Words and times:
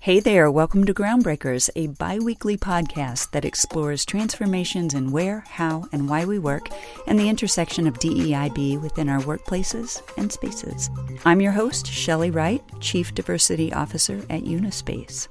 Hey 0.00 0.20
there, 0.20 0.48
welcome 0.48 0.84
to 0.86 0.94
Groundbreakers, 0.94 1.70
a 1.74 1.88
bi 1.88 2.20
weekly 2.20 2.56
podcast 2.56 3.32
that 3.32 3.44
explores 3.44 4.04
transformations 4.04 4.94
in 4.94 5.10
where, 5.10 5.40
how, 5.48 5.88
and 5.90 6.08
why 6.08 6.24
we 6.24 6.38
work 6.38 6.68
and 7.08 7.18
the 7.18 7.28
intersection 7.28 7.88
of 7.88 7.98
DEIB 7.98 8.80
within 8.80 9.08
our 9.08 9.18
workplaces 9.18 10.00
and 10.16 10.30
spaces. 10.30 10.88
I'm 11.24 11.40
your 11.40 11.50
host, 11.50 11.86
Chely 11.86 12.30
Wright, 12.32 12.62
Chief 12.78 13.12
Diversity 13.12 13.72
Officer 13.72 14.22
at 14.30 14.44
Unispace. 14.44 15.26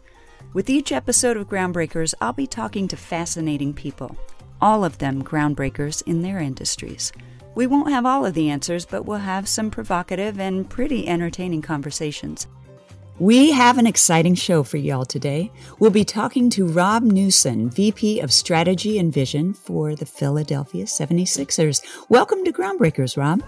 With 0.52 0.70
each 0.70 0.92
episode 0.92 1.38
of 1.38 1.48
Groundbreakers, 1.48 2.14
I'll 2.20 2.34
be 2.34 2.46
talking 2.46 2.90
to 2.90 2.98
fascinating 2.98 3.74
people, 3.74 4.18
all 4.60 4.84
of 4.84 4.98
them 4.98 5.24
groundbreakers 5.24 6.04
in 6.06 6.24
their 6.24 6.40
industries. 6.40 7.14
We 7.56 7.68
won't 7.68 7.90
have 7.90 8.06
all 8.06 8.26
of 8.26 8.34
the 8.34 8.50
answers, 8.50 8.86
but 8.86 9.06
we'll 9.06 9.20
have 9.20 9.48
some 9.48 9.72
provocative 9.72 10.42
and 10.42 10.70
pretty 10.70 11.08
entertaining 11.08 11.62
conversations. 11.62 12.48
We 13.20 13.50
have 13.50 13.80
an 13.80 13.88
exciting 13.88 14.36
show 14.36 14.62
for 14.62 14.78
y'all 14.78 15.04
today. 15.04 15.52
We'll 15.80 15.90
be 15.90 16.06
talking 16.06 16.52
to 16.52 16.68
Rob 16.68 17.02
Newson, 17.02 17.68
VP 17.68 18.20
of 18.20 18.32
Strategy 18.32 19.00
and 19.00 19.12
Vision 19.12 19.56
for 19.56 19.96
the 19.96 20.06
Philadelphia 20.06 20.86
76ers. 20.86 21.82
Welcome 22.10 22.46
to 22.46 22.54
Groundbreakers, 22.54 23.18
Rob. 23.18 23.42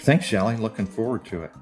Thanks, 0.00 0.26
Chely. 0.26 0.56
Looking 0.56 0.86
forward 0.86 1.24
to 1.26 1.44
it. 1.44 1.52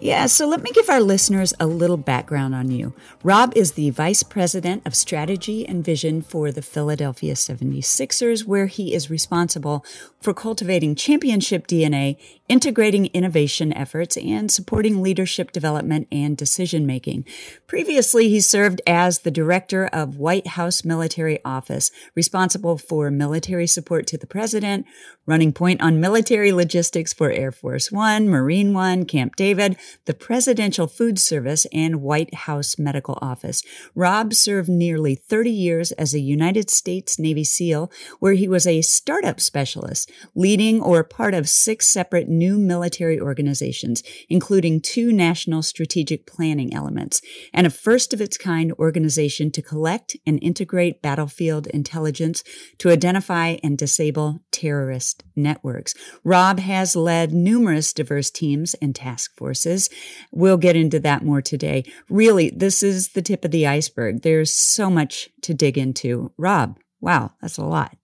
Yeah, 0.00 0.26
so 0.26 0.46
let 0.46 0.62
me 0.62 0.70
give 0.72 0.88
our 0.88 1.00
listeners 1.00 1.54
a 1.58 1.66
little 1.66 1.96
background 1.96 2.54
on 2.54 2.70
you. 2.70 2.92
Rob 3.24 3.52
is 3.56 3.72
the 3.72 3.90
Vice 3.90 4.22
President 4.22 4.86
of 4.86 4.94
Strategy 4.94 5.66
and 5.66 5.84
Vision 5.84 6.22
for 6.22 6.52
the 6.52 6.62
Philadelphia 6.62 7.34
76ers, 7.34 8.44
where 8.44 8.66
he 8.66 8.94
is 8.94 9.10
responsible 9.10 9.84
for 10.20 10.34
cultivating 10.34 10.94
championship 10.94 11.66
DNA, 11.66 12.16
integrating 12.48 13.06
innovation 13.06 13.72
efforts, 13.72 14.16
and 14.16 14.50
supporting 14.50 15.00
leadership 15.00 15.52
development 15.52 16.08
and 16.10 16.36
decision 16.36 16.86
making. 16.86 17.24
Previously, 17.66 18.28
he 18.28 18.40
served 18.40 18.80
as 18.86 19.20
the 19.20 19.30
Director 19.30 19.86
of 19.86 20.16
White 20.16 20.48
House 20.48 20.84
Military 20.84 21.38
Office, 21.44 21.90
responsible 22.14 22.78
for 22.78 23.10
military 23.10 23.66
support 23.66 24.06
to 24.08 24.18
the 24.18 24.26
President, 24.26 24.86
running 25.26 25.52
point 25.52 25.80
on 25.80 26.00
military 26.00 26.52
logistics 26.52 27.12
for 27.12 27.30
Air 27.30 27.52
Force 27.52 27.92
One, 27.92 28.28
Marine 28.28 28.72
One, 28.72 29.04
Camp 29.04 29.36
David, 29.36 29.76
the 30.06 30.14
Presidential 30.14 30.86
Food 30.86 31.18
Service, 31.18 31.66
and 31.72 32.02
White 32.02 32.34
House 32.34 32.78
Medical 32.78 33.18
Office. 33.20 33.62
Rob 33.94 34.32
served 34.34 34.68
nearly 34.68 35.14
30 35.14 35.50
years 35.50 35.92
as 35.92 36.14
a 36.14 36.20
United 36.20 36.70
States 36.70 37.18
Navy 37.18 37.44
SEAL, 37.44 37.92
where 38.18 38.32
he 38.32 38.48
was 38.48 38.66
a 38.66 38.82
startup 38.82 39.38
specialist, 39.38 40.07
leading 40.34 40.80
or 40.80 41.04
part 41.04 41.34
of 41.34 41.48
six 41.48 41.88
separate 41.88 42.28
new 42.28 42.58
military 42.58 43.20
organizations, 43.20 44.02
including 44.28 44.80
two 44.80 45.12
national 45.12 45.62
strategic 45.62 46.26
planning 46.26 46.74
elements, 46.74 47.20
and 47.52 47.66
a 47.66 47.70
first 47.70 48.12
of 48.12 48.20
its 48.20 48.36
kind 48.36 48.72
organization 48.78 49.50
to 49.50 49.62
collect 49.62 50.16
and 50.26 50.38
integrate 50.42 51.02
battlefield 51.02 51.66
intelligence 51.68 52.42
to 52.78 52.90
identify 52.90 53.56
and 53.62 53.78
disable 53.78 54.40
terrorist 54.50 55.24
networks. 55.36 55.94
Rob 56.24 56.58
has 56.58 56.96
led 56.96 57.32
numerous 57.32 57.92
diverse 57.92 58.30
teams 58.30 58.74
and 58.74 58.94
task 58.94 59.36
forces 59.36 59.88
We'll 60.32 60.56
get 60.56 60.76
into 60.76 61.00
that 61.00 61.24
more 61.24 61.42
today. 61.42 61.84
Really, 62.08 62.50
this 62.50 62.82
is 62.82 63.10
the 63.10 63.22
tip 63.22 63.44
of 63.44 63.50
the 63.50 63.66
iceberg. 63.66 64.22
There's 64.22 64.52
so 64.52 64.90
much 64.90 65.28
to 65.42 65.54
dig 65.54 65.78
into. 65.78 66.32
Rob, 66.36 66.78
wow, 67.00 67.32
that's 67.40 67.58
a 67.58 67.64
lot. 67.64 67.96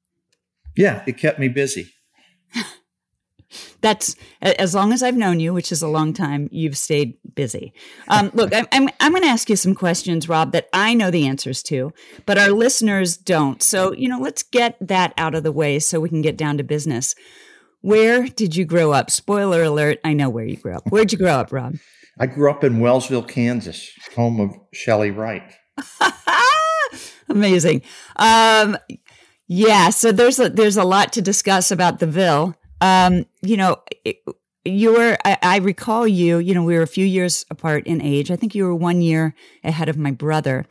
Yeah, 0.77 1.03
it 1.07 1.19
kept 1.19 1.39
me 1.39 1.49
busy. 1.49 1.94
That's 3.81 4.17
as 4.43 4.75
long 4.75 4.93
as 4.93 5.03
I've 5.03 5.17
known 5.17 5.41
you, 5.41 5.53
which 5.53 5.71
is 5.71 5.83
a 5.83 5.89
long 5.89 6.13
time. 6.13 6.49
You've 6.51 6.77
stayed 6.77 7.19
busy. 7.35 7.73
Um, 8.09 8.31
look, 8.35 8.55
I'm 8.55 8.67
I'm, 8.73 8.89
I'm 9.01 9.13
going 9.13 9.23
to 9.23 9.29
ask 9.29 9.49
you 9.49 9.57
some 9.57 9.75
questions, 9.75 10.29
Rob, 10.29 10.53
that 10.53 10.69
I 10.73 10.95
know 10.95 11.11
the 11.11 11.27
answers 11.27 11.63
to, 11.65 11.93
but 12.27 12.39
our 12.39 12.51
listeners 12.51 13.17
don't. 13.17 13.63
So 13.63 13.93
you 13.93 14.09
know, 14.09 14.19
let's 14.19 14.43
get 14.43 14.77
that 14.81 15.13
out 15.17 15.35
of 15.35 15.43
the 15.43 15.53
way 15.53 15.79
so 15.79 16.01
we 16.01 16.09
can 16.09 16.23
get 16.23 16.37
down 16.37 16.57
to 16.59 16.65
business. 16.65 17.15
Where 17.81 18.27
did 18.27 18.57
you 18.57 18.65
grow 18.65 18.93
up? 18.93 19.11
Spoiler 19.11 19.63
alert, 19.63 19.99
I 20.03 20.15
know 20.15 20.31
where 20.31 20.47
you 20.47 20.57
grew 20.57 20.75
up. 20.75 20.89
Where'd 20.89 21.13
you 21.13 21.19
grow 21.19 21.35
up, 21.35 21.53
Rob? 21.53 21.75
I 22.19 22.27
grew 22.27 22.51
up 22.51 22.65
in 22.65 22.79
Wellsville, 22.79 23.29
Kansas, 23.29 23.91
home 24.15 24.41
of 24.41 24.57
Chely 24.73 25.15
Wright. 25.15 25.53
Amazing. 27.29 27.83
Um, 28.17 28.79
yeah, 29.47 29.91
so 29.91 30.13
there's 30.13 30.39
a, 30.39 30.49
there's 30.49 30.77
a 30.77 30.85
lot 30.85 31.13
to 31.15 31.23
discuss 31.23 31.71
about 31.71 31.99
the 31.99 32.07
Ville. 32.07 32.55
Um, 32.81 33.27
you 33.43 33.57
know, 33.57 33.83
it, 34.05 34.19
you 34.65 34.93
were 34.93 35.17
I, 35.25 35.39
I, 35.43 35.57
recall 35.59 36.07
you 36.09 36.39
you 36.39 36.55
know 36.55 36.65
we 36.65 36.75
were 36.75 36.83
a 36.83 36.87
few 36.87 37.05
years 37.05 37.45
apart 37.51 37.87
in 37.87 38.01
age 38.01 38.31
i 38.31 38.37
think 38.37 38.55
you 38.55 38.65
were 38.65 38.75
one 38.75 39.03
year 39.03 39.35
ahead 39.63 39.91
of 39.91 39.99
my 39.99 40.11
brother 40.11 40.65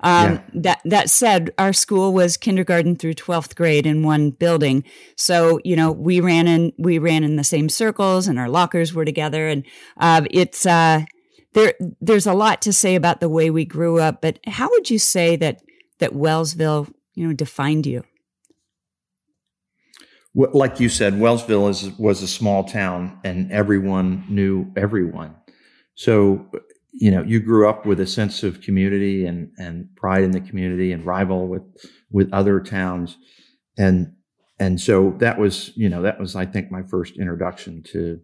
um, 0.00 0.32
yeah. 0.32 0.42
That 0.54 0.80
that 0.84 1.10
said, 1.10 1.52
our 1.58 1.72
school 1.72 2.12
was 2.12 2.36
kindergarten 2.36 2.96
through 2.96 3.14
twelfth 3.14 3.56
grade 3.56 3.86
in 3.86 4.02
one 4.02 4.30
building, 4.30 4.84
so 5.16 5.58
you 5.64 5.74
know 5.74 5.90
we 5.90 6.20
ran 6.20 6.46
in 6.46 6.72
we 6.78 6.98
ran 6.98 7.24
in 7.24 7.36
the 7.36 7.44
same 7.44 7.68
circles, 7.68 8.28
and 8.28 8.38
our 8.38 8.48
lockers 8.48 8.92
were 8.92 9.04
together, 9.04 9.48
and 9.48 9.64
uh, 9.96 10.22
it's 10.30 10.66
uh, 10.66 11.04
there. 11.54 11.74
There's 12.00 12.26
a 12.26 12.34
lot 12.34 12.60
to 12.62 12.72
say 12.72 12.94
about 12.94 13.20
the 13.20 13.28
way 13.28 13.48
we 13.48 13.64
grew 13.64 13.98
up, 13.98 14.20
but 14.20 14.38
how 14.46 14.68
would 14.70 14.90
you 14.90 14.98
say 14.98 15.36
that 15.36 15.62
that 15.98 16.12
Wellsville, 16.12 16.92
you 17.14 17.26
know, 17.26 17.32
defined 17.32 17.86
you? 17.86 18.04
Like 20.36 20.80
you 20.80 20.90
said, 20.90 21.14
Wellsville 21.14 21.70
is 21.70 21.90
was 21.98 22.22
a 22.22 22.28
small 22.28 22.64
town, 22.64 23.18
and 23.24 23.50
everyone 23.50 24.26
knew 24.28 24.70
everyone. 24.76 25.34
So 25.94 26.50
you 26.98 27.10
know 27.10 27.22
you 27.22 27.40
grew 27.40 27.68
up 27.68 27.84
with 27.84 28.00
a 28.00 28.06
sense 28.06 28.42
of 28.42 28.60
community 28.60 29.26
and 29.26 29.50
and 29.58 29.88
pride 29.96 30.24
in 30.24 30.30
the 30.30 30.40
community 30.40 30.92
and 30.92 31.04
rival 31.04 31.46
with 31.46 31.62
with 32.10 32.32
other 32.32 32.58
towns 32.58 33.18
and 33.76 34.12
and 34.58 34.80
so 34.80 35.14
that 35.18 35.38
was 35.38 35.72
you 35.76 35.88
know 35.88 36.02
that 36.02 36.18
was 36.18 36.34
i 36.34 36.46
think 36.46 36.70
my 36.70 36.82
first 36.82 37.18
introduction 37.18 37.82
to 37.82 38.18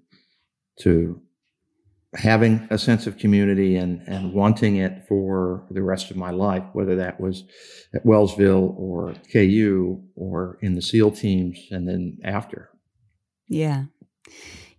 to 0.78 1.20
having 2.14 2.66
a 2.70 2.78
sense 2.78 3.06
of 3.06 3.16
community 3.16 3.76
and 3.76 4.02
and 4.06 4.32
wanting 4.32 4.76
it 4.76 5.04
for 5.08 5.64
the 5.70 5.82
rest 5.82 6.10
of 6.10 6.16
my 6.16 6.30
life 6.30 6.64
whether 6.74 6.96
that 6.96 7.18
was 7.18 7.44
at 7.94 8.04
wellsville 8.04 8.74
or 8.76 9.14
ku 9.32 10.02
or 10.14 10.58
in 10.60 10.74
the 10.74 10.82
seal 10.82 11.10
teams 11.10 11.58
and 11.70 11.88
then 11.88 12.18
after 12.24 12.70
yeah 13.48 13.84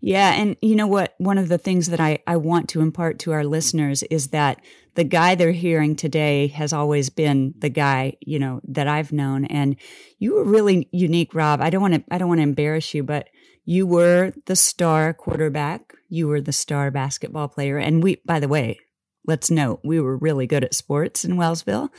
yeah. 0.05 0.33
And 0.33 0.57
you 0.61 0.75
know 0.75 0.85
what? 0.85 1.15
One 1.17 1.37
of 1.37 1.47
the 1.47 1.57
things 1.57 1.87
that 1.87 2.01
I, 2.01 2.19
I 2.27 2.35
want 2.35 2.67
to 2.69 2.81
impart 2.81 3.19
to 3.19 3.31
our 3.31 3.45
listeners 3.45 4.03
is 4.03 4.27
that 4.27 4.59
the 4.95 5.05
guy 5.05 5.35
they're 5.35 5.53
hearing 5.53 5.95
today 5.95 6.47
has 6.47 6.73
always 6.73 7.09
been 7.09 7.53
the 7.57 7.69
guy, 7.69 8.17
you 8.19 8.37
know, 8.37 8.59
that 8.67 8.89
I've 8.89 9.13
known. 9.13 9.45
And 9.45 9.77
you 10.19 10.35
were 10.35 10.43
really 10.43 10.89
unique, 10.91 11.33
Rob. 11.33 11.61
I 11.61 11.69
don't 11.69 11.81
want 11.81 11.93
to, 11.93 12.03
I 12.11 12.17
don't 12.17 12.27
want 12.27 12.39
to 12.39 12.43
embarrass 12.43 12.93
you, 12.93 13.01
but 13.01 13.29
you 13.63 13.87
were 13.87 14.33
the 14.45 14.57
star 14.57 15.13
quarterback. 15.13 15.93
You 16.13 16.27
were 16.27 16.41
the 16.41 16.53
star 16.53 16.91
basketball 16.91 17.47
player. 17.47 17.79
And 17.79 18.03
we, 18.03 18.21
by 18.23 18.39
the 18.39 18.47
way, 18.47 18.77
let's 19.25 19.49
note 19.49 19.79
we 19.83 19.99
were 19.99 20.15
really 20.15 20.45
good 20.45 20.63
at 20.63 20.75
sports 20.75 21.25
in 21.25 21.37
Wellsville. 21.37 21.89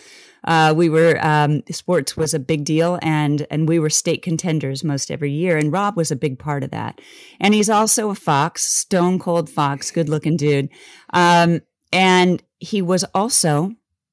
Uh, 0.44 0.72
we 0.76 0.88
were 0.88 1.18
um, 1.20 1.62
sports 1.68 2.16
was 2.16 2.32
a 2.32 2.38
big 2.38 2.64
deal, 2.64 3.00
and 3.02 3.44
and 3.50 3.68
we 3.68 3.80
were 3.80 3.90
state 3.90 4.22
contenders 4.22 4.84
most 4.84 5.10
every 5.10 5.32
year. 5.32 5.56
And 5.56 5.72
Rob 5.72 5.96
was 5.96 6.12
a 6.12 6.16
big 6.16 6.38
part 6.38 6.62
of 6.62 6.70
that. 6.70 7.00
And 7.40 7.54
he's 7.54 7.68
also 7.68 8.08
a 8.08 8.14
fox, 8.14 8.62
stone 8.62 9.18
cold 9.18 9.50
fox, 9.50 9.90
good 9.90 10.08
looking 10.08 10.36
dude. 10.36 10.68
Um, 11.12 11.62
and 11.92 12.40
he 12.60 12.82
was 12.82 13.04
also 13.14 13.72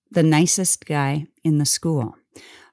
the 0.09 0.23
nicest 0.23 0.88
guy 0.88 1.28
in 1.44 1.59
the 1.59 1.66
school. 1.66 2.16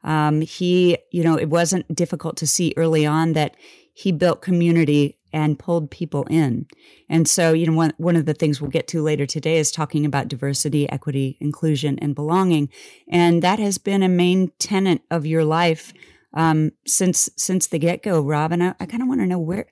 Um, 0.03 0.41
he, 0.41 0.97
you 1.12 1.25
know, 1.25 1.37
it 1.37 1.50
wasn't 1.50 1.95
difficult 1.95 2.39
to 2.39 2.47
see 2.47 2.72
early 2.77 3.05
on 3.05 3.34
that 3.34 3.55
he 3.93 4.12
built 4.12 4.41
community 4.41 5.18
and 5.33 5.59
pulled 5.59 5.91
people 5.91 6.25
in. 6.31 6.66
And 7.09 7.28
so, 7.28 7.53
you 7.53 7.66
know, 7.66 7.72
one, 7.72 7.93
one 7.99 8.16
of 8.16 8.27
the 8.27 8.34
things 8.34 8.61
we'll 8.61 8.71
get 8.71 8.89
to 8.89 9.03
later 9.03 9.27
today 9.27 9.59
is 9.59 9.71
talking 9.71 10.04
about 10.04 10.28
diversity, 10.28 10.89
equity, 10.91 11.36
inclusion, 11.41 11.98
and 11.98 12.15
belonging. 12.15 12.71
And 13.09 13.42
that 13.42 13.59
has 13.59 13.78
been 13.78 14.03
a 14.03 14.09
main 14.09 14.53
tenet 14.59 15.03
of 15.10 15.27
your 15.27 15.45
life 15.45 15.92
um, 16.34 16.72
since 16.86 17.28
since 17.36 17.66
the 17.66 17.78
get 17.78 18.03
go, 18.03 18.21
Rob. 18.21 18.53
And 18.53 18.63
I, 18.63 18.75
I 18.80 18.86
kind 18.86 19.03
of 19.03 19.09
want 19.09 19.21
to 19.21 19.27
know 19.27 19.39
where 19.39 19.66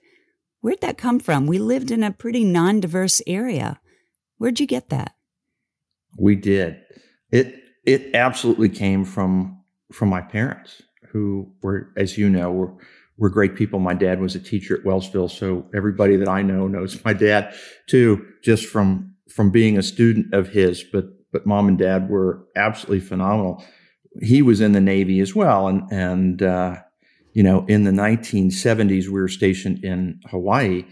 where'd 0.60 0.80
that 0.80 0.98
come 0.98 1.20
from? 1.20 1.46
We 1.46 1.58
lived 1.58 1.90
in 1.90 2.02
a 2.02 2.10
pretty 2.10 2.44
non 2.44 2.80
diverse 2.80 3.22
area. 3.26 3.80
Where'd 4.38 4.60
you 4.60 4.66
get 4.66 4.88
that? 4.88 5.14
We 6.18 6.34
did. 6.34 6.80
It 7.30 7.54
it 7.84 8.14
absolutely 8.14 8.68
came 8.68 9.04
from 9.04 9.62
from 9.92 10.08
my 10.08 10.20
parents, 10.20 10.82
who 11.10 11.52
were, 11.62 11.92
as 11.96 12.18
you 12.18 12.28
know, 12.28 12.50
were 12.50 12.74
were 13.18 13.30
great 13.30 13.54
people. 13.54 13.78
My 13.78 13.94
dad 13.94 14.20
was 14.20 14.34
a 14.34 14.40
teacher 14.40 14.76
at 14.76 14.84
Wellsville, 14.84 15.30
so 15.30 15.66
everybody 15.74 16.16
that 16.16 16.28
I 16.28 16.42
know 16.42 16.66
knows 16.66 17.02
my 17.04 17.12
dad 17.12 17.54
too, 17.86 18.26
just 18.42 18.66
from 18.66 19.14
from 19.30 19.50
being 19.50 19.76
a 19.76 19.82
student 19.82 20.32
of 20.34 20.48
his. 20.48 20.82
But 20.82 21.06
but 21.32 21.46
mom 21.46 21.68
and 21.68 21.78
dad 21.78 22.08
were 22.08 22.46
absolutely 22.56 23.00
phenomenal. 23.00 23.64
He 24.22 24.42
was 24.42 24.60
in 24.60 24.72
the 24.72 24.80
Navy 24.80 25.20
as 25.20 25.34
well, 25.34 25.68
and 25.68 25.82
and 25.90 26.42
uh, 26.42 26.76
you 27.32 27.42
know 27.42 27.64
in 27.66 27.84
the 27.84 27.90
1970s 27.90 29.06
we 29.06 29.20
were 29.20 29.28
stationed 29.28 29.84
in 29.84 30.20
Hawaii, 30.30 30.84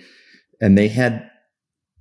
and 0.60 0.76
they 0.78 0.88
had 0.88 1.30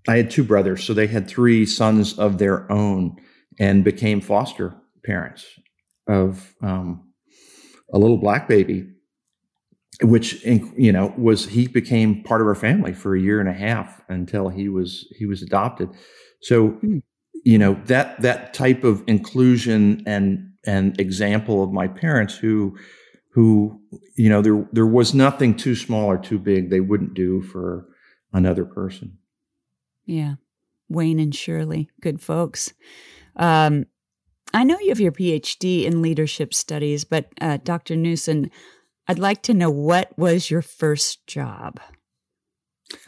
I 0.08 0.18
had 0.18 0.32
two 0.32 0.44
brothers, 0.44 0.84
so 0.84 0.94
they 0.94 1.08
had 1.08 1.28
three 1.28 1.66
sons 1.66 2.18
of 2.18 2.38
their 2.38 2.70
own, 2.72 3.18
and 3.60 3.84
became 3.84 4.22
foster 4.22 4.76
parents 5.06 5.46
of 6.08 6.54
um, 6.62 7.10
a 7.94 7.98
little 7.98 8.18
black 8.18 8.48
baby, 8.48 8.88
which 10.02 10.44
you 10.44 10.92
know 10.92 11.14
was 11.18 11.48
he 11.48 11.68
became 11.68 12.24
part 12.24 12.42
of 12.42 12.48
our 12.48 12.56
family 12.56 12.94
for 12.94 13.16
a 13.16 13.22
year 13.22 13.40
and 13.40 13.50
a 13.50 13.54
half 13.54 14.02
until 14.10 14.50
he 14.50 14.70
was 14.70 15.08
he 15.18 15.26
was 15.26 15.42
adopted. 15.42 15.90
So 16.42 16.70
mm. 16.84 17.02
you 17.44 17.58
know 17.58 17.80
that 17.86 18.22
that 18.22 18.54
type 18.54 18.84
of 18.84 19.04
inclusion 19.08 20.04
and 20.06 20.52
and 20.66 21.00
example 21.00 21.64
of 21.64 21.72
my 21.72 21.88
parents 21.88 22.36
who 22.36 22.78
who 23.32 23.80
you 24.16 24.30
know 24.30 24.42
there 24.42 24.68
there 24.72 24.88
was 24.88 25.14
nothing 25.14 25.56
too 25.56 25.76
small 25.76 26.06
or 26.06 26.18
too 26.18 26.40
big 26.40 26.70
they 26.70 26.80
wouldn't 26.80 27.14
do 27.14 27.42
for 27.42 27.88
another 28.32 28.66
person. 28.66 29.18
Yeah. 30.06 30.36
Wayne 30.90 31.20
and 31.20 31.34
Shirley, 31.34 31.90
good 32.02 32.22
folks. 32.22 32.74
Um, 33.36 33.86
I 34.54 34.64
know 34.64 34.78
you 34.80 34.90
have 34.90 35.00
your 35.00 35.12
PhD 35.12 35.86
in 35.86 36.02
leadership 36.02 36.54
studies, 36.54 37.04
but 37.04 37.30
uh, 37.42 37.58
Dr. 37.64 37.96
Newson, 37.96 38.52
I'd 39.08 39.20
like 39.20 39.42
to 39.44 39.54
know 39.54 39.70
what 39.70 40.18
was 40.18 40.50
your 40.50 40.62
first 40.62 41.28
job? 41.28 41.80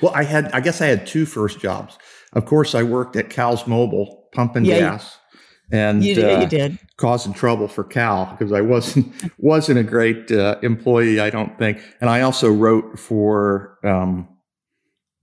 well, 0.00 0.12
I 0.14 0.22
had, 0.24 0.50
I 0.52 0.60
guess 0.60 0.80
I 0.80 0.86
had 0.86 1.06
two 1.06 1.26
first 1.26 1.60
jobs. 1.60 1.98
Of 2.32 2.46
course, 2.46 2.74
I 2.74 2.82
worked 2.82 3.16
at 3.16 3.30
Cal's 3.30 3.66
Mobile 3.66 4.28
pumping 4.32 4.64
yeah, 4.64 4.78
gas. 4.78 5.18
and 5.70 6.02
you 6.02 6.14
did, 6.14 6.24
uh, 6.24 6.40
you 6.40 6.46
did. 6.48 6.78
causing 6.96 7.34
trouble 7.34 7.68
for 7.68 7.84
Cal 7.84 8.26
because 8.26 8.52
I 8.52 8.62
wasn't 8.62 9.12
wasn't 9.38 9.78
a 9.78 9.82
great 9.82 10.30
uh, 10.32 10.56
employee, 10.62 11.20
I 11.20 11.30
don't 11.30 11.58
think. 11.58 11.82
And 12.00 12.08
I 12.08 12.22
also 12.22 12.50
wrote 12.50 12.98
for 12.98 13.78
um, 13.84 14.28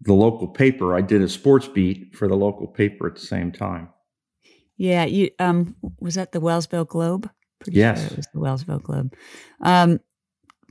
the 0.01 0.13
local 0.13 0.47
paper. 0.47 0.95
I 0.95 1.01
did 1.01 1.21
a 1.21 1.29
sports 1.29 1.67
beat 1.67 2.15
for 2.15 2.27
the 2.27 2.35
local 2.35 2.67
paper 2.67 3.07
at 3.07 3.15
the 3.15 3.21
same 3.21 3.51
time. 3.51 3.89
Yeah, 4.77 5.05
you 5.05 5.31
um 5.39 5.75
was 5.99 6.15
that 6.15 6.31
the 6.31 6.39
Wellsville 6.39 6.87
Globe? 6.87 7.29
Pretty 7.59 7.77
yes, 7.77 7.99
sure 7.99 8.07
it 8.11 8.17
was 8.17 8.27
the 8.33 8.39
Wellsville 8.39 8.81
Globe. 8.81 9.13
Um, 9.61 9.99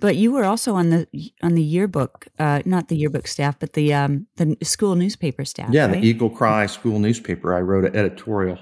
but 0.01 0.17
you 0.17 0.33
were 0.33 0.45
also 0.45 0.75
on 0.75 0.91
the 0.91 1.09
on 1.43 1.55
the 1.55 1.63
yearbook, 1.63 2.29
uh, 2.39 2.63
not 2.65 2.89
the 2.89 2.97
yearbook 2.97 3.27
staff, 3.27 3.59
but 3.59 3.73
the 3.73 3.93
um, 3.95 4.27
the 4.37 4.57
school 4.63 4.95
newspaper 4.95 5.45
staff. 5.45 5.71
Yeah, 5.71 5.87
right? 5.87 6.01
the 6.01 6.07
Eagle 6.07 6.31
Cry 6.31 6.67
school 6.67 6.99
newspaper. 6.99 7.55
I 7.55 7.61
wrote 7.61 7.85
an 7.85 7.97
editorial. 7.97 8.59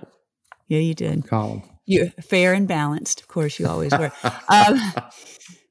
Yeah, 0.68 0.78
you 0.78 0.94
did 0.94 1.26
column. 1.28 1.62
You're 1.84 2.10
fair 2.20 2.52
and 2.52 2.66
balanced, 2.66 3.20
of 3.20 3.28
course. 3.28 3.60
You 3.60 3.68
always 3.68 3.92
were. 3.92 4.10
um, 4.48 4.80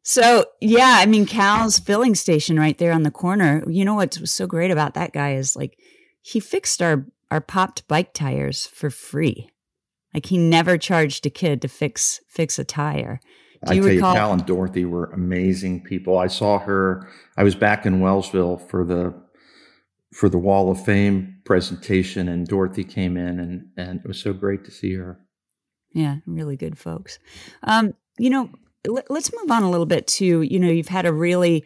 so 0.03 0.45
yeah, 0.61 0.97
I 0.99 1.05
mean 1.05 1.25
Cal's 1.25 1.79
filling 1.79 2.15
station 2.15 2.57
right 2.59 2.77
there 2.77 2.93
on 2.93 3.03
the 3.03 3.11
corner. 3.11 3.63
You 3.67 3.85
know 3.85 3.95
what's 3.95 4.19
was 4.19 4.31
so 4.31 4.47
great 4.47 4.71
about 4.71 4.93
that 4.93 5.13
guy 5.13 5.33
is 5.33 5.55
like 5.55 5.77
he 6.21 6.39
fixed 6.39 6.81
our 6.81 7.05
our 7.31 7.41
popped 7.41 7.87
bike 7.87 8.13
tires 8.13 8.65
for 8.67 8.89
free. 8.89 9.49
Like 10.15 10.27
he 10.27 10.37
never 10.37 10.77
charged 10.77 11.25
a 11.25 11.29
kid 11.29 11.61
to 11.61 11.67
fix 11.67 12.21
fix 12.29 12.57
a 12.57 12.63
tire. 12.63 13.19
Do 13.65 13.73
I 13.73 13.75
tell 13.75 13.83
recall- 13.83 14.13
you, 14.13 14.17
Cal 14.17 14.31
and 14.31 14.45
Dorothy 14.45 14.85
were 14.85 15.11
amazing 15.11 15.83
people. 15.83 16.17
I 16.17 16.27
saw 16.27 16.57
her. 16.59 17.09
I 17.35 17.43
was 17.43 17.53
back 17.53 17.85
in 17.85 17.99
Wellsville 17.99 18.57
for 18.69 18.85
the 18.85 19.13
for 20.13 20.29
the 20.29 20.37
Wall 20.37 20.71
of 20.71 20.83
Fame 20.83 21.41
presentation, 21.43 22.29
and 22.29 22.47
Dorothy 22.47 22.85
came 22.85 23.17
in, 23.17 23.39
and 23.41 23.67
and 23.75 23.99
it 23.99 24.07
was 24.07 24.17
so 24.17 24.31
great 24.31 24.63
to 24.63 24.71
see 24.71 24.93
her. 24.93 25.19
Yeah, 25.93 26.17
really 26.25 26.55
good 26.55 26.77
folks. 26.77 27.19
Um, 27.63 27.93
you 28.17 28.29
know, 28.29 28.49
let's 29.09 29.33
move 29.33 29.51
on 29.51 29.63
a 29.63 29.69
little 29.69 29.85
bit 29.85 30.07
to 30.07 30.41
you 30.43 30.59
know 30.59 30.69
you've 30.69 30.87
had 30.87 31.05
a 31.05 31.11
really 31.11 31.65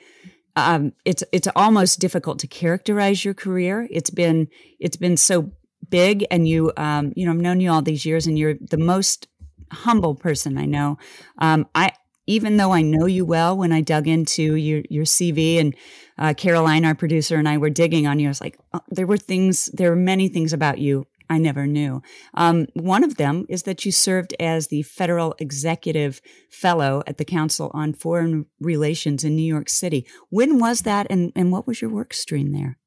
um, 0.56 0.94
it's 1.06 1.24
it's 1.32 1.48
almost 1.56 2.00
difficult 2.00 2.40
to 2.40 2.48
characterize 2.48 3.24
your 3.24 3.36
career. 3.36 3.88
It's 3.92 4.10
been 4.10 4.48
it's 4.80 4.98
been 4.98 5.18
so 5.18 5.52
big, 5.90 6.26
and 6.32 6.48
you 6.48 6.72
um, 6.78 7.14
you 7.16 7.26
know 7.26 7.32
I've 7.32 7.38
known 7.38 7.60
you 7.60 7.72
all 7.72 7.82
these 7.82 8.06
years, 8.06 8.28
and 8.28 8.38
you're 8.38 8.56
the 8.60 8.78
most 8.78 9.28
humble 9.72 10.16
person 10.16 10.58
I 10.58 10.66
know. 10.66 10.98
Um, 11.38 11.68
I 11.76 11.92
even 12.28 12.58
though 12.58 12.72
I 12.72 12.84
know 12.84 13.08
you 13.08 13.26
well, 13.26 13.58
when 13.58 13.72
I 13.72 13.82
dug 13.82 14.08
into 14.08 14.56
your 14.56 14.84
your 14.90 15.06
CV 15.06 15.60
and 15.60 15.76
uh, 16.18 16.34
Caroline, 16.36 16.86
our 16.86 16.96
producer, 16.96 17.38
and 17.38 17.50
I 17.50 17.58
were 17.58 17.70
digging 17.70 18.06
on 18.06 18.20
you, 18.20 18.28
I 18.28 18.30
was 18.30 18.42
like, 18.42 18.60
oh, 18.74 18.82
there 18.90 19.08
were 19.08 19.18
things, 19.18 19.66
there 19.74 19.90
were 19.90 19.96
many 19.96 20.28
things 20.28 20.54
about 20.54 20.78
you 20.78 21.08
I 21.30 21.38
never 21.38 21.68
knew. 21.68 22.02
Um, 22.34 22.68
one 22.74 23.04
of 23.04 23.18
them 23.18 23.46
is 23.50 23.64
that 23.64 23.86
you 23.86 23.92
served 23.92 24.36
as 24.40 24.68
the 24.68 24.82
federal 24.82 25.36
executive 25.40 26.22
fellow 26.50 27.04
at 27.06 27.18
the 27.18 27.26
Council 27.26 27.70
on 27.74 27.94
Foreign 27.94 28.48
Relations 28.60 29.24
in 29.24 29.36
New 29.36 29.44
York 29.44 29.70
City. 29.70 30.06
When 30.30 30.60
was 30.60 30.82
that, 30.82 31.08
and, 31.10 31.32
and 31.36 31.52
what 31.52 31.68
was 31.68 31.82
your 31.82 31.92
work 31.92 32.14
stream 32.14 32.52
there? 32.52 32.78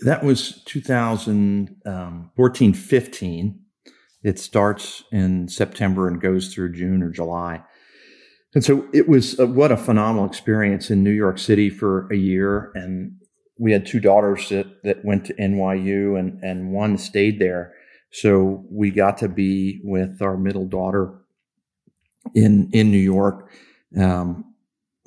That 0.00 0.24
was 0.24 0.62
2014 0.64 2.68
um, 2.68 2.74
15. 2.74 3.60
It 4.22 4.38
starts 4.38 5.04
in 5.12 5.48
September 5.48 6.08
and 6.08 6.20
goes 6.20 6.52
through 6.52 6.72
June 6.72 7.02
or 7.02 7.10
July. 7.10 7.62
And 8.54 8.64
so 8.64 8.86
it 8.92 9.08
was 9.08 9.38
uh, 9.38 9.46
what 9.46 9.70
a 9.70 9.76
phenomenal 9.76 10.26
experience 10.26 10.90
in 10.90 11.04
New 11.04 11.10
York 11.10 11.38
City 11.38 11.70
for 11.70 12.08
a 12.10 12.16
year. 12.16 12.72
And 12.74 13.12
we 13.58 13.72
had 13.72 13.86
two 13.86 14.00
daughters 14.00 14.48
that, 14.48 14.82
that 14.82 15.04
went 15.04 15.26
to 15.26 15.34
NYU 15.34 16.18
and, 16.18 16.42
and 16.42 16.72
one 16.72 16.98
stayed 16.98 17.38
there. 17.38 17.74
So 18.10 18.64
we 18.70 18.90
got 18.90 19.18
to 19.18 19.28
be 19.28 19.80
with 19.84 20.22
our 20.22 20.36
middle 20.36 20.66
daughter 20.66 21.20
in, 22.34 22.70
in 22.72 22.90
New 22.90 22.98
York, 22.98 23.50
um, 23.98 24.54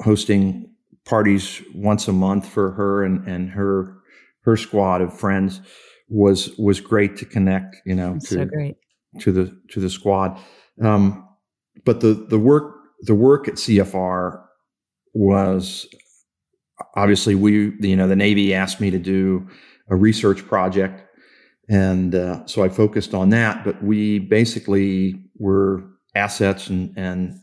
hosting 0.01 0.69
parties 1.05 1.61
once 1.73 2.07
a 2.07 2.13
month 2.13 2.47
for 2.47 2.71
her 2.71 3.03
and, 3.03 3.27
and 3.27 3.49
her, 3.49 3.97
her 4.41 4.57
squad 4.57 5.01
of 5.01 5.17
friends 5.17 5.61
was, 6.07 6.55
was 6.57 6.79
great 6.79 7.17
to 7.17 7.25
connect, 7.25 7.77
you 7.85 7.95
know, 7.95 8.15
to, 8.15 8.25
so 8.25 8.45
great. 8.45 8.75
to 9.19 9.31
the, 9.31 9.57
to 9.69 9.79
the 9.79 9.89
squad. 9.89 10.39
Um, 10.81 11.27
but 11.85 12.01
the, 12.01 12.13
the 12.13 12.39
work, 12.39 12.75
the 13.01 13.15
work 13.15 13.47
at 13.47 13.55
CFR 13.55 14.43
was 15.13 15.87
obviously 16.95 17.35
we 17.35 17.73
you 17.79 17.95
know 17.95 18.07
the 18.07 18.15
navy 18.15 18.53
asked 18.53 18.79
me 18.79 18.89
to 18.91 18.99
do 18.99 19.47
a 19.89 19.95
research 19.95 20.45
project 20.45 21.03
and 21.67 22.15
uh, 22.15 22.45
so 22.45 22.63
i 22.63 22.69
focused 22.69 23.13
on 23.13 23.29
that 23.29 23.63
but 23.63 23.81
we 23.83 24.19
basically 24.19 25.21
were 25.37 25.83
assets 26.15 26.67
and 26.67 26.93
and 26.97 27.39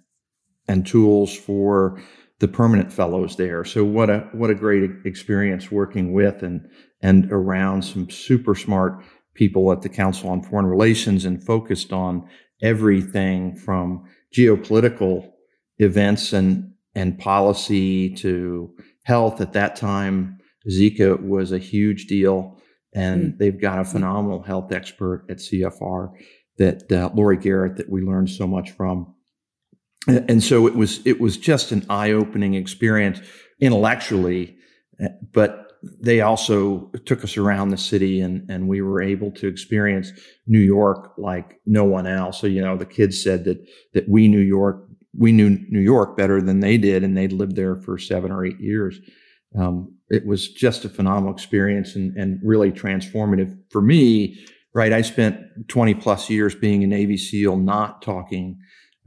and 0.68 0.86
tools 0.86 1.34
for 1.34 2.00
the 2.38 2.48
permanent 2.48 2.92
fellows 2.92 3.36
there 3.36 3.64
so 3.64 3.84
what 3.84 4.10
a 4.10 4.28
what 4.32 4.50
a 4.50 4.54
great 4.54 4.90
experience 5.04 5.70
working 5.70 6.12
with 6.12 6.42
and 6.42 6.68
and 7.02 7.30
around 7.32 7.82
some 7.82 8.08
super 8.10 8.54
smart 8.54 9.02
people 9.34 9.70
at 9.70 9.82
the 9.82 9.88
council 9.88 10.30
on 10.30 10.42
foreign 10.42 10.66
relations 10.66 11.24
and 11.24 11.44
focused 11.44 11.92
on 11.92 12.26
everything 12.62 13.54
from 13.54 14.04
geopolitical 14.34 15.30
events 15.78 16.32
and 16.32 16.72
and 16.94 17.18
policy 17.18 18.14
to 18.14 18.74
health 19.04 19.40
at 19.40 19.52
that 19.52 19.76
time. 19.76 20.38
Zika 20.68 21.22
was 21.22 21.52
a 21.52 21.58
huge 21.58 22.06
deal, 22.06 22.58
and 22.94 23.34
mm. 23.34 23.38
they've 23.38 23.60
got 23.60 23.78
a 23.78 23.84
phenomenal 23.84 24.42
health 24.42 24.72
expert 24.72 25.26
at 25.28 25.36
CFR 25.36 26.10
that 26.56 26.90
uh, 26.90 27.10
Laurie 27.14 27.36
Garrett 27.36 27.76
that 27.76 27.90
we 27.90 28.00
learned 28.00 28.30
so 28.30 28.46
much 28.46 28.70
from. 28.70 29.14
And 30.06 30.42
so 30.42 30.66
it 30.66 30.76
was 30.76 31.04
it 31.04 31.20
was 31.20 31.36
just 31.36 31.72
an 31.72 31.84
eye 31.90 32.12
opening 32.12 32.54
experience 32.54 33.20
intellectually, 33.60 34.56
uh, 35.02 35.08
but 35.32 35.72
they 36.00 36.20
also 36.20 36.90
took 37.04 37.22
us 37.22 37.36
around 37.36 37.68
the 37.68 37.76
city 37.76 38.20
and, 38.20 38.48
and 38.50 38.68
we 38.68 38.80
were 38.82 39.02
able 39.02 39.30
to 39.30 39.46
experience 39.46 40.10
New 40.46 40.60
York 40.60 41.12
like 41.18 41.60
no 41.66 41.84
one 41.84 42.06
else. 42.06 42.40
So, 42.40 42.46
you 42.46 42.60
know, 42.60 42.76
the 42.76 42.86
kids 42.86 43.22
said 43.22 43.44
that, 43.44 43.58
that 43.94 44.08
we 44.08 44.28
New 44.28 44.40
York 44.40 44.86
we 45.18 45.32
knew 45.32 45.58
New 45.70 45.80
York 45.80 46.16
better 46.16 46.42
than 46.42 46.60
they 46.60 46.76
did, 46.76 47.02
and 47.02 47.16
they'd 47.16 47.32
lived 47.32 47.56
there 47.56 47.76
for 47.76 47.98
seven 47.98 48.30
or 48.30 48.44
eight 48.44 48.60
years. 48.60 48.98
Um, 49.58 49.94
it 50.10 50.26
was 50.26 50.52
just 50.52 50.84
a 50.84 50.88
phenomenal 50.88 51.32
experience 51.32 51.96
and, 51.96 52.14
and 52.16 52.38
really 52.42 52.70
transformative 52.70 53.56
for 53.70 53.80
me. 53.80 54.38
Right, 54.74 54.92
I 54.92 55.00
spent 55.00 55.40
20 55.68 55.94
plus 55.94 56.28
years 56.28 56.54
being 56.54 56.84
a 56.84 56.86
Navy 56.86 57.16
SEAL, 57.16 57.56
not 57.56 58.02
talking 58.02 58.58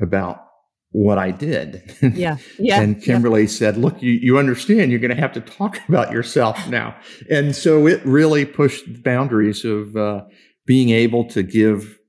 about 0.01 0.48
what 0.91 1.17
I 1.17 1.31
did. 1.31 1.95
Yeah. 2.15 2.37
Yeah. 2.57 2.81
and 2.81 3.01
Kimberly 3.01 3.41
yeah. 3.43 3.47
said, 3.47 3.77
look, 3.77 4.01
you, 4.01 4.11
you 4.11 4.37
understand 4.37 4.91
you're 4.91 4.99
going 4.99 5.15
to 5.15 5.21
have 5.21 5.33
to 5.33 5.41
talk 5.41 5.79
about 5.89 6.11
yourself 6.11 6.67
now. 6.67 6.95
and 7.29 7.55
so 7.55 7.87
it 7.87 8.03
really 8.05 8.45
pushed 8.45 8.85
the 8.85 8.99
boundaries 8.99 9.63
of 9.63 9.95
uh, 9.95 10.23
being 10.65 10.89
able 10.89 11.25
to 11.25 11.43
give, 11.43 11.99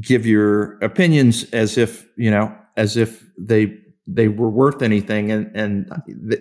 give 0.00 0.26
your 0.26 0.78
opinions 0.78 1.44
as 1.52 1.76
if, 1.76 2.06
you 2.16 2.30
know, 2.30 2.54
as 2.76 2.96
if 2.96 3.24
they 3.38 3.78
they 4.06 4.28
were 4.28 4.50
worth 4.50 4.82
anything, 4.82 5.30
and 5.30 5.50
and 5.56 5.90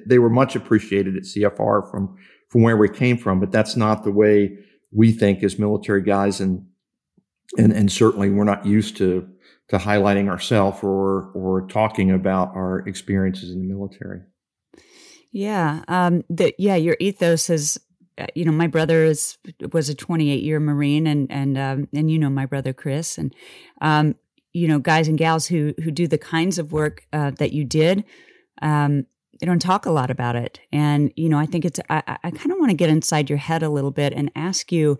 they 0.05 0.19
were 0.19 0.29
much 0.29 0.55
appreciated 0.55 1.15
at 1.15 1.23
CFR 1.23 1.89
from 1.89 2.17
from 2.49 2.61
where 2.61 2.77
we 2.77 2.89
came 2.89 3.17
from. 3.17 3.39
But 3.39 3.51
that's 3.51 3.75
not 3.75 4.03
the 4.03 4.11
way 4.11 4.57
we 4.91 5.11
think 5.11 5.43
as 5.43 5.57
military 5.57 6.01
guys, 6.01 6.41
and 6.41 6.65
and 7.57 7.71
and 7.71 7.91
certainly 7.91 8.29
we're 8.29 8.43
not 8.43 8.65
used 8.65 8.97
to 8.97 9.27
to 9.73 9.79
highlighting 9.79 10.29
ourselves 10.29 10.83
or 10.83 11.31
or 11.33 11.67
talking 11.67 12.11
about 12.11 12.55
our 12.55 12.87
experiences 12.87 13.51
in 13.51 13.59
the 13.59 13.73
military. 13.73 14.21
Yeah, 15.31 15.83
um, 15.87 16.23
that 16.29 16.53
yeah, 16.59 16.75
your 16.75 16.95
ethos 16.99 17.49
is. 17.49 17.79
uh, 18.19 18.27
you 18.35 18.45
know, 18.45 18.51
my 18.51 18.67
brother 18.67 19.03
is 19.03 19.37
was 19.71 19.89
a 19.89 19.95
28 19.95 20.43
year 20.43 20.59
Marine, 20.59 21.07
and 21.07 21.31
and 21.31 21.57
um, 21.57 21.87
and 21.93 22.11
you 22.11 22.19
know 22.19 22.29
my 22.29 22.45
brother 22.45 22.71
Chris, 22.71 23.17
and 23.17 23.33
um, 23.81 24.15
you 24.53 24.67
know 24.67 24.77
guys 24.77 25.07
and 25.07 25.17
gals 25.17 25.47
who 25.47 25.73
who 25.83 25.89
do 25.89 26.07
the 26.07 26.19
kinds 26.19 26.59
of 26.59 26.71
work 26.71 27.05
uh, 27.11 27.31
that 27.31 27.51
you 27.51 27.65
did. 27.65 28.03
Um, 28.61 29.07
they 29.39 29.47
don't 29.47 29.61
talk 29.61 29.87
a 29.87 29.91
lot 29.91 30.11
about 30.11 30.35
it, 30.35 30.59
and 30.71 31.11
you 31.15 31.29
know 31.29 31.39
I 31.39 31.47
think 31.47 31.65
it's 31.65 31.79
I, 31.89 32.03
I 32.23 32.29
kind 32.29 32.51
of 32.51 32.59
want 32.59 32.69
to 32.69 32.77
get 32.77 32.89
inside 32.89 33.27
your 33.27 33.39
head 33.39 33.63
a 33.63 33.69
little 33.69 33.91
bit 33.91 34.13
and 34.13 34.31
ask 34.35 34.71
you. 34.71 34.99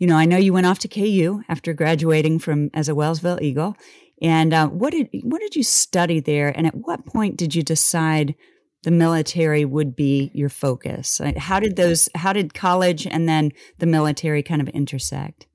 You 0.00 0.06
know, 0.06 0.16
I 0.16 0.24
know 0.24 0.38
you 0.38 0.54
went 0.54 0.66
off 0.66 0.78
to 0.80 0.88
KU 0.88 1.42
after 1.46 1.74
graduating 1.74 2.38
from 2.38 2.70
as 2.72 2.88
a 2.88 2.94
Wellsville 2.94 3.40
Eagle, 3.42 3.76
and 4.22 4.54
uh, 4.54 4.66
what 4.68 4.92
did 4.92 5.10
what 5.22 5.42
did 5.42 5.54
you 5.54 5.62
study 5.62 6.20
there? 6.20 6.48
And 6.48 6.66
at 6.66 6.74
what 6.74 7.04
point 7.04 7.36
did 7.36 7.54
you 7.54 7.62
decide 7.62 8.34
the 8.82 8.90
military 8.90 9.66
would 9.66 9.94
be 9.94 10.30
your 10.32 10.48
focus? 10.48 11.20
How 11.36 11.60
did 11.60 11.76
those? 11.76 12.08
How 12.14 12.32
did 12.32 12.54
college 12.54 13.06
and 13.06 13.28
then 13.28 13.52
the 13.78 13.84
military 13.84 14.42
kind 14.42 14.62
of 14.62 14.68
intersect? 14.68 15.46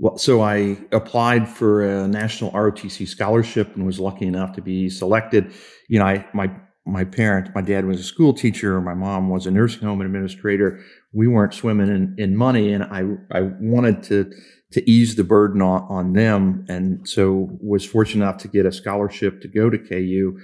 Well, 0.00 0.18
so 0.18 0.40
I 0.40 0.76
applied 0.90 1.48
for 1.48 1.84
a 1.84 2.08
national 2.08 2.50
ROTC 2.50 3.06
scholarship 3.06 3.76
and 3.76 3.86
was 3.86 4.00
lucky 4.00 4.26
enough 4.26 4.52
to 4.54 4.62
be 4.62 4.90
selected. 4.90 5.52
You 5.88 6.00
know, 6.00 6.06
I 6.06 6.26
my 6.34 6.50
my 6.86 7.04
parents, 7.04 7.50
my 7.54 7.60
dad 7.60 7.84
was 7.84 8.00
a 8.00 8.04
school 8.04 8.34
teacher, 8.34 8.80
my 8.80 8.94
mom 8.94 9.28
was 9.28 9.46
a 9.46 9.50
nursing 9.52 9.86
home 9.86 10.00
administrator. 10.00 10.80
We 11.12 11.26
weren't 11.26 11.54
swimming 11.54 11.88
in, 11.88 12.14
in 12.18 12.36
money, 12.36 12.72
and 12.72 12.84
I 12.84 13.02
I 13.32 13.42
wanted 13.60 14.02
to 14.04 14.30
to 14.72 14.88
ease 14.88 15.16
the 15.16 15.24
burden 15.24 15.60
on, 15.62 15.82
on 15.88 16.12
them, 16.12 16.64
and 16.68 17.08
so 17.08 17.48
was 17.60 17.84
fortunate 17.84 18.24
enough 18.24 18.38
to 18.42 18.48
get 18.48 18.66
a 18.66 18.72
scholarship 18.72 19.40
to 19.42 19.48
go 19.48 19.68
to 19.68 19.78
KU. 19.78 20.38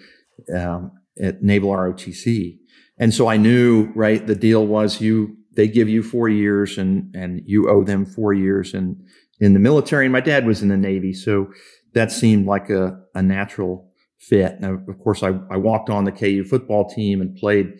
Um, 0.54 0.92
at 1.20 1.42
Naval 1.42 1.70
ROTC. 1.70 2.58
And 2.98 3.12
so 3.12 3.28
I 3.28 3.36
knew, 3.36 3.90
right, 3.94 4.26
the 4.26 4.34
deal 4.34 4.66
was 4.66 5.00
you, 5.00 5.36
they 5.54 5.68
give 5.68 5.88
you 5.88 6.02
four 6.02 6.28
years 6.28 6.78
and, 6.78 7.14
and 7.14 7.42
you 7.46 7.68
owe 7.70 7.84
them 7.84 8.04
four 8.04 8.32
years 8.32 8.74
in, 8.74 9.02
in 9.40 9.52
the 9.52 9.58
military. 9.58 10.06
And 10.06 10.12
my 10.12 10.20
dad 10.20 10.46
was 10.46 10.62
in 10.62 10.68
the 10.68 10.76
Navy. 10.76 11.12
So 11.12 11.48
that 11.94 12.12
seemed 12.12 12.46
like 12.46 12.70
a, 12.70 12.98
a 13.14 13.22
natural 13.22 13.90
fit. 14.18 14.56
And 14.60 14.88
of 14.88 14.98
course, 14.98 15.22
I, 15.22 15.38
I 15.50 15.56
walked 15.56 15.90
on 15.90 16.04
the 16.04 16.12
KU 16.12 16.44
football 16.44 16.88
team 16.88 17.20
and 17.20 17.36
played, 17.36 17.72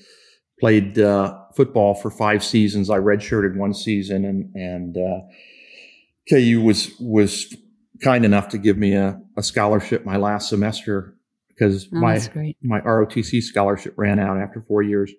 played, 0.59 0.99
uh, 0.99 1.39
football 1.55 1.95
for 1.95 2.11
five 2.11 2.45
seasons. 2.45 2.91
I 2.91 2.99
redshirted 2.99 3.57
one 3.57 3.75
season 3.75 4.25
and, 4.25 4.55
and, 4.55 4.97
uh, 4.97 5.21
KU 6.29 6.61
was, 6.61 6.91
was 6.99 7.55
kind 8.03 8.25
enough 8.25 8.49
to 8.49 8.59
give 8.59 8.77
me 8.77 8.95
a, 8.95 9.21
a 9.37 9.43
scholarship 9.43 10.05
my 10.05 10.17
last 10.17 10.49
semester 10.49 11.17
because 11.57 11.89
oh, 11.93 11.99
my 11.99 12.55
my 12.63 12.81
ROTC 12.81 13.43
scholarship 13.43 13.95
ran 13.97 14.19
out 14.19 14.39
after 14.39 14.61
four 14.61 14.83
years. 14.83 15.13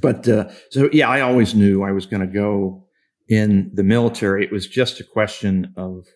But 0.00 0.28
uh, 0.28 0.50
so 0.70 0.88
yeah, 0.92 1.08
I 1.08 1.20
always 1.20 1.54
knew 1.54 1.82
I 1.82 1.92
was 1.92 2.06
going 2.06 2.20
to 2.20 2.32
go 2.32 2.86
in 3.28 3.70
the 3.74 3.82
military. 3.82 4.44
It 4.44 4.52
was 4.52 4.66
just 4.66 5.00
a 5.00 5.04
question 5.04 5.72
of 5.76 6.06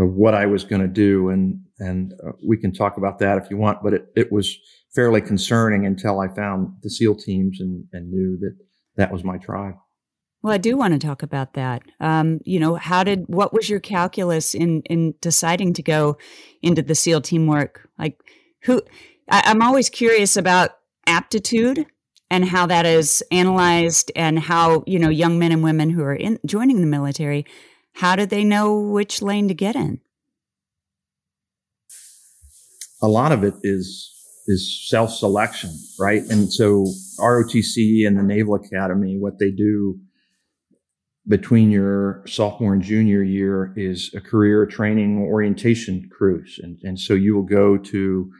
of 0.00 0.14
what 0.14 0.34
I 0.34 0.46
was 0.46 0.64
going 0.64 0.82
to 0.82 0.88
do, 0.88 1.28
and 1.28 1.60
and 1.78 2.14
uh, 2.26 2.32
we 2.46 2.56
can 2.56 2.72
talk 2.72 2.96
about 2.96 3.18
that 3.18 3.38
if 3.38 3.50
you 3.50 3.56
want. 3.56 3.82
But 3.82 3.94
it 3.94 4.06
it 4.16 4.32
was 4.32 4.56
fairly 4.94 5.20
concerning 5.20 5.86
until 5.86 6.20
I 6.20 6.28
found 6.28 6.74
the 6.82 6.90
SEAL 6.90 7.16
teams 7.16 7.60
and 7.60 7.84
and 7.92 8.10
knew 8.10 8.38
that 8.38 8.56
that 8.96 9.12
was 9.12 9.24
my 9.24 9.38
tribe. 9.38 9.74
Well, 10.42 10.54
I 10.54 10.58
do 10.58 10.76
want 10.76 10.94
to 10.94 11.06
talk 11.06 11.22
about 11.22 11.52
that. 11.52 11.82
Um, 12.00 12.40
you 12.44 12.58
know, 12.58 12.76
how 12.76 13.04
did 13.04 13.24
what 13.26 13.52
was 13.52 13.68
your 13.68 13.80
calculus 13.80 14.54
in 14.54 14.82
in 14.82 15.14
deciding 15.20 15.74
to 15.74 15.82
go 15.82 16.16
into 16.62 16.82
the 16.82 16.94
SEAL 16.94 17.20
teamwork? 17.22 17.88
Like, 17.98 18.18
who 18.62 18.82
I, 19.30 19.42
I'm 19.46 19.62
always 19.62 19.90
curious 19.90 20.36
about 20.36 20.70
aptitude 21.06 21.86
and 22.30 22.44
how 22.44 22.66
that 22.66 22.86
is 22.86 23.22
analyzed 23.30 24.12
and 24.16 24.38
how 24.38 24.82
you 24.86 24.98
know 24.98 25.10
young 25.10 25.38
men 25.38 25.52
and 25.52 25.62
women 25.62 25.90
who 25.90 26.02
are 26.02 26.14
in 26.14 26.38
joining 26.46 26.80
the 26.80 26.86
military 26.86 27.44
how 27.94 28.16
do 28.16 28.26
they 28.26 28.44
know 28.44 28.78
which 28.78 29.22
lane 29.22 29.48
to 29.48 29.54
get 29.54 29.76
in 29.76 30.00
a 33.02 33.08
lot 33.08 33.32
of 33.32 33.44
it 33.44 33.54
is 33.62 34.16
is 34.46 34.88
self-selection 34.88 35.70
right 35.98 36.22
and 36.24 36.52
so 36.52 36.86
rotc 37.18 38.06
and 38.06 38.18
the 38.18 38.22
naval 38.22 38.54
academy 38.54 39.16
what 39.18 39.38
they 39.38 39.50
do 39.50 39.98
between 41.28 41.70
your 41.70 42.24
sophomore 42.26 42.72
and 42.72 42.82
junior 42.82 43.22
year 43.22 43.72
is 43.76 44.10
a 44.14 44.20
career 44.20 44.66
training 44.66 45.18
orientation 45.18 46.10
cruise. 46.10 46.58
And, 46.60 46.78
and 46.82 46.98
so 46.98 47.14
you 47.14 47.36
will 47.36 47.44
go 47.44 47.76
to 47.78 48.32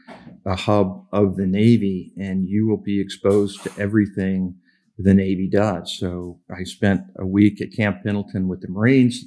a 0.45 0.57
hub 0.57 1.07
of 1.13 1.37
the 1.37 1.47
Navy 1.47 2.13
and 2.19 2.49
you 2.49 2.67
will 2.67 2.83
be 2.83 3.01
exposed 3.01 3.63
to 3.63 3.73
everything 3.79 4.57
the 5.03 5.15
Navy 5.15 5.49
does. 5.49 5.97
So 5.99 6.41
I 6.55 6.65
spent 6.65 7.03
a 7.19 7.27
week 7.27 7.61
at 7.61 7.73
Camp 7.73 8.03
Pendleton 8.05 8.49
with 8.49 8.61
the 8.61 8.69
Marines, 8.69 9.25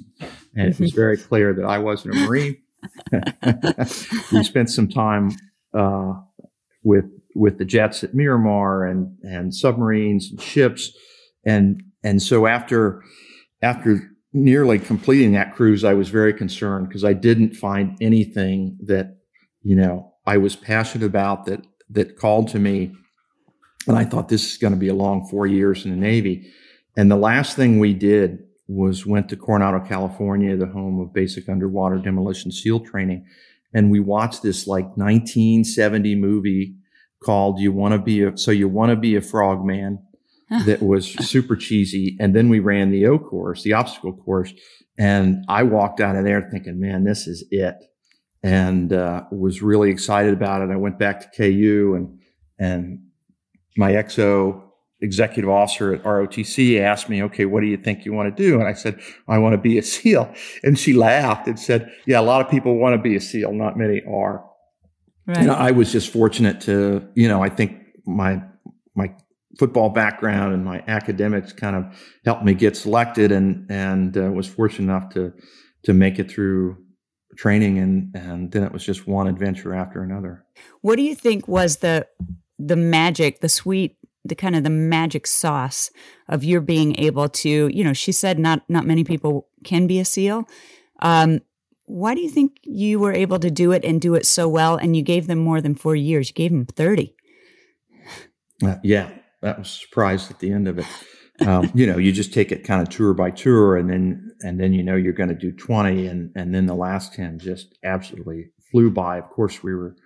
and 0.56 0.68
it 0.68 0.78
was 0.78 0.92
very 0.94 1.16
clear 1.16 1.54
that 1.54 1.64
I 1.64 1.78
wasn't 1.78 2.16
a 2.16 2.18
Marine. 2.26 2.56
we 4.32 4.44
spent 4.44 4.70
some 4.70 4.88
time 4.88 5.30
uh, 5.72 6.14
with 6.82 7.06
with 7.34 7.58
the 7.58 7.64
jets 7.64 8.04
at 8.04 8.14
Miramar 8.14 8.84
and 8.84 9.16
and 9.22 9.54
submarines 9.54 10.30
and 10.30 10.40
ships, 10.40 10.92
and 11.44 11.82
and 12.02 12.22
so 12.22 12.46
after 12.46 13.02
after 13.62 14.10
nearly 14.34 14.80
completing 14.80 15.32
that 15.32 15.54
cruise, 15.54 15.84
I 15.84 15.94
was 15.94 16.08
very 16.10 16.34
concerned 16.34 16.88
because 16.88 17.04
I 17.04 17.12
didn't 17.12 17.54
find 17.54 17.96
anything 18.00 18.76
that, 18.82 19.16
you 19.62 19.76
know, 19.76 20.12
I 20.26 20.36
was 20.38 20.56
passionate 20.56 21.06
about 21.06 21.46
that, 21.46 21.64
that 21.90 22.18
called 22.18 22.48
to 22.48 22.58
me. 22.58 22.92
And 23.86 23.98
I 23.98 24.04
thought 24.04 24.28
this 24.28 24.52
is 24.52 24.58
going 24.58 24.72
to 24.72 24.78
be 24.78 24.88
a 24.88 24.94
long 24.94 25.26
four 25.28 25.46
years 25.46 25.84
in 25.84 25.90
the 25.90 25.96
Navy. 25.96 26.52
And 26.96 27.10
the 27.10 27.16
last 27.16 27.56
thing 27.56 27.78
we 27.78 27.92
did 27.92 28.44
was 28.66 29.04
went 29.04 29.28
to 29.28 29.36
Coronado, 29.36 29.80
California, 29.80 30.56
the 30.56 30.66
home 30.66 31.00
of 31.00 31.12
basic 31.12 31.48
underwater 31.48 31.98
demolition 31.98 32.50
SEAL 32.50 32.80
training. 32.80 33.26
And 33.74 33.90
we 33.90 34.00
watched 34.00 34.42
this 34.42 34.66
like 34.66 34.96
1970 34.96 36.14
movie 36.14 36.76
called 37.22 37.58
You 37.58 37.72
Want 37.72 37.92
to 37.92 37.98
Be 37.98 38.22
a, 38.22 38.36
So 38.36 38.50
You 38.50 38.68
Want 38.68 38.90
to 38.90 38.96
Be 38.96 39.16
a 39.16 39.20
Frogman 39.20 39.98
that 40.66 40.82
was 40.82 41.06
super 41.06 41.56
cheesy. 41.56 42.16
And 42.20 42.34
then 42.34 42.48
we 42.48 42.60
ran 42.60 42.90
the 42.90 43.06
O 43.06 43.18
course, 43.18 43.62
the 43.62 43.72
obstacle 43.72 44.12
course. 44.12 44.52
And 44.98 45.44
I 45.48 45.64
walked 45.64 46.00
out 46.00 46.16
of 46.16 46.24
there 46.24 46.48
thinking, 46.50 46.78
man, 46.78 47.04
this 47.04 47.26
is 47.26 47.44
it. 47.50 47.76
And, 48.42 48.92
uh, 48.92 49.24
was 49.32 49.62
really 49.62 49.90
excited 49.90 50.34
about 50.34 50.62
it. 50.62 50.70
I 50.70 50.76
went 50.76 50.98
back 50.98 51.20
to 51.20 51.28
KU 51.36 51.94
and, 51.96 52.18
and 52.58 53.03
my 53.76 53.92
XO 53.92 54.62
executive 55.00 55.50
officer 55.50 55.94
at 55.94 56.02
ROTC 56.02 56.80
asked 56.80 57.08
me, 57.08 57.22
okay, 57.22 57.44
what 57.44 57.60
do 57.60 57.66
you 57.66 57.76
think 57.76 58.04
you 58.04 58.12
want 58.12 58.34
to 58.34 58.42
do? 58.42 58.58
And 58.58 58.66
I 58.66 58.72
said, 58.72 58.98
I 59.28 59.38
want 59.38 59.52
to 59.52 59.58
be 59.58 59.78
a 59.78 59.82
SEAL. 59.94 60.32
And 60.62 60.78
she 60.78 60.94
laughed 60.94 61.46
and 61.46 61.58
said, 61.58 61.92
yeah, 62.06 62.20
a 62.20 62.22
lot 62.22 62.44
of 62.44 62.50
people 62.50 62.78
want 62.78 62.94
to 62.94 63.02
be 63.02 63.16
a 63.16 63.20
SEAL. 63.20 63.52
Not 63.52 63.76
many 63.76 64.02
are. 64.08 64.44
Right. 65.26 65.38
And 65.38 65.50
I 65.50 65.70
was 65.70 65.92
just 65.92 66.12
fortunate 66.12 66.60
to, 66.62 67.06
you 67.14 67.28
know, 67.28 67.42
I 67.42 67.48
think 67.48 67.78
my, 68.06 68.42
my 68.94 69.14
football 69.58 69.90
background 69.90 70.52
and 70.52 70.64
my 70.64 70.82
academics 70.86 71.52
kind 71.52 71.76
of 71.76 71.84
helped 72.24 72.44
me 72.44 72.54
get 72.54 72.76
selected 72.76 73.32
and 73.32 73.70
and 73.70 74.16
uh, 74.16 74.22
was 74.32 74.48
fortunate 74.48 74.84
enough 74.84 75.10
to 75.14 75.32
to 75.84 75.92
make 75.92 76.18
it 76.18 76.30
through 76.30 76.76
training 77.36 77.78
and 77.78 78.14
and 78.14 78.52
then 78.52 78.62
it 78.62 78.72
was 78.72 78.84
just 78.84 79.06
one 79.06 79.26
adventure 79.26 79.74
after 79.74 80.02
another. 80.02 80.44
What 80.80 80.96
do 80.96 81.02
you 81.02 81.14
think 81.14 81.48
was 81.48 81.76
the 81.78 82.06
the 82.58 82.76
magic, 82.76 83.40
the 83.40 83.48
sweet 83.48 83.96
the 84.24 84.34
kind 84.34 84.56
of 84.56 84.64
the 84.64 84.70
magic 84.70 85.26
sauce 85.26 85.90
of 86.28 86.42
your 86.42 86.60
being 86.60 86.98
able 86.98 87.28
to, 87.28 87.68
you 87.68 87.84
know, 87.84 87.92
she 87.92 88.12
said 88.12 88.38
not 88.38 88.62
not 88.68 88.86
many 88.86 89.04
people 89.04 89.48
can 89.64 89.86
be 89.86 90.00
a 90.00 90.04
SEAL. 90.04 90.48
Um, 91.00 91.40
why 91.86 92.14
do 92.14 92.22
you 92.22 92.30
think 92.30 92.58
you 92.62 92.98
were 92.98 93.12
able 93.12 93.38
to 93.38 93.50
do 93.50 93.72
it 93.72 93.84
and 93.84 94.00
do 94.00 94.14
it 94.14 94.24
so 94.24 94.48
well? 94.48 94.76
And 94.76 94.96
you 94.96 95.02
gave 95.02 95.26
them 95.26 95.38
more 95.38 95.60
than 95.60 95.74
four 95.74 95.94
years. 95.94 96.30
You 96.30 96.34
gave 96.34 96.50
them 96.50 96.64
thirty. 96.64 97.14
Uh, 98.64 98.76
yeah, 98.82 99.10
that 99.42 99.58
was 99.58 99.70
surprised 99.70 100.30
at 100.30 100.38
the 100.38 100.50
end 100.50 100.68
of 100.68 100.78
it. 100.78 100.86
Um, 101.46 101.70
you 101.74 101.86
know, 101.86 101.98
you 101.98 102.12
just 102.12 102.32
take 102.32 102.52
it 102.52 102.64
kind 102.64 102.80
of 102.80 102.88
tour 102.88 103.12
by 103.12 103.30
tour, 103.30 103.76
and 103.76 103.90
then 103.90 104.32
and 104.40 104.58
then 104.58 104.72
you 104.72 104.82
know 104.82 104.96
you're 104.96 105.12
going 105.12 105.28
to 105.28 105.34
do 105.34 105.52
twenty, 105.52 106.06
and 106.06 106.30
and 106.34 106.54
then 106.54 106.66
the 106.66 106.74
last 106.74 107.12
ten 107.12 107.38
just 107.38 107.76
absolutely 107.84 108.52
flew 108.70 108.90
by. 108.90 109.18
Of 109.18 109.28
course, 109.28 109.62
we 109.62 109.74
were 109.74 109.96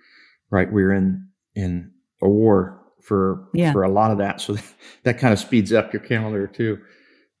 right. 0.49 0.71
We 0.71 0.83
were 0.83 0.93
in 0.93 1.29
in 1.55 1.91
a 2.21 2.29
war 2.29 2.81
for 3.01 3.47
yeah. 3.53 3.71
for 3.71 3.83
a 3.83 3.89
lot 3.89 4.11
of 4.11 4.17
that, 4.19 4.41
so 4.41 4.57
that 5.03 5.17
kind 5.17 5.33
of 5.33 5.39
speeds 5.39 5.73
up 5.73 5.93
your 5.93 6.01
calendar 6.01 6.47
too. 6.47 6.79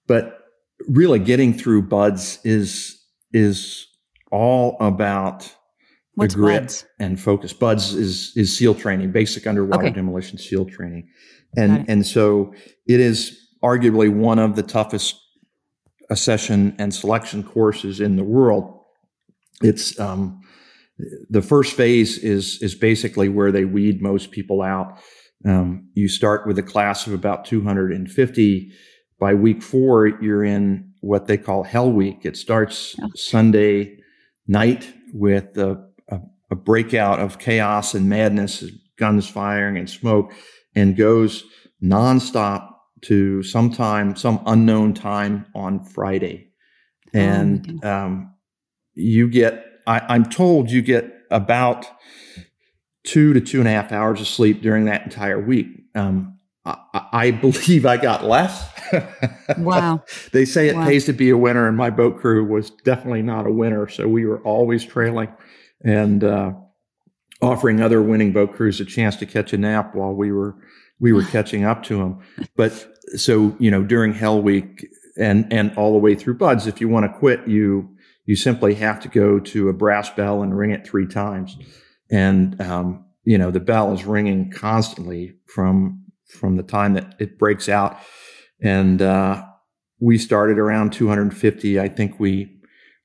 But 0.07 0.39
really, 0.87 1.19
getting 1.19 1.53
through 1.53 1.83
BUD/S 1.83 2.39
is 2.43 3.03
is 3.33 3.87
all 4.31 4.77
about 4.79 5.53
What's 6.15 6.33
the 6.33 6.39
grit 6.39 6.61
BUD/S? 6.61 6.85
and 6.99 7.19
focus. 7.19 7.53
BUD/S 7.53 7.93
is 7.93 8.33
is 8.35 8.57
SEAL 8.57 8.75
training, 8.75 9.11
basic 9.11 9.45
underwater 9.47 9.85
okay. 9.85 9.93
demolition 9.93 10.37
SEAL 10.37 10.65
training 10.65 11.09
and 11.55 11.89
and 11.89 12.05
so 12.05 12.53
it 12.87 12.99
is 12.99 13.47
arguably 13.63 14.13
one 14.13 14.39
of 14.39 14.55
the 14.55 14.63
toughest 14.63 15.19
accession 16.09 16.75
and 16.79 16.93
selection 16.93 17.43
courses 17.43 17.99
in 17.99 18.15
the 18.15 18.23
world. 18.23 18.73
It's 19.61 19.99
um, 19.99 20.41
the 21.29 21.41
first 21.41 21.75
phase 21.75 22.17
is 22.17 22.61
is 22.61 22.75
basically 22.75 23.29
where 23.29 23.51
they 23.51 23.65
weed 23.65 24.01
most 24.01 24.31
people 24.31 24.61
out. 24.61 24.99
Um, 25.45 25.89
you 25.93 26.09
start 26.09 26.45
with 26.45 26.59
a 26.59 26.63
class 26.63 27.07
of 27.07 27.13
about 27.13 27.45
250 27.45 28.71
by 29.19 29.33
week 29.33 29.61
four, 29.61 30.07
you're 30.07 30.43
in 30.43 30.93
what 31.01 31.27
they 31.27 31.37
call 31.37 31.63
Hell 31.63 31.91
Week. 31.91 32.25
It 32.25 32.37
starts 32.37 32.95
oh. 33.01 33.09
Sunday 33.15 33.97
night 34.47 34.91
with 35.13 35.57
a, 35.57 35.85
a, 36.07 36.19
a, 36.49 36.55
breakout 36.55 37.19
of 37.19 37.37
chaos 37.37 37.93
and 37.93 38.09
madness, 38.09 38.63
guns 38.97 39.27
firing 39.27 39.77
and 39.77 39.89
smoke, 39.89 40.33
and 40.75 40.95
goes 40.95 41.43
nonstop 41.83 42.69
to 43.01 43.43
sometime, 43.43 44.15
some 44.15 44.41
unknown 44.45 44.93
time 44.93 45.45
on 45.53 45.83
Friday. 45.83 46.49
Oh, 47.13 47.19
and 47.19 47.79
oh 47.83 47.89
um, 47.89 48.33
you 48.93 49.29
get, 49.29 49.65
I, 49.89 50.05
I'm 50.07 50.25
told 50.25 50.69
you 50.69 50.83
get 50.83 51.11
about 51.31 51.87
two 53.03 53.33
to 53.33 53.41
two 53.41 53.57
and 53.57 53.67
a 53.67 53.71
half 53.71 53.91
hours 53.91 54.21
of 54.21 54.27
sleep 54.27 54.61
during 54.61 54.85
that 54.85 55.03
entire 55.03 55.39
week. 55.39 55.67
Um, 55.95 56.37
I, 56.63 56.77
I, 57.11 57.31
believe 57.31 57.87
I 57.87 57.97
got 57.97 58.23
less. 58.23 58.69
wow. 59.57 60.03
they 60.31 60.45
say 60.45 60.69
it 60.69 60.75
wow. 60.75 60.85
pays 60.85 61.05
to 61.05 61.13
be 61.13 61.31
a 61.31 61.37
winner, 61.37 61.67
and 61.67 61.75
my 61.75 61.89
boat 61.89 62.19
crew 62.19 62.45
was 62.45 62.69
definitely 62.69 63.23
not 63.23 63.47
a 63.47 63.51
winner. 63.51 63.89
So 63.89 64.07
we 64.07 64.25
were 64.25 64.39
always 64.41 64.85
trailing 64.85 65.29
and 65.83 66.23
uh, 66.23 66.53
offering 67.41 67.81
other 67.81 68.01
winning 68.03 68.31
boat 68.31 68.53
crews 68.53 68.79
a 68.79 68.85
chance 68.85 69.15
to 69.15 69.25
catch 69.25 69.53
a 69.53 69.57
nap 69.57 69.95
while 69.95 70.13
we 70.13 70.31
were 70.31 70.55
we 70.99 71.13
were 71.13 71.23
catching 71.31 71.63
up 71.63 71.81
to 71.83 71.97
them. 71.97 72.19
But 72.55 72.93
so 73.15 73.55
you 73.57 73.71
know 73.71 73.81
during 73.81 74.13
Hell 74.13 74.39
Week 74.39 74.87
and 75.17 75.51
and 75.51 75.75
all 75.77 75.93
the 75.93 75.99
way 75.99 76.13
through 76.13 76.35
BUD/S, 76.35 76.67
if 76.67 76.79
you 76.79 76.89
want 76.89 77.11
to 77.11 77.17
quit, 77.17 77.47
you 77.47 77.89
you 78.29 78.35
simply 78.35 78.75
have 78.75 78.99
to 78.99 79.07
go 79.07 79.39
to 79.39 79.69
a 79.69 79.73
brass 79.73 80.11
bell 80.11 80.43
and 80.43 80.55
ring 80.55 80.69
it 80.69 80.85
three 80.85 81.07
times. 81.07 81.57
And 82.11 82.61
um, 82.61 83.05
you 83.23 83.39
know 83.39 83.49
the 83.49 83.59
bell 83.59 83.91
is 83.91 84.05
ringing 84.05 84.51
constantly 84.51 85.33
from 85.47 86.05
from 86.37 86.55
the 86.55 86.61
time 86.61 86.93
that 86.93 87.15
it 87.17 87.39
breaks 87.39 87.67
out. 87.67 87.97
And 88.61 89.01
uh, 89.01 89.43
we 89.99 90.19
started 90.19 90.59
around 90.59 90.93
250 90.93 91.79
i 91.79 91.89
think 91.89 92.19
we 92.19 92.55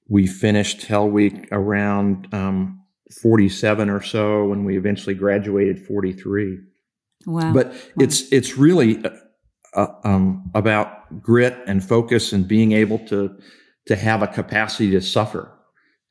we 0.09 0.29
finished 0.29 0.85
hell 0.85 1.09
week 1.09 1.49
around 1.51 2.29
um, 2.33 2.81
47 3.21 3.91
or 3.91 4.01
so 4.01 4.45
when 4.45 4.65
we 4.65 4.77
eventually 4.79 5.15
graduated 5.17 5.81
43 5.81 6.59
wow. 7.27 7.53
But 7.53 7.69
wow. 7.69 7.75
it's 7.99 8.31
it's 8.31 8.57
really 8.57 9.05
uh, 9.05 9.11
uh, 9.75 9.87
um, 10.05 10.51
about 10.55 11.21
grit 11.21 11.57
and 11.67 11.83
focus 11.83 12.33
and 12.33 12.47
being 12.47 12.71
able 12.71 13.01
to 13.09 13.37
to 13.87 13.97
have 13.97 14.23
a 14.23 14.27
capacity 14.27 14.91
to 14.93 15.01
suffer 15.01 15.55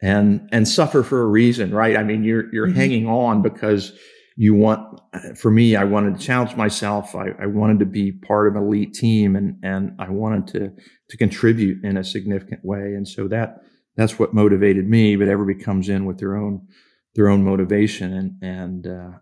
and 0.04 0.50
and 0.52 0.68
suffer 0.68 1.02
for 1.02 1.22
a 1.22 1.26
reason, 1.26 1.74
right? 1.74 1.96
I 1.96 2.04
mean, 2.04 2.24
you're 2.24 2.54
you're 2.54 2.68
mm-hmm. 2.68 2.76
hanging 2.76 3.08
on 3.08 3.42
because 3.42 3.94
you 4.36 4.54
want. 4.54 5.00
For 5.38 5.50
me, 5.50 5.76
I 5.76 5.86
wanted 5.86 6.18
to 6.18 6.26
challenge 6.26 6.56
myself. 6.56 7.16
I, 7.16 7.30
I 7.40 7.46
wanted 7.46 7.80
to 7.80 7.86
be 7.86 8.12
part 8.12 8.48
of 8.48 8.56
an 8.56 8.64
elite 8.64 8.94
team, 8.94 9.36
and 9.36 9.56
and 9.64 9.94
I 10.00 10.10
wanted 10.10 10.48
to 10.48 10.72
to 11.10 11.18
contribute 11.18 11.84
in 11.86 11.98
a 11.98 12.04
significant 12.04 12.66
way. 12.66 12.94
And 12.96 13.08
so 13.08 13.28
that 13.30 13.62
that's 13.96 14.20
what 14.20 14.34
motivated 14.34 14.90
me. 14.90 15.16
But 15.16 15.30
everybody 15.30 15.64
comes 15.64 15.88
in 15.88 16.06
with 16.06 16.20
their 16.20 16.36
own 16.36 16.68
their 17.16 17.30
own 17.30 17.46
motivation, 17.46 18.14
and 18.14 18.34
and 18.42 18.88
uh, 18.88 19.18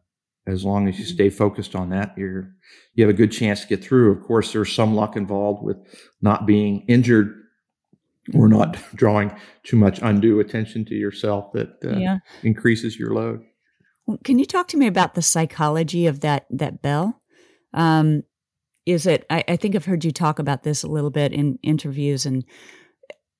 as 0.48 0.66
long 0.66 0.88
as 0.88 0.98
you 0.98 1.06
stay 1.06 1.30
focused 1.30 1.76
on 1.76 1.90
that, 1.90 2.18
you're 2.18 2.56
you 2.96 3.06
have 3.06 3.14
a 3.14 3.18
good 3.18 3.32
chance 3.32 3.62
to 3.62 3.68
get 3.68 3.84
through. 3.84 4.12
Of 4.12 4.24
course, 4.24 4.52
there's 4.52 4.74
some 4.74 4.96
luck 4.96 5.16
involved 5.16 5.64
with 5.64 5.78
not 6.22 6.48
being 6.48 6.86
injured 6.88 7.41
or 8.34 8.48
not 8.48 8.78
drawing 8.96 9.36
too 9.64 9.78
much 9.78 10.00
undue 10.02 10.40
attention 10.40 10.86
to 10.86 10.96
yourself 10.96 11.52
that 11.54 11.78
uh, 11.84 11.98
yeah. 11.98 12.18
increases 12.44 12.98
your 12.98 13.14
load. 13.14 13.44
Can 14.24 14.40
you 14.40 14.46
talk 14.46 14.68
to 14.70 14.78
me 14.78 14.88
about 14.88 15.14
the 15.14 15.22
psychology 15.22 16.08
of 16.08 16.22
that 16.22 16.46
that 16.50 16.82
bell? 16.82 17.22
Um, 17.74 18.24
is 18.86 19.06
it? 19.06 19.26
I, 19.30 19.44
I, 19.48 19.56
think 19.56 19.76
I've 19.76 19.86
heard 19.86 20.04
you 20.04 20.12
talk 20.12 20.40
about 20.40 20.64
this 20.64 20.84
a 20.84 20.88
little 20.88 21.12
bit 21.12 21.32
in 21.32 21.60
interviews 21.64 22.26
and 22.26 22.44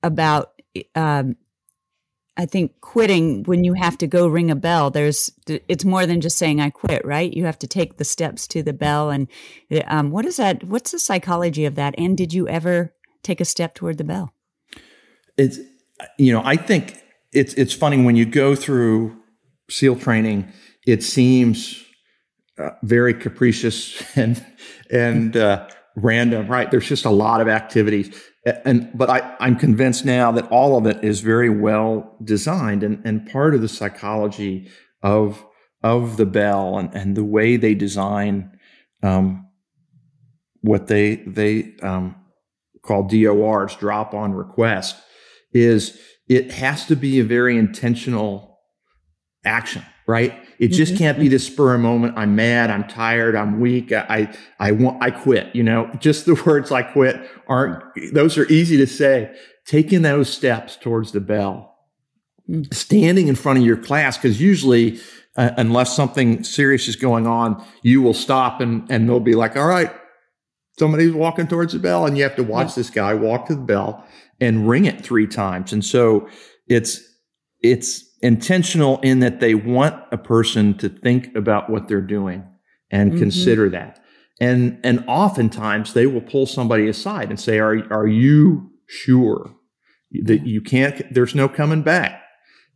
about. 0.04 0.54
Um, 0.96 1.36
I 2.38 2.46
think 2.46 2.80
quitting 2.80 3.44
when 3.44 3.66
you 3.66 3.74
have 3.74 3.98
to 3.98 4.08
go 4.08 4.28
ring 4.28 4.50
a 4.50 4.56
bell, 4.56 4.90
there's 4.90 5.30
it's 5.48 5.84
more 5.84 6.06
than 6.06 6.22
just 6.22 6.38
saying 6.38 6.62
I 6.62 6.70
quit, 6.70 7.04
right? 7.06 7.32
You 7.32 7.46
have 7.46 7.60
to 7.60 7.68
take 7.68 7.98
the 7.98 8.06
steps 8.06 8.48
to 8.48 8.64
the 8.64 8.74
bell, 8.74 9.10
and 9.10 9.28
um, 9.88 10.12
what 10.12 10.26
is 10.26 10.38
that? 10.38 10.64
What's 10.64 10.92
the 10.92 11.00
psychology 11.00 11.66
of 11.66 11.76
that? 11.76 11.96
And 11.98 12.16
did 12.16 12.34
you 12.34 12.48
ever 12.48 12.94
take 13.22 13.42
a 13.42 13.46
step 13.46 13.76
toward 13.76 13.98
the 13.98 14.06
bell? 14.06 14.34
It's 15.38 15.60
you 16.18 16.34
know 16.34 16.42
I 16.44 16.56
think 16.56 17.02
it's 17.34 17.54
it's 17.56 17.74
funny 17.74 18.04
when 18.04 18.16
you 18.16 18.26
go 18.26 18.56
through 18.56 19.18
SEAL 19.70 19.98
training, 19.98 20.52
it 20.86 21.04
seems 21.04 21.84
uh, 22.58 22.72
very 22.84 23.14
capricious 23.14 24.04
and 24.18 24.46
and 24.92 25.38
uh, 25.38 25.68
random. 25.96 26.48
Right? 26.48 26.70
There's 26.70 26.88
just 26.88 27.06
a 27.06 27.10
lot 27.10 27.42
of 27.42 27.48
activities, 27.48 28.16
and 28.66 28.90
but 28.94 29.10
I 29.10 29.36
I'm 29.40 29.56
convinced 29.56 30.06
now 30.06 30.32
that 30.34 30.48
all 30.52 30.78
of 30.78 30.86
it 30.86 31.04
is 31.04 31.22
very 31.22 31.50
well 31.50 32.18
designed, 32.24 32.84
and 32.84 33.02
and 33.06 33.30
part 33.30 33.56
of 33.56 33.62
the 33.62 33.70
psychology 33.70 34.70
of 35.02 35.44
of 35.84 36.18
the 36.18 36.26
bell 36.26 36.78
and 36.78 36.94
and 36.94 37.16
the 37.16 37.24
way 37.24 37.58
they 37.58 37.74
design 37.74 38.52
um, 39.04 39.48
what 40.62 40.88
they 40.88 41.16
they 41.28 41.76
um, 41.82 42.16
call 42.84 43.04
DORs, 43.04 43.76
drop 43.76 44.14
on 44.14 44.34
request 44.34 45.02
is 45.54 46.00
it 46.28 46.52
has 46.52 46.86
to 46.86 46.96
be 46.96 47.20
a 47.20 47.24
very 47.24 47.58
intentional 47.58 48.60
action, 49.44 49.84
right? 50.08 50.42
It 50.60 50.70
just 50.70 50.94
mm-hmm. 50.94 51.04
can't 51.04 51.20
be 51.20 51.28
this 51.28 51.48
spur 51.48 51.74
of 51.74 51.82
moment. 51.82 52.18
I'm 52.18 52.36
mad. 52.36 52.70
I'm 52.70 52.88
tired. 52.88 53.36
I'm 53.36 53.60
weak. 53.60 53.92
I, 53.92 54.34
I 54.60 54.72
want, 54.72 55.04
I 55.04 55.12
quit. 55.12 55.56
You 55.56 55.64
know, 55.64 55.92
just 56.00 56.26
the 56.26 56.42
words 56.46 56.72
I 56.72 56.84
quit 56.84 57.20
aren't, 57.48 57.84
those 58.14 58.38
are 58.38 58.46
easy 58.48 58.78
to 58.78 58.88
say. 58.88 59.36
Taking 59.66 60.02
those 60.02 60.30
steps 60.30 60.76
towards 60.76 61.12
the 61.12 61.20
bell, 61.20 61.76
mm. 62.50 62.72
standing 62.74 63.28
in 63.28 63.36
front 63.36 63.60
of 63.60 63.66
your 63.66 63.78
class, 63.78 64.18
because 64.18 64.42
usually, 64.42 65.00
uh, 65.36 65.52
unless 65.58 65.96
something 65.96 66.44
serious 66.44 66.88
is 66.88 66.96
going 66.96 67.28
on, 67.28 67.64
you 67.84 68.02
will 68.02 68.14
stop 68.14 68.60
and, 68.60 68.90
and 68.92 69.08
they'll 69.08 69.20
be 69.20 69.36
like, 69.36 69.56
all 69.56 69.68
right, 69.68 69.92
somebody's 70.80 71.14
walking 71.14 71.48
towards 71.48 71.74
the 71.74 71.80
bell 71.80 72.06
and 72.06 72.18
you 72.18 72.24
have 72.24 72.36
to 72.36 72.44
watch 72.44 72.70
yeah. 72.70 72.76
this 72.76 72.90
guy 72.90 73.14
walk 73.14 73.48
to 73.48 73.56
the 73.56 73.62
bell 73.62 74.06
and 74.40 74.68
ring 74.68 74.86
it 74.86 75.04
three 75.04 75.28
times. 75.28 75.74
And 75.74 75.84
so 75.84 76.28
it's 76.68 77.02
it's 77.62 78.04
intentional 78.22 79.00
in 79.02 79.20
that 79.20 79.40
they 79.40 79.56
want 79.56 80.04
a 80.12 80.18
person 80.18 80.76
to 80.78 80.90
think 80.90 81.36
about 81.36 81.70
what 81.70 81.88
they're 81.88 82.02
doing 82.02 82.44
and 82.90 83.12
mm-hmm. 83.12 83.20
consider 83.20 83.70
that. 83.70 84.00
And 84.40 84.80
and 84.84 85.04
oftentimes 85.08 85.94
they 85.94 86.08
will 86.08 86.22
pull 86.22 86.46
somebody 86.46 86.88
aside 86.88 87.30
and 87.30 87.40
say, 87.40 87.60
"Are 87.60 87.76
are 87.94 88.08
you 88.08 88.72
sure 88.88 89.54
that 90.24 90.48
you 90.48 90.62
can't? 90.62 91.02
There's 91.14 91.36
no 91.36 91.48
coming 91.48 91.84
back." 91.84 92.24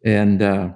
And 0.06 0.44
uh, 0.44 0.70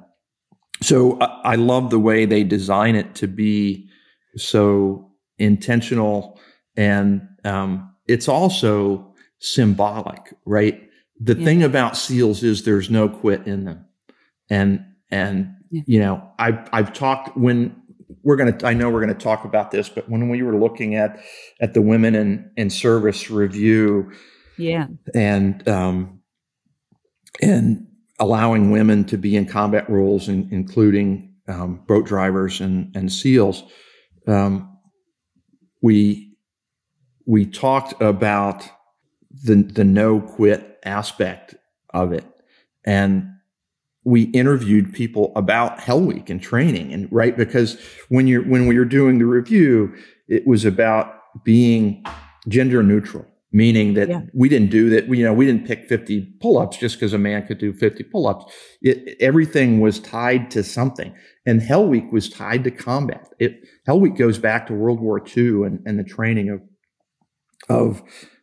so 0.81 1.19
I, 1.21 1.51
I 1.51 1.55
love 1.55 1.91
the 1.91 1.99
way 1.99 2.25
they 2.25 2.43
design 2.43 2.95
it 2.95 3.13
to 3.15 3.27
be 3.27 3.87
so 4.35 5.11
intentional, 5.37 6.38
and 6.79 7.27
um, 7.43 7.93
it's 8.07 8.29
also 8.29 9.13
symbolic, 9.39 10.33
right? 10.45 10.81
The 11.19 11.35
yeah. 11.35 11.43
thing 11.43 11.61
about 11.61 11.97
seals 11.97 12.41
is 12.41 12.63
there's 12.63 12.89
no 12.89 13.09
quit 13.09 13.45
in 13.45 13.65
them. 13.65 13.85
And, 14.49 14.85
and, 15.11 15.55
yeah. 15.69 15.81
you 15.85 15.99
know, 15.99 16.31
I, 16.39 16.65
I've 16.71 16.93
talked 16.93 17.35
when 17.35 17.75
we're 18.23 18.37
going 18.37 18.57
to, 18.57 18.65
I 18.65 18.73
know 18.73 18.89
we're 18.89 19.03
going 19.05 19.13
to 19.13 19.23
talk 19.23 19.43
about 19.43 19.71
this, 19.71 19.89
but 19.89 20.07
when 20.07 20.29
we 20.29 20.41
were 20.41 20.57
looking 20.57 20.95
at, 20.95 21.21
at 21.59 21.73
the 21.73 21.81
women 21.81 22.15
in, 22.15 22.49
in 22.55 22.69
service 22.69 23.29
review, 23.29 24.13
yeah. 24.57 24.87
And, 25.13 25.67
um, 25.67 26.21
and 27.41 27.87
allowing 28.19 28.71
women 28.71 29.03
to 29.05 29.17
be 29.17 29.35
in 29.35 29.45
combat 29.47 29.89
roles, 29.89 30.29
in, 30.29 30.47
including, 30.49 31.33
um, 31.49 31.83
boat 31.87 32.05
drivers 32.05 32.61
and, 32.61 32.95
and 32.95 33.11
SEALs, 33.11 33.63
um, 34.27 34.77
we, 35.81 36.28
we 37.29 37.45
talked 37.45 37.93
about 38.01 38.67
the 39.43 39.61
the 39.61 39.83
no 39.83 40.19
quit 40.19 40.79
aspect 40.83 41.53
of 41.93 42.11
it. 42.11 42.25
And 42.85 43.29
we 44.03 44.23
interviewed 44.23 44.91
people 44.93 45.31
about 45.35 45.79
hell 45.79 46.01
week 46.01 46.31
and 46.31 46.41
training 46.41 46.91
and 46.91 47.07
right? 47.11 47.37
Because 47.37 47.79
when 48.09 48.25
you're 48.25 48.41
when 48.41 48.65
we 48.65 48.79
were 48.79 48.85
doing 48.85 49.19
the 49.19 49.27
review 49.27 49.95
it 50.27 50.47
was 50.47 50.65
about 50.65 51.43
being 51.43 52.03
gender 52.47 52.81
neutral 52.81 53.25
meaning 53.51 53.95
that 53.95 54.09
yeah. 54.09 54.21
we 54.33 54.47
didn't 54.47 54.69
do 54.69 54.89
that. 54.89 55.07
You 55.07 55.23
know 55.23 55.33
we 55.33 55.45
didn't 55.45 55.67
pick 55.67 55.87
50 55.87 56.21
pull-ups 56.39 56.77
just 56.77 56.95
because 56.95 57.13
a 57.13 57.17
man 57.17 57.45
could 57.45 57.57
do 57.57 57.73
50 57.73 58.03
pull-ups. 58.05 58.51
It, 58.81 59.17
everything 59.19 59.79
was 59.79 59.99
tied 59.99 60.51
to 60.51 60.63
something. 60.63 61.15
And 61.45 61.61
hell 61.61 61.85
week 61.85 62.11
was 62.11 62.29
tied 62.29 62.63
to 62.65 62.71
combat. 62.71 63.27
It 63.39 63.67
hell 63.85 63.99
week 63.99 64.15
goes 64.15 64.37
back 64.37 64.67
to 64.67 64.73
world 64.73 64.99
war 64.99 65.21
ii 65.37 65.63
and, 65.63 65.81
and 65.85 65.99
the 65.99 66.03
training 66.03 66.49
of 66.49 66.61
of 67.67 68.01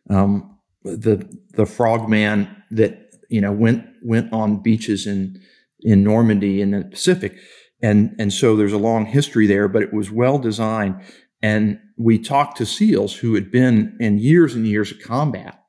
um, 0.09 0.57
the 0.83 1.27
the 1.53 1.65
frogman 1.65 2.47
that 2.71 3.11
you 3.29 3.41
know 3.41 3.51
went 3.51 3.85
went 4.03 4.31
on 4.31 4.61
beaches 4.61 5.07
in 5.07 5.41
in 5.79 6.03
Normandy 6.03 6.61
in 6.61 6.71
the 6.71 6.83
Pacific, 6.83 7.37
and 7.81 8.15
and 8.19 8.31
so 8.31 8.55
there's 8.55 8.73
a 8.73 8.77
long 8.77 9.05
history 9.05 9.47
there, 9.47 9.67
but 9.67 9.83
it 9.83 9.93
was 9.93 10.11
well 10.11 10.37
designed, 10.39 11.01
and 11.41 11.79
we 11.97 12.19
talked 12.19 12.57
to 12.57 12.65
SEALs 12.65 13.15
who 13.15 13.33
had 13.33 13.51
been 13.51 13.97
in 13.99 14.19
years 14.19 14.53
and 14.53 14.67
years 14.67 14.91
of 14.91 14.99
combat 14.99 15.59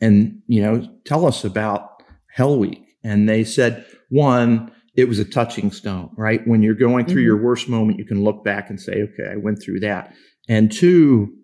and, 0.00 0.42
you 0.46 0.62
know, 0.62 0.86
tell 1.04 1.26
us 1.26 1.44
about 1.44 2.02
Hell 2.32 2.58
Week. 2.58 2.84
And 3.02 3.28
they 3.28 3.42
said, 3.42 3.84
one, 4.10 4.70
it 4.96 5.08
was 5.08 5.18
a 5.18 5.24
touching 5.24 5.70
stone, 5.70 6.10
right? 6.16 6.46
When 6.46 6.62
you're 6.62 6.74
going 6.74 7.06
through 7.06 7.22
mm-hmm. 7.22 7.26
your 7.26 7.42
worst 7.42 7.68
moment, 7.68 7.98
you 7.98 8.04
can 8.04 8.22
look 8.22 8.44
back 8.44 8.68
and 8.68 8.80
say, 8.80 9.02
okay, 9.02 9.30
I 9.32 9.36
went 9.36 9.62
through 9.62 9.80
that. 9.80 10.14
And 10.48 10.70
two, 10.70 11.34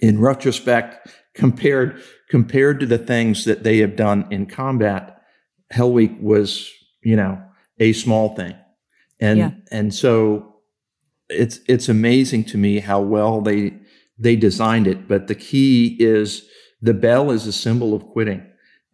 in 0.00 0.20
retrospect, 0.20 1.08
compared 1.34 2.00
compared 2.30 2.80
to 2.80 2.86
the 2.86 2.98
things 2.98 3.44
that 3.44 3.62
they 3.62 3.78
have 3.78 3.96
done 3.96 4.26
in 4.30 4.46
combat, 4.46 5.22
Hell 5.70 5.92
Week 5.92 6.12
was, 6.20 6.70
you 7.02 7.16
know, 7.16 7.40
a 7.78 7.92
small 7.92 8.34
thing. 8.34 8.54
And 9.20 9.38
yeah. 9.38 9.50
and 9.70 9.94
so 9.94 10.56
it's 11.28 11.60
it's 11.68 11.88
amazing 11.88 12.44
to 12.44 12.58
me 12.58 12.78
how 12.80 13.00
well 13.00 13.40
they 13.40 13.74
they 14.18 14.36
designed 14.36 14.86
it. 14.86 15.08
But 15.08 15.26
the 15.26 15.34
key 15.34 15.96
is 15.98 16.46
the 16.80 16.94
bell 16.94 17.30
is 17.30 17.46
a 17.46 17.52
symbol 17.52 17.94
of 17.94 18.06
quitting. 18.06 18.44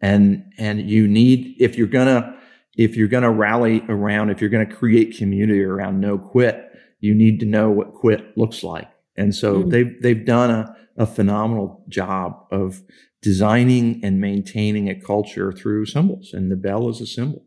And 0.01 0.51
and 0.57 0.89
you 0.89 1.07
need 1.07 1.55
if 1.59 1.77
you're 1.77 1.87
gonna 1.87 2.37
if 2.77 2.95
you're 2.95 3.07
gonna 3.07 3.31
rally 3.31 3.83
around, 3.87 4.29
if 4.29 4.41
you're 4.41 4.49
gonna 4.49 4.65
create 4.65 5.17
community 5.17 5.63
around 5.63 5.99
no 5.99 6.17
quit, 6.17 6.71
you 6.99 7.13
need 7.13 7.39
to 7.39 7.45
know 7.45 7.69
what 7.69 7.93
quit 7.93 8.37
looks 8.37 8.63
like. 8.63 8.89
And 9.15 9.33
so 9.33 9.63
mm. 9.63 9.69
they've 9.69 10.01
they've 10.01 10.25
done 10.25 10.51
a, 10.51 10.75
a 10.97 11.05
phenomenal 11.05 11.83
job 11.89 12.45
of 12.51 12.83
designing 13.21 13.99
and 14.03 14.21
maintaining 14.21 14.89
a 14.89 14.99
culture 14.99 15.51
through 15.51 15.85
symbols. 15.85 16.31
And 16.33 16.51
the 16.51 16.55
bell 16.55 16.89
is 16.89 17.01
a 17.01 17.07
symbol. 17.07 17.45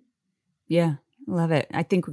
Yeah. 0.67 0.97
Love 1.29 1.51
it. 1.51 1.67
I 1.75 1.83
think 1.83 2.07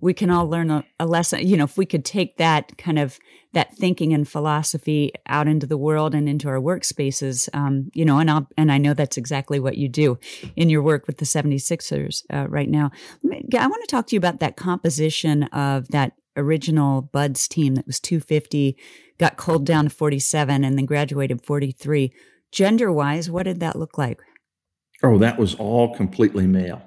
we 0.00 0.14
can 0.14 0.30
all 0.30 0.48
learn 0.48 0.70
a, 0.70 0.84
a, 1.00 1.04
lesson. 1.04 1.46
You 1.46 1.56
know, 1.56 1.64
if 1.64 1.76
we 1.76 1.84
could 1.84 2.04
take 2.04 2.36
that 2.36 2.78
kind 2.78 3.00
of 3.00 3.18
that 3.52 3.76
thinking 3.76 4.12
and 4.12 4.28
philosophy 4.28 5.12
out 5.26 5.48
into 5.48 5.66
the 5.66 5.76
world 5.76 6.14
and 6.14 6.28
into 6.28 6.48
our 6.48 6.60
workspaces, 6.60 7.48
um, 7.52 7.90
you 7.94 8.04
know, 8.04 8.18
and 8.18 8.30
I'll, 8.30 8.46
and 8.56 8.70
I 8.70 8.78
know 8.78 8.94
that's 8.94 9.16
exactly 9.16 9.58
what 9.58 9.76
you 9.76 9.88
do 9.88 10.20
in 10.54 10.70
your 10.70 10.82
work 10.82 11.08
with 11.08 11.16
the 11.16 11.24
76ers 11.24 12.22
uh, 12.32 12.46
right 12.48 12.70
now. 12.70 12.92
I 13.24 13.66
want 13.66 13.82
to 13.82 13.90
talk 13.90 14.06
to 14.06 14.14
you 14.14 14.18
about 14.18 14.38
that 14.38 14.56
composition 14.56 15.42
of 15.44 15.88
that 15.88 16.12
original 16.36 17.02
BUD/S 17.02 17.48
team 17.48 17.74
that 17.74 17.86
was 17.86 18.00
250, 18.00 18.76
got 19.18 19.36
culled 19.36 19.66
down 19.66 19.84
to 19.84 19.90
47, 19.90 20.64
and 20.64 20.78
then 20.78 20.86
graduated 20.86 21.44
43. 21.44 22.12
Gender 22.52 22.92
wise, 22.92 23.30
what 23.30 23.44
did 23.44 23.60
that 23.60 23.76
look 23.76 23.96
like? 23.96 24.20
Oh, 25.02 25.18
that 25.18 25.38
was 25.38 25.54
all 25.54 25.94
completely 25.94 26.46
male. 26.46 26.82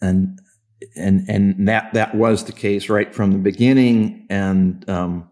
And 0.00 0.38
and 0.96 1.28
and 1.28 1.68
that 1.68 1.92
that 1.94 2.14
was 2.14 2.44
the 2.44 2.52
case 2.52 2.88
right 2.88 3.12
from 3.14 3.32
the 3.32 3.38
beginning 3.38 4.26
and 4.28 4.88
um, 4.88 5.28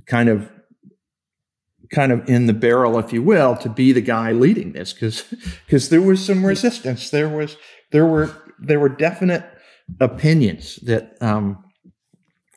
kind 0.07 0.29
of 0.29 0.51
kind 1.93 2.11
of 2.11 2.29
in 2.29 2.47
the 2.47 2.53
barrel, 2.53 2.99
if 2.99 3.13
you 3.13 3.23
will, 3.23 3.57
to 3.57 3.69
be 3.69 3.93
the 3.93 4.01
guy 4.01 4.33
leading 4.33 4.73
this 4.73 4.93
because 4.93 5.23
because 5.65 5.89
there 5.89 6.03
was 6.03 6.25
some 6.25 6.45
resistance. 6.45 7.11
There 7.11 7.29
was 7.29 7.57
there 7.93 8.07
were 8.07 8.31
there 8.59 8.81
were 8.81 8.89
definite 8.89 9.45
opinions 10.01 10.77
that 10.83 11.17
um, 11.21 11.63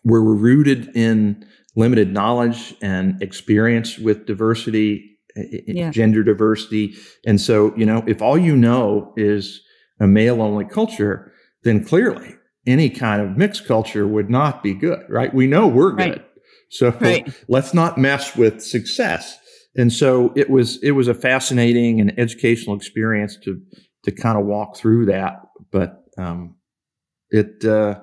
were 0.03 0.23
rooted 0.23 0.95
in 0.95 1.45
limited 1.75 2.11
knowledge 2.11 2.75
and 2.81 3.21
experience 3.21 3.97
with 3.97 4.25
diversity, 4.25 5.18
yeah. 5.35 5.91
gender 5.91 6.23
diversity, 6.23 6.95
and 7.25 7.39
so 7.39 7.73
you 7.75 7.85
know 7.85 8.03
if 8.07 8.21
all 8.21 8.37
you 8.37 8.55
know 8.55 9.13
is 9.17 9.61
a 9.99 10.07
male 10.07 10.41
only 10.41 10.65
culture, 10.65 11.31
then 11.63 11.83
clearly 11.83 12.35
any 12.65 12.89
kind 12.89 13.21
of 13.21 13.37
mixed 13.37 13.65
culture 13.65 14.07
would 14.07 14.29
not 14.29 14.61
be 14.63 14.73
good, 14.73 15.03
right? 15.09 15.33
We 15.33 15.47
know 15.47 15.67
we're 15.67 15.91
good. 15.91 16.09
Right. 16.09 16.25
So 16.69 16.91
right. 17.01 17.27
let's 17.47 17.73
not 17.73 17.97
mess 17.97 18.35
with 18.35 18.61
success. 18.61 19.37
And 19.75 19.91
so 19.91 20.31
it 20.35 20.49
was 20.49 20.81
it 20.83 20.91
was 20.91 21.07
a 21.07 21.13
fascinating 21.13 21.99
and 21.99 22.17
educational 22.19 22.75
experience 22.75 23.37
to 23.43 23.61
to 24.03 24.11
kind 24.11 24.37
of 24.37 24.45
walk 24.45 24.77
through 24.77 25.05
that. 25.07 25.41
But 25.71 26.03
um, 26.17 26.55
it 27.29 27.63
uh, 27.65 28.01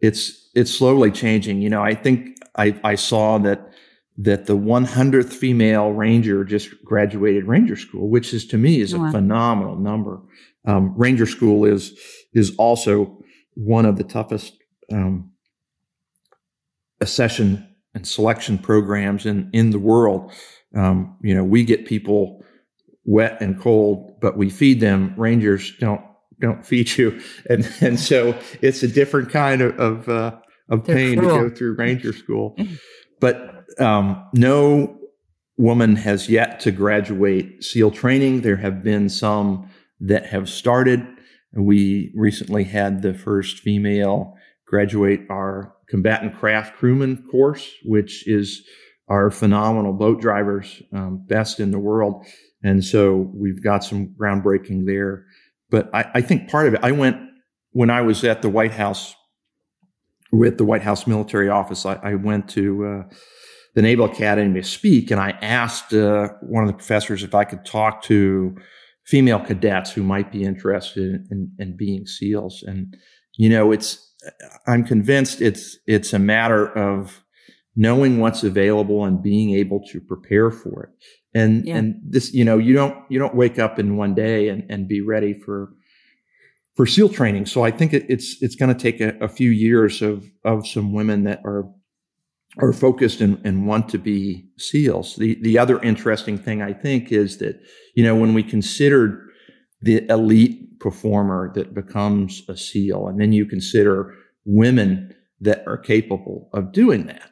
it's 0.00 0.50
it's 0.54 0.70
slowly 0.70 1.10
changing. 1.10 1.62
You 1.62 1.70
know, 1.70 1.82
I 1.82 1.94
think 1.94 2.36
I, 2.56 2.78
I 2.84 2.94
saw 2.94 3.38
that 3.38 3.72
that 4.16 4.46
the 4.46 4.56
100th 4.56 5.32
female 5.32 5.90
ranger 5.90 6.44
just 6.44 6.70
graduated 6.84 7.46
ranger 7.46 7.76
school, 7.76 8.08
which 8.08 8.32
is 8.32 8.46
to 8.46 8.58
me 8.58 8.80
is 8.80 8.92
a 8.92 8.98
wow. 8.98 9.10
phenomenal 9.10 9.76
number. 9.76 10.20
Um, 10.66 10.94
ranger 10.96 11.26
school 11.26 11.64
is 11.64 11.98
is 12.32 12.54
also 12.56 13.18
one 13.54 13.86
of 13.86 13.96
the 13.96 14.04
toughest 14.04 14.56
um, 14.92 15.30
accession 17.00 17.68
and 17.94 18.06
selection 18.06 18.58
programs 18.58 19.26
in 19.26 19.50
in 19.52 19.70
the 19.70 19.78
world. 19.78 20.32
Um, 20.74 21.16
you 21.22 21.34
know, 21.34 21.44
we 21.44 21.64
get 21.64 21.86
people 21.86 22.44
wet 23.04 23.40
and 23.40 23.60
cold, 23.60 24.20
but 24.20 24.36
we 24.36 24.48
feed 24.48 24.80
them. 24.80 25.14
Rangers 25.16 25.72
don't 25.78 26.00
don't 26.40 26.64
feed 26.64 26.96
you, 26.96 27.20
and 27.50 27.70
and 27.80 27.98
so 27.98 28.38
it's 28.62 28.82
a 28.82 28.88
different 28.88 29.30
kind 29.30 29.60
of 29.60 29.78
of, 29.78 30.08
uh, 30.08 30.36
of 30.68 30.84
pain 30.84 31.16
to 31.16 31.22
go 31.22 31.50
through 31.50 31.74
ranger 31.76 32.12
school. 32.12 32.56
But 33.20 33.53
um, 33.78 34.26
no 34.32 34.98
woman 35.56 35.96
has 35.96 36.28
yet 36.28 36.60
to 36.60 36.70
graduate 36.70 37.62
SEAL 37.62 37.92
training. 37.92 38.40
There 38.40 38.56
have 38.56 38.82
been 38.82 39.08
some 39.08 39.70
that 40.00 40.26
have 40.26 40.48
started. 40.48 41.06
We 41.52 42.12
recently 42.16 42.64
had 42.64 43.02
the 43.02 43.14
first 43.14 43.60
female 43.60 44.34
graduate 44.66 45.20
our 45.30 45.74
combatant 45.88 46.34
craft 46.34 46.76
crewman 46.76 47.24
course, 47.30 47.70
which 47.84 48.26
is 48.26 48.66
our 49.08 49.30
phenomenal 49.30 49.92
boat 49.92 50.20
drivers, 50.20 50.82
um, 50.92 51.24
best 51.26 51.60
in 51.60 51.70
the 51.70 51.78
world. 51.78 52.26
And 52.62 52.82
so 52.82 53.30
we've 53.34 53.62
got 53.62 53.84
some 53.84 54.14
groundbreaking 54.18 54.86
there. 54.86 55.26
But 55.70 55.94
I, 55.94 56.10
I, 56.14 56.20
think 56.22 56.50
part 56.50 56.66
of 56.66 56.74
it, 56.74 56.80
I 56.82 56.92
went 56.92 57.18
when 57.72 57.90
I 57.90 58.00
was 58.00 58.24
at 58.24 58.40
the 58.40 58.48
White 58.48 58.72
House 58.72 59.14
with 60.32 60.58
the 60.58 60.64
White 60.64 60.82
House 60.82 61.06
military 61.06 61.48
office, 61.48 61.86
I, 61.86 61.94
I 62.02 62.14
went 62.14 62.48
to 62.50 62.84
uh, 62.86 63.14
the 63.74 63.82
Naval 63.82 64.06
Academy 64.06 64.60
to 64.60 64.66
speak, 64.66 65.10
and 65.10 65.20
I 65.20 65.30
asked 65.42 65.92
uh, 65.92 66.28
one 66.40 66.64
of 66.64 66.68
the 66.68 66.76
professors 66.76 67.22
if 67.22 67.34
I 67.34 67.44
could 67.44 67.64
talk 67.64 68.02
to 68.04 68.56
female 69.04 69.40
cadets 69.40 69.92
who 69.92 70.02
might 70.02 70.32
be 70.32 70.44
interested 70.44 71.26
in, 71.30 71.52
in 71.58 71.76
being 71.76 72.06
SEALs. 72.06 72.62
And, 72.66 72.96
you 73.36 73.48
know, 73.48 73.72
it's, 73.72 74.12
I'm 74.66 74.84
convinced 74.84 75.40
it's 75.40 75.76
it's 75.86 76.12
a 76.14 76.18
matter 76.18 76.66
of 76.78 77.22
knowing 77.76 78.20
what's 78.20 78.42
available 78.42 79.04
and 79.04 79.22
being 79.22 79.50
able 79.54 79.82
to 79.90 80.00
prepare 80.00 80.50
for 80.50 80.84
it. 80.84 80.90
And 81.34 81.66
yeah. 81.66 81.76
and 81.76 82.00
this, 82.02 82.32
you 82.32 82.44
know, 82.44 82.58
you 82.58 82.72
don't 82.72 82.96
you 83.10 83.18
don't 83.18 83.34
wake 83.34 83.58
up 83.58 83.78
in 83.78 83.96
one 83.96 84.14
day 84.14 84.48
and, 84.48 84.64
and 84.70 84.88
be 84.88 85.00
ready 85.00 85.34
for 85.34 85.74
for 86.74 86.86
SEAL 86.86 87.10
training. 87.10 87.46
So 87.46 87.64
I 87.64 87.70
think 87.70 87.92
it, 87.92 88.06
it's 88.08 88.40
it's 88.40 88.56
going 88.56 88.74
to 88.74 88.80
take 88.80 89.00
a, 89.00 89.16
a, 89.20 89.28
few 89.28 89.50
years 89.50 90.00
of 90.00 90.30
of 90.44 90.66
some 90.66 90.92
women 90.92 91.24
that 91.24 91.40
are 91.44 91.68
are 92.58 92.72
focused 92.72 93.20
and, 93.20 93.40
and 93.44 93.66
want 93.66 93.88
to 93.88 93.98
be 93.98 94.48
SEALs. 94.58 95.16
The 95.16 95.38
the 95.42 95.58
other 95.58 95.80
interesting 95.82 96.38
thing 96.38 96.62
I 96.62 96.72
think 96.72 97.10
is 97.12 97.38
that 97.38 97.60
you 97.94 98.04
know 98.04 98.14
when 98.14 98.34
we 98.34 98.42
considered 98.42 99.20
the 99.84 100.08
elite 100.08 100.64
performer 100.80 101.50
that 101.54 101.74
becomes 101.74 102.42
a 102.48 102.56
SEAL. 102.56 103.08
And 103.08 103.20
then 103.20 103.32
you 103.32 103.46
consider 103.46 104.14
women 104.44 105.14
that 105.40 105.64
are 105.66 105.78
capable 105.78 106.48
of 106.52 106.72
doing 106.72 107.06
that. 107.06 107.30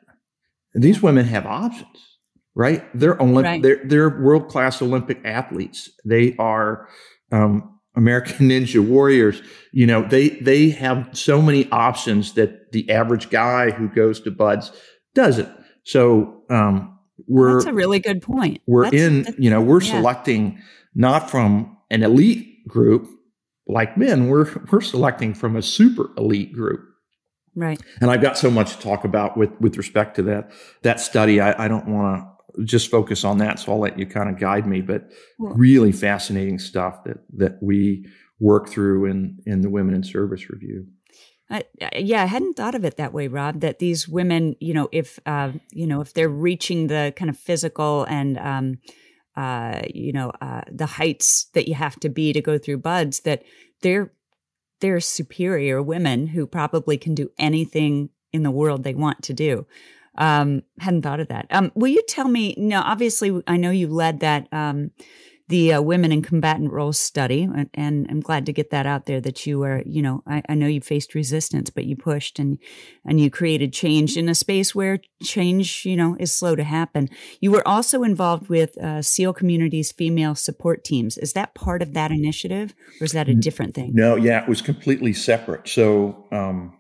These 0.75 1.03
women 1.03 1.27
have 1.27 1.45
options, 1.45 2.19
right? 2.55 2.83
They're 2.95 3.17
Olymp- 3.17 3.45
right. 3.45 3.63
they're, 3.63 3.81
they're 3.85 4.09
world 4.09 4.49
class 4.49 4.81
Olympic 4.81 5.21
athletes. 5.25 5.91
They 6.05 6.35
are 6.39 6.89
um, 7.31 7.79
American 7.95 8.49
Ninja 8.51 8.87
Warriors. 8.87 9.43
You 9.73 9.87
know, 9.87 10.03
they 10.03 10.31
they 10.31 10.71
have 10.71 11.11
so 11.13 11.43
many 11.43 11.71
options 11.71 12.33
that 12.35 12.73
the 12.73 12.91
average 12.91 13.29
guy 13.29 13.71
who 13.71 13.89
goes 13.89 14.19
to 14.21 14.31
BUD/S 14.31 14.73
doesn't. 15.15 15.49
So 15.85 16.43
um, 16.51 16.99
we're 17.27 17.55
that's 17.55 17.67
a 17.67 17.75
really 17.75 18.01
good 18.01 18.23
point. 18.23 18.61
We're 18.67 18.85
that's, 18.85 18.97
in, 18.97 19.35
you 19.39 19.51
know, 19.51 19.61
we're 19.61 19.83
yeah. 19.83 19.93
selecting 19.93 20.61
not 20.95 21.31
from 21.31 21.77
an 21.91 22.03
elite 22.03 22.67
group 22.69 23.09
like 23.67 23.97
men, 23.97 24.29
we're 24.29 24.51
we're 24.71 24.81
selecting 24.81 25.35
from 25.35 25.57
a 25.57 25.63
super 25.63 26.11
elite 26.17 26.53
group. 26.53 26.89
Right. 27.55 27.81
And 28.01 28.11
I've 28.11 28.23
got 28.23 28.39
so 28.39 28.51
much 28.51 28.77
to 28.77 28.83
talk 28.83 29.05
about 29.05 29.37
with 29.37 29.51
with 29.61 29.77
respect 29.77 30.17
to 30.17 30.23
that 30.25 30.53
that 30.83 31.01
study. 31.01 31.41
I, 31.41 31.65
I 31.65 31.69
don't 31.69 31.89
want 31.89 32.25
to 32.57 32.65
just 32.65 32.91
focus 32.91 33.25
on 33.25 33.39
that, 33.39 33.59
so 33.59 33.73
I'll 33.73 33.79
let 33.79 33.99
you 33.99 34.07
kind 34.07 34.29
of 34.29 34.39
guide 34.39 34.67
me. 34.67 34.81
But 34.81 35.11
really 35.39 35.93
fascinating 35.93 36.59
stuff 36.59 37.05
that 37.05 37.19
that 37.37 37.59
we 37.63 38.07
work 38.41 38.69
through 38.69 39.07
in 39.07 39.39
in 39.47 39.61
the 39.61 39.71
Women 39.71 39.95
in 39.95 40.03
Service 40.03 40.49
Review. 40.51 40.87
Uh, 41.53 41.61
yeah, 41.99 42.23
I 42.23 42.27
hadn't 42.27 42.55
thought 42.55 42.75
of 42.75 42.85
it 42.85 42.97
that 42.97 43.13
way, 43.13 43.29
Rob. 43.29 43.61
That 43.61 43.79
these 43.79 44.09
women, 44.09 44.57
you 44.59 44.73
know, 44.73 44.89
if 44.91 45.19
uh, 45.27 45.53
you 45.71 45.87
know, 45.87 46.01
if 46.01 46.15
they're 46.15 46.29
reaching 46.29 46.87
the 46.87 47.13
kind 47.15 47.29
of 47.29 47.37
physical 47.37 48.05
and 48.05 48.39
um, 48.39 48.79
uh, 49.37 49.83
you 49.93 50.13
know 50.13 50.33
uh, 50.41 50.63
the 50.71 50.87
heights 50.87 51.47
that 51.53 51.69
you 51.69 51.75
have 51.75 52.01
to 52.01 52.09
be 52.09 52.33
to 52.33 52.41
go 52.41 52.57
through 52.57 52.79
BUD/S, 52.79 53.21
that 53.21 53.43
they're 53.83 54.13
they're 54.81 55.01
superior 55.01 55.83
women 55.83 56.29
who 56.29 56.47
probably 56.47 56.97
can 56.97 57.15
do 57.15 57.31
anything 57.39 58.09
in 58.33 58.45
the 58.45 58.51
world 58.51 58.83
they 58.83 58.95
want 58.95 59.23
to 59.25 59.35
do. 59.35 59.67
Um, 60.17 60.63
hadn't 60.79 61.03
thought 61.03 61.21
of 61.21 61.29
that. 61.29 61.47
Um, 61.51 61.71
will 61.75 61.89
you 61.89 62.03
tell 62.09 62.29
me? 62.29 62.55
No, 62.57 62.81
obviously, 62.81 63.43
I 63.47 63.59
know 63.59 63.71
you 63.71 63.89
led 63.89 64.21
that 64.21 64.49
um, 64.53 64.91
the 65.53 65.75
uh, 65.75 65.83
women 65.83 66.13
in 66.13 66.23
combatant 66.23 66.73
roles 66.73 66.99
study, 66.99 67.43
and, 67.43 67.69
and, 67.75 68.07
I'm 68.09 68.21
glad 68.21 68.47
to 68.47 68.55
get 68.55 68.71
that 68.71 68.87
out 68.87 69.05
there. 69.05 69.21
That 69.21 69.47
you 69.47 69.59
were, 69.59 69.83
you 69.85 70.01
know, 70.01 70.23
I, 70.27 70.43
I, 70.49 70.55
know 70.55 70.67
you 70.67 70.81
faced 70.81 71.15
resistance, 71.15 71.69
but 71.69 71.85
you 71.85 71.95
pushed 71.95 72.39
and 72.39 72.59
and 73.05 73.21
you 73.21 73.31
created 73.31 73.71
change 73.71 74.17
in 74.17 74.31
a 74.31 74.35
space 74.35 74.75
where 74.75 75.01
change, 75.23 75.85
you 75.85 75.95
know, 75.95 76.17
is 76.19 76.35
slow 76.35 76.57
to 76.57 76.65
happen. 76.65 77.11
You 77.41 77.51
were 77.51 77.69
also 77.69 78.03
involved 78.03 78.49
with 78.49 78.79
uh, 78.79 79.03
SEAL 79.03 79.35
Communities 79.35 79.93
female 79.93 80.35
support 80.35 80.85
teams. 80.85 81.19
Is 81.19 81.35
that 81.35 81.55
part 81.55 81.83
of 81.83 81.93
that 81.93 82.11
initiative, 82.11 82.75
or 82.99 83.05
is 83.05 83.13
that 83.13 83.29
a 83.29 83.35
different 83.35 83.75
thing? 83.75 83.91
No, 83.93 84.17
yeah, 84.17 84.43
it 84.43 84.49
was 84.49 84.63
completely 84.63 85.13
separate. 85.13 85.69
So. 85.69 86.27
Um, 86.33 86.79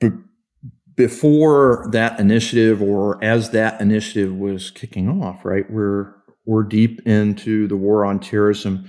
b- 0.00 0.10
before 0.96 1.86
that 1.92 2.18
initiative 2.18 2.80
or 2.80 3.22
as 3.22 3.50
that 3.50 3.78
initiative 3.82 4.34
was 4.34 4.70
kicking 4.70 5.22
off, 5.22 5.44
right, 5.44 5.70
we're 5.70 6.15
we're 6.46 6.62
deep 6.62 7.06
into 7.06 7.66
the 7.68 7.76
war 7.76 8.04
on 8.04 8.20
terrorism. 8.20 8.88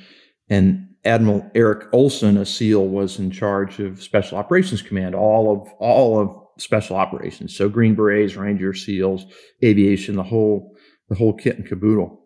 And 0.50 0.88
Admiral 1.04 1.50
Eric 1.56 1.88
Olson, 1.94 2.38
a 2.38 2.46
SEAL, 2.46 2.88
was 2.88 3.20
in 3.20 3.32
charge 3.32 3.80
of 3.80 4.02
Special 4.02 4.38
Operations 4.38 4.82
Command, 4.82 5.16
all 5.16 5.52
of 5.52 5.68
all 5.80 6.20
of 6.20 6.62
special 6.62 6.96
operations. 6.96 7.56
So 7.56 7.70
Green 7.70 7.96
Berets, 7.96 8.36
Ranger 8.36 8.74
SEALs, 8.74 9.26
aviation, 9.64 10.16
the 10.16 10.24
whole 10.24 10.76
the 11.10 11.16
whole 11.16 11.34
kit 11.34 11.58
and 11.58 11.68
caboodle. 11.68 12.22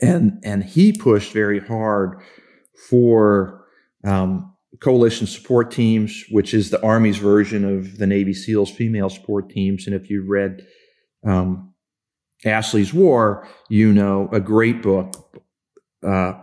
And 0.00 0.40
and 0.44 0.64
he 0.64 0.92
pushed 0.92 1.32
very 1.32 1.60
hard 1.60 2.22
for 2.88 3.64
um, 4.04 4.54
coalition 4.80 5.26
support 5.26 5.70
teams, 5.70 6.24
which 6.30 6.54
is 6.54 6.70
the 6.70 6.82
Army's 6.82 7.18
version 7.18 7.64
of 7.64 7.98
the 7.98 8.06
Navy 8.06 8.32
SEALs 8.32 8.70
female 8.70 9.10
support 9.10 9.50
teams. 9.50 9.86
And 9.86 9.94
if 9.94 10.08
you 10.08 10.24
read 10.26 10.66
um, 11.24 11.71
Ashley's 12.44 12.92
War, 12.92 13.46
you 13.68 13.92
know, 13.92 14.28
a 14.32 14.40
great 14.40 14.82
book 14.82 15.14
uh, 16.06 16.34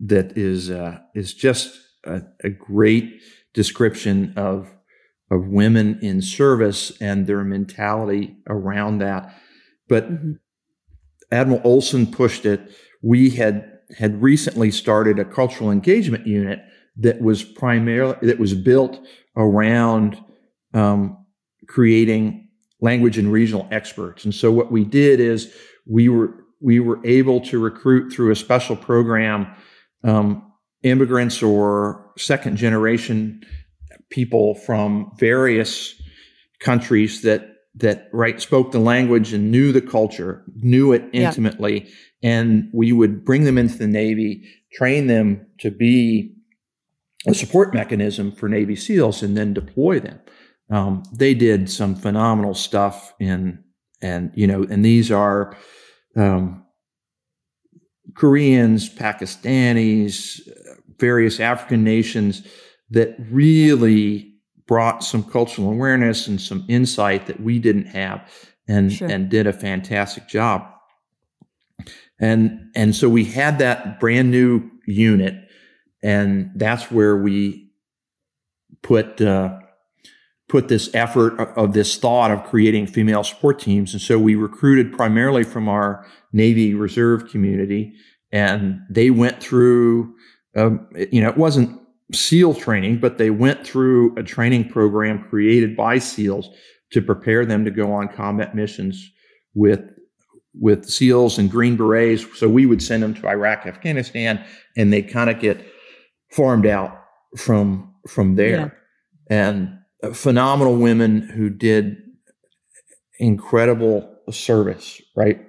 that 0.00 0.36
is 0.36 0.70
uh, 0.70 0.98
is 1.14 1.34
just 1.34 1.78
a, 2.04 2.22
a, 2.42 2.50
great 2.50 3.20
description 3.52 4.32
of 4.36 4.72
of 5.30 5.48
women 5.48 5.98
in 6.00 6.22
service 6.22 6.92
and 7.00 7.26
their 7.26 7.44
mentality 7.44 8.36
around 8.48 8.98
that. 8.98 9.34
But 9.88 10.10
mm-hmm. 10.10 10.32
Admiral 11.30 11.60
Olson 11.64 12.06
pushed 12.06 12.46
it. 12.46 12.74
We 13.02 13.30
had 13.30 13.70
had 13.98 14.22
recently 14.22 14.70
started 14.70 15.18
a 15.18 15.24
cultural 15.24 15.70
engagement 15.70 16.26
unit 16.26 16.60
that 16.96 17.20
was 17.20 17.44
primarily 17.44 18.16
that 18.22 18.38
was 18.38 18.54
built 18.54 18.98
around 19.36 20.18
um, 20.72 21.24
creating 21.68 22.45
language 22.80 23.18
and 23.18 23.32
regional 23.32 23.66
experts. 23.70 24.24
And 24.24 24.34
so 24.34 24.50
what 24.50 24.70
we 24.70 24.84
did 24.84 25.20
is 25.20 25.52
we 25.86 26.08
were 26.08 26.34
we 26.60 26.80
were 26.80 27.04
able 27.06 27.40
to 27.42 27.58
recruit 27.58 28.12
through 28.12 28.30
a 28.30 28.36
special 28.36 28.76
program 28.76 29.46
um, 30.04 30.42
immigrants 30.82 31.42
or 31.42 32.12
second 32.16 32.56
generation 32.56 33.42
people 34.10 34.54
from 34.54 35.12
various 35.18 36.00
countries 36.60 37.22
that 37.22 37.52
that 37.74 38.08
right 38.12 38.40
spoke 38.40 38.72
the 38.72 38.78
language 38.78 39.34
and 39.34 39.50
knew 39.50 39.70
the 39.70 39.82
culture, 39.82 40.42
knew 40.56 40.92
it 40.92 41.04
intimately, 41.12 41.84
yeah. 42.22 42.30
and 42.30 42.70
we 42.72 42.90
would 42.90 43.22
bring 43.22 43.44
them 43.44 43.58
into 43.58 43.76
the 43.76 43.86
Navy, 43.86 44.48
train 44.72 45.08
them 45.08 45.46
to 45.60 45.70
be 45.70 46.34
a 47.26 47.34
support 47.34 47.74
mechanism 47.74 48.32
for 48.32 48.48
Navy 48.48 48.76
SEALs, 48.76 49.22
and 49.22 49.36
then 49.36 49.52
deploy 49.52 50.00
them 50.00 50.18
um, 50.70 51.02
they 51.12 51.34
did 51.34 51.70
some 51.70 51.94
phenomenal 51.94 52.54
stuff 52.54 53.14
in 53.20 53.62
and 54.02 54.30
you 54.34 54.46
know 54.46 54.62
and 54.64 54.84
these 54.84 55.10
are 55.10 55.56
um, 56.16 56.64
koreans 58.14 58.88
pakistanis 58.88 60.40
various 60.98 61.40
african 61.40 61.84
nations 61.84 62.46
that 62.90 63.16
really 63.30 64.34
brought 64.66 65.02
some 65.02 65.22
cultural 65.22 65.70
awareness 65.70 66.26
and 66.26 66.40
some 66.40 66.64
insight 66.68 67.26
that 67.26 67.40
we 67.40 67.58
didn't 67.58 67.86
have 67.86 68.28
and 68.68 68.92
sure. 68.92 69.08
and 69.08 69.28
did 69.28 69.46
a 69.46 69.52
fantastic 69.52 70.28
job 70.28 70.66
and 72.18 72.70
and 72.74 72.94
so 72.94 73.08
we 73.08 73.24
had 73.24 73.58
that 73.58 74.00
brand 74.00 74.30
new 74.30 74.70
unit 74.86 75.34
and 76.02 76.50
that's 76.54 76.90
where 76.90 77.16
we 77.16 77.70
put 78.82 79.20
uh, 79.20 79.58
put 80.48 80.68
this 80.68 80.88
effort 80.94 81.38
of 81.56 81.72
this 81.72 81.96
thought 81.96 82.30
of 82.30 82.44
creating 82.44 82.86
female 82.86 83.24
support 83.24 83.58
teams. 83.58 83.92
And 83.92 84.00
so 84.00 84.18
we 84.18 84.34
recruited 84.36 84.92
primarily 84.92 85.42
from 85.42 85.68
our 85.68 86.06
Navy 86.32 86.74
Reserve 86.74 87.28
community, 87.28 87.92
and 88.30 88.80
they 88.88 89.10
went 89.10 89.42
through, 89.42 90.14
um, 90.54 90.88
you 91.10 91.20
know, 91.20 91.30
it 91.30 91.36
wasn't 91.36 91.80
SEAL 92.12 92.54
training, 92.54 92.98
but 92.98 93.18
they 93.18 93.30
went 93.30 93.66
through 93.66 94.16
a 94.16 94.22
training 94.22 94.68
program 94.68 95.24
created 95.28 95.76
by 95.76 95.98
SEALs 95.98 96.48
to 96.92 97.02
prepare 97.02 97.44
them 97.44 97.64
to 97.64 97.70
go 97.70 97.92
on 97.92 98.08
combat 98.08 98.54
missions 98.54 99.10
with 99.54 99.80
with 100.58 100.88
SEALs 100.88 101.38
and 101.38 101.50
Green 101.50 101.76
Berets. 101.76 102.24
So 102.38 102.48
we 102.48 102.64
would 102.64 102.82
send 102.82 103.02
them 103.02 103.12
to 103.14 103.28
Iraq, 103.28 103.66
Afghanistan, 103.66 104.42
and 104.76 104.92
they 104.92 105.02
kind 105.02 105.28
of 105.28 105.40
get 105.40 105.60
farmed 106.30 106.66
out 106.66 106.98
from 107.36 107.92
from 108.08 108.36
there. 108.36 108.72
Yeah. 109.28 109.36
And 109.36 109.78
phenomenal 110.12 110.76
women 110.76 111.22
who 111.22 111.50
did 111.50 111.96
incredible 113.18 114.16
service, 114.30 115.00
right? 115.14 115.40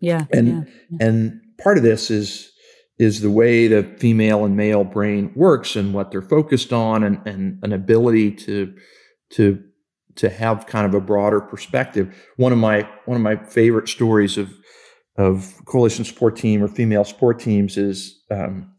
Yeah. 0.00 0.26
And 0.32 0.48
yeah, 0.48 0.62
yeah. 0.90 1.06
and 1.06 1.40
part 1.62 1.78
of 1.78 1.82
this 1.82 2.10
is 2.10 2.52
is 2.98 3.20
the 3.20 3.30
way 3.30 3.68
the 3.68 3.82
female 3.98 4.44
and 4.44 4.56
male 4.56 4.82
brain 4.82 5.30
works 5.34 5.76
and 5.76 5.92
what 5.92 6.10
they're 6.10 6.22
focused 6.22 6.72
on 6.72 7.04
and, 7.04 7.20
and 7.26 7.58
an 7.62 7.72
ability 7.72 8.32
to 8.32 8.74
to 9.30 9.62
to 10.16 10.30
have 10.30 10.66
kind 10.66 10.86
of 10.86 10.94
a 10.94 11.00
broader 11.00 11.40
perspective. 11.40 12.14
One 12.36 12.52
of 12.52 12.58
my 12.58 12.88
one 13.04 13.16
of 13.16 13.22
my 13.22 13.36
favorite 13.36 13.88
stories 13.88 14.38
of 14.38 14.52
of 15.16 15.54
coalition 15.64 16.04
support 16.04 16.36
team 16.36 16.62
or 16.62 16.68
female 16.68 17.04
support 17.04 17.38
teams 17.38 17.76
is 17.76 18.22
um, 18.30 18.72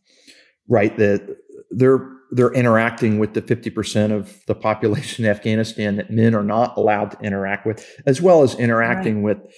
right 0.67 0.95
that 0.97 1.35
they're 1.71 2.16
they're 2.31 2.53
interacting 2.53 3.19
with 3.19 3.33
the 3.33 3.41
50% 3.41 4.11
of 4.11 4.45
the 4.47 4.55
population 4.55 5.25
in 5.25 5.31
Afghanistan 5.31 5.95
that 5.95 6.11
men 6.11 6.35
are 6.35 6.43
not 6.43 6.77
allowed 6.77 7.11
to 7.11 7.19
interact 7.21 7.65
with, 7.65 7.85
as 8.05 8.21
well 8.21 8.43
as 8.43 8.55
interacting 8.55 9.23
right. 9.23 9.37
with 9.37 9.53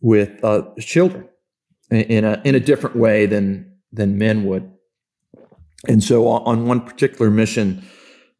with 0.00 0.44
uh, 0.44 0.62
children 0.78 1.28
in 1.90 2.24
a 2.24 2.40
in 2.44 2.54
a 2.54 2.60
different 2.60 2.96
way 2.96 3.26
than 3.26 3.78
than 3.92 4.18
men 4.18 4.44
would. 4.44 4.70
And 5.86 6.02
so, 6.02 6.26
on 6.26 6.66
one 6.66 6.80
particular 6.80 7.30
mission, 7.30 7.84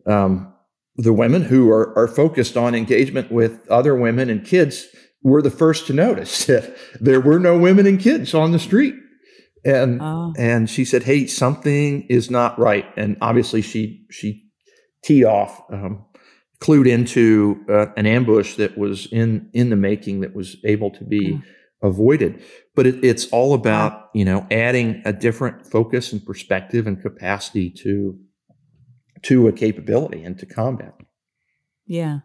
um, 0.07 0.53
the 0.97 1.13
women 1.13 1.43
who 1.43 1.71
are, 1.71 1.97
are 1.97 2.09
focused 2.09 2.57
on 2.57 2.75
engagement 2.75 3.31
with 3.31 3.67
other 3.69 3.95
women 3.95 4.29
and 4.29 4.45
kids 4.45 4.87
were 5.23 5.43
the 5.43 5.51
first 5.51 5.87
to 5.87 5.93
notice 5.93 6.45
that 6.47 6.77
there 7.01 7.21
were 7.21 7.39
no 7.39 7.57
women 7.57 7.87
and 7.87 8.01
kids 8.01 8.35
on 8.35 8.53
the 8.53 8.59
street 8.59 8.95
and 9.65 10.01
oh. 10.01 10.33
and 10.39 10.69
she 10.69 10.85
said, 10.85 11.03
"Hey, 11.03 11.27
something 11.27 12.03
is 12.09 12.31
not 12.31 12.59
right." 12.59 12.87
And 12.97 13.17
obviously, 13.21 13.63
she 13.63 14.07
she 14.11 14.45
teed 15.03 15.25
off, 15.25 15.63
um, 15.71 16.05
clued 16.61 16.89
into 16.89 17.65
uh, 17.69 17.87
an 17.97 18.07
ambush 18.07 18.57
that 18.57 18.77
was 18.79 19.07
in 19.13 19.51
in 19.53 19.71
the 19.71 19.77
making 19.77 20.21
that 20.21 20.35
was 20.35 20.57
able 20.65 20.91
to 20.93 21.05
be 21.05 21.35
mm. 21.35 21.43
avoided. 21.83 22.43
But 22.75 22.87
it, 22.87 23.05
it's 23.05 23.27
all 23.29 23.55
about 23.55 24.11
you 24.15 24.25
know 24.25 24.47
adding 24.51 25.03
a 25.05 25.13
different 25.13 25.67
focus 25.67 26.13
and 26.13 26.25
perspective 26.25 26.87
and 26.87 27.01
capacity 27.01 27.71
to 27.83 28.19
to 29.23 29.49
a 29.49 29.53
capability 29.53 30.23
and 30.23 30.39
to 30.39 30.47
combat. 30.47 30.95
Yeah. 31.87 32.21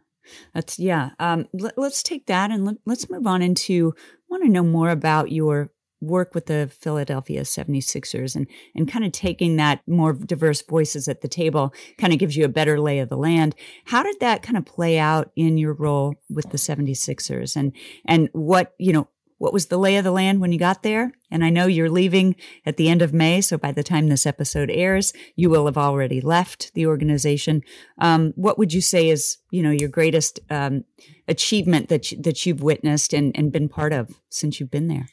That's 0.53 0.79
yeah. 0.79 1.09
Um, 1.19 1.47
let, 1.53 1.77
us 1.77 2.01
take 2.01 2.27
that 2.27 2.51
and 2.51 2.65
let, 2.65 2.77
us 2.87 3.09
move 3.09 3.27
on 3.27 3.41
into. 3.41 3.93
I 3.97 4.23
want 4.29 4.43
to 4.43 4.49
know 4.49 4.63
more 4.63 4.89
about 4.89 5.31
your 5.31 5.69
work 6.03 6.35
with 6.35 6.45
the 6.47 6.69
Philadelphia 6.79 7.41
76ers 7.41 8.35
and, 8.35 8.47
and 8.75 8.91
kind 8.91 9.05
of 9.05 9.11
taking 9.11 9.55
that 9.55 9.81
more 9.87 10.13
diverse 10.13 10.61
voices 10.61 11.07
at 11.07 11.21
the 11.21 11.27
table 11.27 11.73
kind 11.97 12.13
of 12.13 12.19
gives 12.19 12.35
you 12.35 12.45
a 12.45 12.49
better 12.49 12.79
lay 12.79 12.99
of 12.99 13.09
the 13.09 13.17
land. 13.17 13.55
How 13.85 14.03
did 14.03 14.19
that 14.19 14.43
kind 14.43 14.57
of 14.57 14.65
play 14.65 14.99
out 14.99 15.31
in 15.35 15.57
your 15.57 15.73
role 15.73 16.15
with 16.29 16.49
the 16.51 16.57
76ers 16.57 17.55
and, 17.55 17.71
and 18.05 18.29
what, 18.33 18.73
you 18.77 18.93
know, 18.93 19.07
What 19.39 19.51
was 19.53 19.65
the 19.65 19.77
lay 19.77 19.97
of 19.97 20.05
the 20.05 20.11
land 20.11 20.39
when 20.39 20.53
you 20.53 20.59
got 20.59 20.83
there? 20.83 21.11
And 21.29 21.43
I 21.43 21.49
know 21.49 21.67
you're 21.67 21.89
leaving 21.89 22.37
at 22.65 22.77
the 22.77 22.87
end 22.87 23.01
of 23.01 23.11
May, 23.13 23.41
so 23.41 23.57
by 23.57 23.73
the 23.73 23.83
time 23.83 24.07
this 24.07 24.25
episode 24.25 24.69
airs, 24.71 25.11
you 25.35 25.49
will 25.49 25.65
have 25.65 25.77
already 25.77 26.21
left 26.21 26.71
the 26.75 26.85
organization. 26.85 27.61
Um, 27.97 28.31
what 28.37 28.57
would 28.57 28.71
you 28.71 28.79
say 28.79 29.09
is, 29.09 29.39
you 29.51 29.61
know, 29.61 29.71
your 29.71 29.89
greatest 29.89 30.39
um, 30.49 30.85
achievement 31.27 31.89
that 31.89 32.11
you, 32.11 32.21
that 32.21 32.45
you've 32.45 32.63
witnessed 32.63 33.11
and, 33.13 33.35
and 33.37 33.51
been 33.51 33.67
part 33.67 33.91
of 33.91 34.21
since 34.29 34.59
you've 34.61 34.71
been 34.71 34.87
there? 34.87 35.07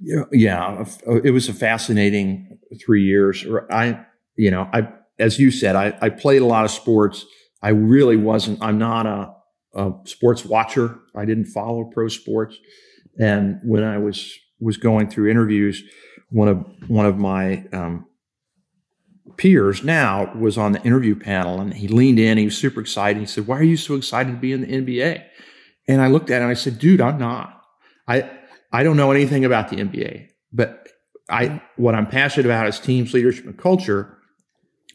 Yeah, 0.00 0.84
it 1.24 1.32
was 1.32 1.48
a 1.48 1.52
fascinating 1.52 2.58
three 2.84 3.04
years. 3.04 3.44
I, 3.70 4.00
you 4.36 4.50
know, 4.50 4.68
I, 4.72 4.88
as 5.18 5.38
you 5.38 5.50
said, 5.50 5.76
I, 5.76 5.96
I 6.00 6.08
played 6.08 6.40
a 6.40 6.46
lot 6.46 6.64
of 6.64 6.70
sports. 6.70 7.26
I 7.62 7.70
really 7.70 8.16
wasn't. 8.16 8.62
I'm 8.62 8.78
not 8.78 9.06
a, 9.06 9.34
a 9.74 9.92
sports 10.04 10.44
watcher. 10.44 10.98
I 11.14 11.26
didn't 11.26 11.46
follow 11.46 11.84
pro 11.84 12.08
sports. 12.08 12.56
And 13.18 13.60
when 13.62 13.84
I 13.84 13.98
was 13.98 14.34
was 14.58 14.76
going 14.76 15.10
through 15.10 15.30
interviews, 15.30 15.82
one 16.30 16.48
of 16.48 16.64
one 16.88 17.04
of 17.04 17.18
my 17.18 17.66
um, 17.72 18.06
peers 19.36 19.84
now 19.84 20.34
was 20.34 20.56
on 20.56 20.72
the 20.72 20.82
interview 20.82 21.14
panel, 21.14 21.60
and 21.60 21.74
he 21.74 21.88
leaned 21.88 22.18
in. 22.18 22.38
He 22.38 22.46
was 22.46 22.56
super 22.56 22.80
excited. 22.80 23.20
He 23.20 23.26
said, 23.26 23.46
"Why 23.46 23.58
are 23.58 23.64
you 23.64 23.76
so 23.76 23.94
excited 23.96 24.32
to 24.32 24.38
be 24.38 24.52
in 24.52 24.62
the 24.62 24.66
NBA?" 24.66 25.24
And 25.88 26.00
I 26.00 26.06
looked 26.06 26.30
at 26.30 26.36
him 26.36 26.44
and 26.44 26.50
I 26.50 26.54
said, 26.54 26.78
"Dude, 26.78 27.00
I'm 27.00 27.18
not. 27.18 27.62
I 28.08 28.30
I 28.72 28.82
don't 28.82 28.96
know 28.96 29.10
anything 29.10 29.44
about 29.44 29.68
the 29.68 29.76
NBA, 29.76 30.28
but 30.52 30.88
I 31.28 31.62
what 31.76 31.94
I'm 31.94 32.06
passionate 32.06 32.46
about 32.46 32.66
is 32.68 32.78
teams, 32.78 33.14
leadership, 33.14 33.46
and 33.46 33.56
culture. 33.56 34.16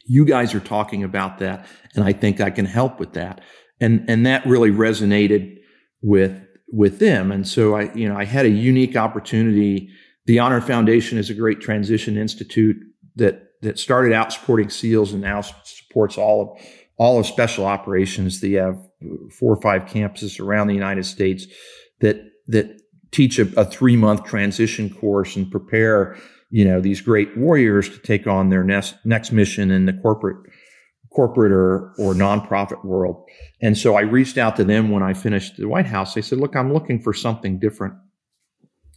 You 0.06 0.26
guys 0.26 0.54
are 0.54 0.60
talking 0.60 1.04
about 1.04 1.40
that, 1.40 1.66
and 1.96 2.04
I 2.04 2.14
think 2.14 2.40
I 2.40 2.50
can 2.50 2.66
help 2.66 3.00
with 3.00 3.14
that. 3.14 3.42
And 3.80 4.06
and 4.10 4.26
that 4.26 4.46
really 4.46 4.72
resonated 4.72 5.58
with 6.02 6.46
with 6.68 7.00
them. 7.00 7.32
And 7.32 7.48
so 7.48 7.76
I, 7.76 7.94
you 7.94 8.08
know, 8.08 8.18
I 8.18 8.26
had 8.26 8.46
a 8.46 8.50
unique 8.50 8.96
opportunity. 8.96 9.90
The 10.26 10.40
Honor 10.40 10.62
Foundation 10.62 11.18
is 11.18 11.30
a 11.30 11.34
great 11.34 11.62
transition 11.62 12.18
institute 12.18 12.78
that 13.16 13.44
that 13.62 13.80
started 13.80 14.14
out 14.14 14.34
supporting 14.34 14.70
SEALs 14.70 15.14
and 15.14 15.22
now 15.22 15.42
supports 15.42 16.18
all 16.18 16.42
of 16.42 16.66
all 16.98 17.20
of 17.20 17.26
special 17.26 17.66
operations. 17.66 18.40
They 18.40 18.54
have 18.54 18.78
four 19.40 19.54
or 19.54 19.62
five 19.62 19.86
campuses 19.86 20.40
around 20.40 20.68
the 20.68 20.74
United 20.74 21.06
States 21.06 21.48
that 22.00 22.18
that 22.48 22.82
teach 23.16 23.40
a, 23.40 23.48
a 23.60 23.64
three 23.64 23.96
month 23.96 24.26
transition 24.26 24.94
course 24.94 25.36
and 25.36 25.50
prepare 25.50 26.18
you 26.50 26.66
know 26.66 26.82
these 26.82 27.02
great 27.02 27.36
warriors 27.38 27.90
to 27.90 27.98
take 28.00 28.28
on 28.28 28.50
their 28.50 28.64
next 28.64 28.96
next 29.06 29.32
mission 29.32 29.72
in 29.72 29.86
the 29.86 29.94
corporate 29.94 30.38
corporate 31.14 31.52
or 31.52 31.94
or 31.98 32.14
nonprofit 32.14 32.84
world. 32.84 33.24
And 33.62 33.78
so 33.78 33.96
I 33.96 34.02
reached 34.02 34.38
out 34.38 34.58
to 34.58 34.64
them 34.64 34.92
when 34.92 35.02
I 35.02 35.14
finished 35.14 35.58
the 35.58 35.68
White 35.68 35.86
House. 35.86 36.14
They 36.14 36.22
said, 36.22 36.40
"Look, 36.40 36.56
I'm 36.56 36.74
looking 36.74 37.02
for 37.02 37.14
something 37.14 37.58
different." 37.58 37.96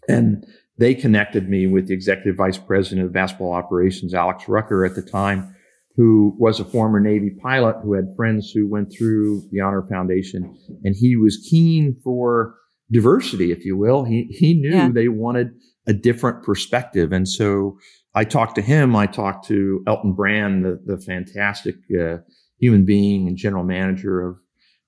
And 0.09 0.45
they 0.79 0.95
connected 0.95 1.49
me 1.49 1.67
with 1.67 1.89
the 1.89 1.95
executive 1.95 2.37
vice 2.37 2.59
president 2.59 3.07
of 3.07 3.13
basketball 3.13 3.53
operations, 3.53 4.15
Alex 4.15 4.49
Rucker, 4.49 4.85
at 4.85 4.95
the 4.95 5.03
time, 5.03 5.55
who 5.97 6.35
was 6.39 6.61
a 6.61 6.65
former 6.65 7.01
Navy 7.01 7.31
pilot 7.31 7.77
who 7.83 7.95
had 7.95 8.15
friends 8.17 8.51
who 8.51 8.69
went 8.69 8.93
through 8.93 9.43
the 9.51 9.61
Honor 9.61 9.85
Foundation, 9.89 10.57
and 10.85 10.97
he 10.97 11.17
was 11.17 11.47
keen 11.51 11.97
for 12.03 12.55
diversity, 12.91 13.53
if 13.53 13.65
you 13.65 13.77
will. 13.77 14.05
He 14.05 14.25
he 14.31 14.55
knew 14.55 14.71
yeah. 14.71 14.91
they 14.93 15.09
wanted 15.09 15.51
a 15.87 15.93
different 15.93 16.43
perspective, 16.43 17.13
and 17.13 17.29
so 17.29 17.79
I 18.15 18.25
talked 18.25 18.55
to 18.57 18.63
him. 18.63 18.97
I 18.97 19.07
talked 19.07 19.47
to 19.49 19.83
Elton 19.87 20.15
Brand, 20.15 20.65
the 20.65 20.81
the 20.85 20.99
fantastic 20.99 21.77
uh, 21.99 22.19
human 22.59 22.85
being 22.85 23.29
and 23.29 23.37
general 23.37 23.65
manager 23.65 24.21
of 24.21 24.41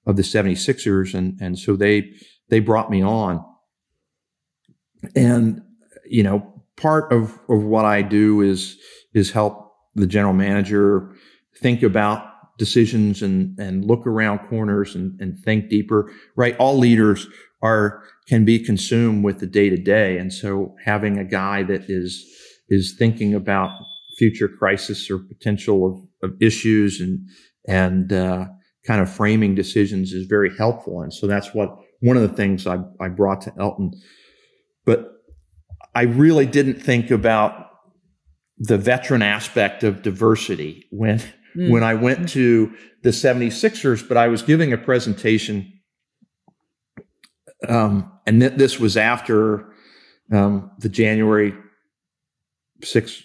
of 0.07 0.17
the 0.17 0.23
76ers, 0.23 1.15
and 1.15 1.39
and 1.41 1.59
so 1.59 1.77
they 1.77 2.11
they 2.49 2.61
brought 2.61 2.91
me 2.91 3.03
on, 3.03 3.45
and 5.15 5.63
you 6.09 6.23
know 6.23 6.65
part 6.77 7.13
of 7.13 7.39
of 7.49 7.65
what 7.65 7.85
I 7.85 8.03
do 8.03 8.41
is 8.41 8.79
is 9.15 9.31
help 9.31 9.73
the 9.95 10.07
general 10.07 10.35
manager 10.35 11.15
think 11.61 11.83
about 11.83 12.30
decisions 12.61 13.23
and 13.23 13.59
and 13.59 13.85
look 13.85 14.07
around 14.07 14.39
corners 14.49 14.95
and, 14.95 15.19
and 15.21 15.37
think 15.41 15.69
deeper 15.69 16.13
right 16.37 16.57
all 16.59 16.79
leaders 16.79 17.27
are 17.63 18.05
can 18.29 18.45
be 18.45 18.59
consumed 18.59 19.25
with 19.25 19.41
the 19.41 19.47
day 19.47 19.69
to 19.71 19.77
day. 19.77 20.19
And 20.19 20.33
so 20.33 20.75
having 20.85 21.19
a 21.19 21.25
guy 21.25 21.65
that 21.65 21.83
is 21.89 22.25
is 22.69 22.95
thinking 22.97 23.35
about 23.35 23.71
future 24.19 24.49
crisis 24.49 25.11
or 25.11 25.19
potential 25.19 26.09
of, 26.23 26.31
of 26.31 26.37
issues 26.41 27.01
and 27.01 27.19
and 27.67 28.13
uh, 28.13 28.45
kind 28.87 29.01
of 29.01 29.11
framing 29.11 29.55
decisions 29.55 30.13
is 30.13 30.27
very 30.27 30.57
helpful. 30.57 31.01
And 31.03 31.13
so 31.13 31.27
that's 31.27 31.55
what 31.55 31.77
one 32.01 32.17
of 32.17 32.23
the 32.23 32.37
things 32.37 32.67
I, 32.67 32.79
I 33.01 33.09
brought 33.09 33.41
to 33.43 33.53
Elton. 33.59 33.93
But 34.85 35.07
I 35.95 36.03
really 36.03 36.47
didn't 36.47 36.81
think 36.81 37.11
about 37.11 37.67
the 38.59 38.79
veteran 38.79 39.23
aspect 39.23 39.83
of 39.85 40.03
diversity 40.03 40.87
when 40.91 41.21
mm. 41.57 41.71
when 41.71 41.83
I 41.83 41.95
went 41.95 42.29
to 42.31 42.75
the 43.03 43.11
76ers, 43.11 44.07
but 44.07 44.17
I 44.17 44.29
was 44.29 44.43
giving 44.43 44.73
a 44.73 44.79
presentation 44.79 45.73
um, 47.69 48.13
and 48.27 48.41
th- 48.41 48.55
this 48.55 48.79
was 48.79 48.97
after 48.97 49.73
um, 50.33 50.71
the 50.79 50.89
January 50.89 51.55
6th, 52.83 53.23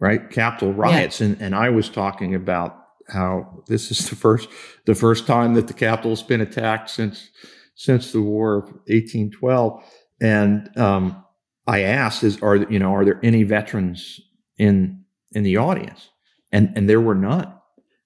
right, 0.00 0.30
Capitol 0.30 0.72
riots. 0.72 1.20
Yeah. 1.20 1.28
And, 1.28 1.42
and 1.42 1.54
I 1.54 1.70
was 1.70 1.88
talking 1.88 2.34
about 2.34 2.76
how 3.08 3.62
this 3.68 3.90
is 3.90 4.10
the 4.10 4.16
first 4.16 4.48
the 4.84 4.94
first 4.94 5.26
time 5.26 5.54
that 5.54 5.66
the 5.66 5.72
Capitol's 5.72 6.22
been 6.22 6.42
attacked 6.42 6.90
since 6.90 7.30
since 7.74 8.12
the 8.12 8.20
War 8.20 8.56
of 8.56 8.64
1812. 8.88 9.82
And 10.20 10.76
um, 10.76 11.24
I 11.66 11.82
asked, 11.82 12.22
"Is 12.22 12.42
are 12.42 12.56
you 12.56 12.78
know 12.78 12.94
are 12.94 13.04
there 13.04 13.20
any 13.22 13.44
veterans 13.44 14.20
in 14.58 15.04
in 15.32 15.42
the 15.42 15.56
audience?" 15.56 16.10
And 16.52 16.72
and 16.76 16.88
there 16.88 17.00
were 17.00 17.14
none. 17.14 17.54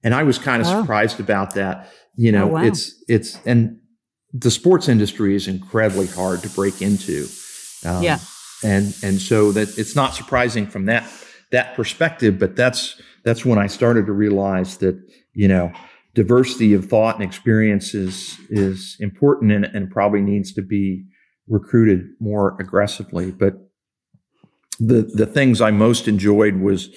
And 0.03 0.15
I 0.15 0.23
was 0.23 0.39
kind 0.39 0.61
of 0.61 0.69
oh. 0.69 0.81
surprised 0.81 1.21
about 1.21 1.55
that. 1.55 1.91
You 2.17 2.33
know, 2.33 2.45
oh, 2.45 2.55
wow. 2.55 2.65
it's 2.65 3.03
it's 3.09 3.39
and 3.47 3.79
the 4.33 4.51
sports 4.51 4.89
industry 4.89 5.35
is 5.35 5.49
incredibly 5.49 6.07
hard 6.07 6.43
to 6.43 6.49
break 6.51 6.83
into. 6.83 7.27
Um, 7.85 8.03
yeah. 8.03 8.19
And 8.65 8.95
and 9.03 9.21
so 9.21 9.53
that 9.53 9.79
it's 9.79 9.97
not 9.97 10.15
surprising 10.15 10.67
from 10.67 10.87
that 10.87 11.11
that 11.51 11.75
perspective, 11.75 12.39
but 12.39 12.57
that's 12.57 13.01
that's 13.25 13.45
when 13.45 13.59
I 13.59 13.67
started 13.67 14.07
to 14.07 14.13
realize 14.13 14.79
that 14.79 15.01
you 15.35 15.49
know 15.49 15.73
diversity 16.15 16.75
of 16.75 16.87
thought 16.87 17.15
and 17.15 17.25
experience 17.25 17.95
is 17.95 18.39
is 18.51 18.97
important 19.01 19.53
and, 19.53 19.65
and 19.65 19.91
probably 19.91 20.21
needs 20.21 20.53
to 20.55 20.63
be 20.63 21.05
recruited 21.49 22.09
more 22.21 22.57
aggressively. 22.61 23.31
But 23.31 23.55
the 24.79 25.03
the 25.15 25.27
things 25.27 25.61
I 25.61 25.71
most 25.71 26.09
enjoyed 26.09 26.57
was 26.57 26.89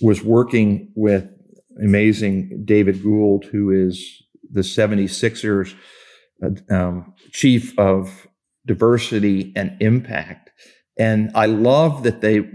was 0.00 0.22
working 0.22 0.92
with 0.94 1.28
amazing 1.82 2.62
David 2.64 3.02
Gould, 3.02 3.44
who 3.46 3.70
is 3.70 4.22
the 4.50 4.60
76ers 4.60 5.74
um, 6.70 7.14
chief 7.32 7.78
of 7.78 8.26
diversity 8.66 9.52
and 9.56 9.76
impact. 9.80 10.50
And 10.98 11.30
I 11.34 11.46
love 11.46 12.02
that 12.04 12.20
they, 12.20 12.48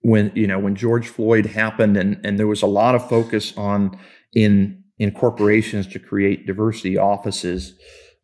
when 0.00 0.32
you 0.34 0.46
know 0.46 0.58
when 0.58 0.74
George 0.74 1.08
Floyd 1.08 1.46
happened, 1.46 1.96
and 1.96 2.20
and 2.24 2.38
there 2.38 2.46
was 2.46 2.62
a 2.62 2.66
lot 2.66 2.94
of 2.94 3.08
focus 3.08 3.52
on 3.56 3.98
in 4.32 4.84
in 4.98 5.10
corporations 5.12 5.86
to 5.88 5.98
create 5.98 6.46
diversity 6.46 6.96
offices, 6.96 7.74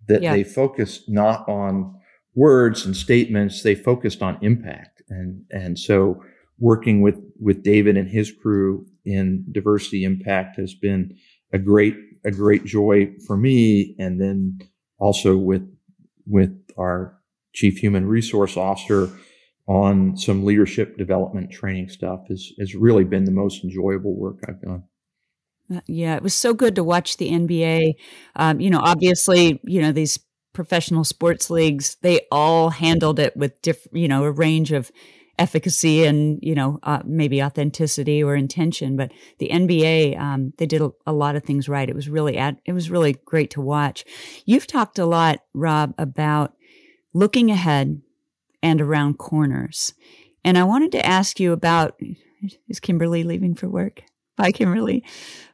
that 0.08 0.22
yeah. 0.22 0.32
they 0.32 0.44
focused 0.44 1.08
not 1.08 1.46
on 1.48 1.94
words 2.34 2.84
and 2.86 2.96
statements, 2.96 3.62
they 3.62 3.74
focused 3.74 4.22
on 4.22 4.38
impact, 4.40 5.02
and 5.10 5.44
and 5.50 5.78
so 5.78 6.22
working 6.64 7.02
with 7.02 7.16
with 7.38 7.62
David 7.62 7.98
and 7.98 8.08
his 8.08 8.32
crew 8.32 8.86
in 9.04 9.44
diversity 9.52 10.02
impact 10.02 10.56
has 10.56 10.74
been 10.74 11.14
a 11.52 11.58
great 11.58 11.94
a 12.24 12.30
great 12.30 12.64
joy 12.64 13.12
for 13.26 13.36
me, 13.36 13.94
and 13.98 14.18
then 14.18 14.58
also 14.98 15.36
with 15.36 15.68
with 16.26 16.58
our 16.78 17.20
chief 17.52 17.76
human 17.76 18.06
resource 18.06 18.56
officer 18.56 19.10
on 19.68 20.16
some 20.16 20.44
leadership 20.44 20.96
development 20.96 21.50
training 21.50 21.90
stuff 21.90 22.20
has 22.30 22.52
has 22.58 22.74
really 22.74 23.04
been 23.04 23.24
the 23.24 23.30
most 23.30 23.62
enjoyable 23.62 24.16
work 24.18 24.38
I've 24.48 24.62
done. 24.62 24.84
Uh, 25.70 25.80
yeah, 25.86 26.16
it 26.16 26.22
was 26.22 26.34
so 26.34 26.54
good 26.54 26.74
to 26.76 26.84
watch 26.84 27.18
the 27.18 27.30
NBA. 27.30 27.92
Um, 28.36 28.58
you 28.58 28.70
know, 28.70 28.80
obviously, 28.82 29.60
you 29.64 29.82
know 29.82 29.92
these 29.92 30.18
professional 30.54 31.02
sports 31.02 31.50
leagues 31.50 31.96
they 32.00 32.20
all 32.30 32.70
handled 32.70 33.18
it 33.18 33.36
with 33.36 33.60
different, 33.60 33.98
you 33.98 34.08
know, 34.08 34.24
a 34.24 34.30
range 34.30 34.72
of 34.72 34.90
efficacy 35.38 36.04
and 36.04 36.38
you 36.42 36.54
know 36.54 36.78
uh, 36.82 37.02
maybe 37.04 37.42
authenticity 37.42 38.22
or 38.22 38.34
intention. 38.34 38.96
But 38.96 39.12
the 39.38 39.48
nba 39.48 40.18
um, 40.18 40.52
they 40.58 40.66
did 40.66 40.82
a, 41.06 41.12
lot 41.12 41.36
of 41.36 41.44
things 41.44 41.68
right. 41.68 41.88
It 41.88 41.94
was 41.94 42.08
really 42.08 42.36
ad- 42.36 42.60
it 42.64 42.72
was 42.72 42.90
really 42.90 43.14
great 43.24 43.50
to 43.52 43.60
watch. 43.60 44.04
You've 44.44 44.66
talked 44.66 44.98
a 44.98 45.06
lot 45.06 45.40
rob 45.52 45.94
about 45.98 46.54
looking 47.12 47.50
ahead 47.50 48.00
and 48.62 48.80
around 48.80 49.18
corners. 49.18 49.94
And 50.46 50.58
i 50.58 50.64
wanted 50.64 50.92
to 50.92 51.06
ask 51.06 51.40
you 51.40 51.52
about 51.52 51.98
is 52.68 52.80
kimberly 52.80 53.24
leaving 53.24 53.54
for 53.54 53.68
work? 53.68 54.02
Bye 54.36 54.52
kimberly. 54.52 55.04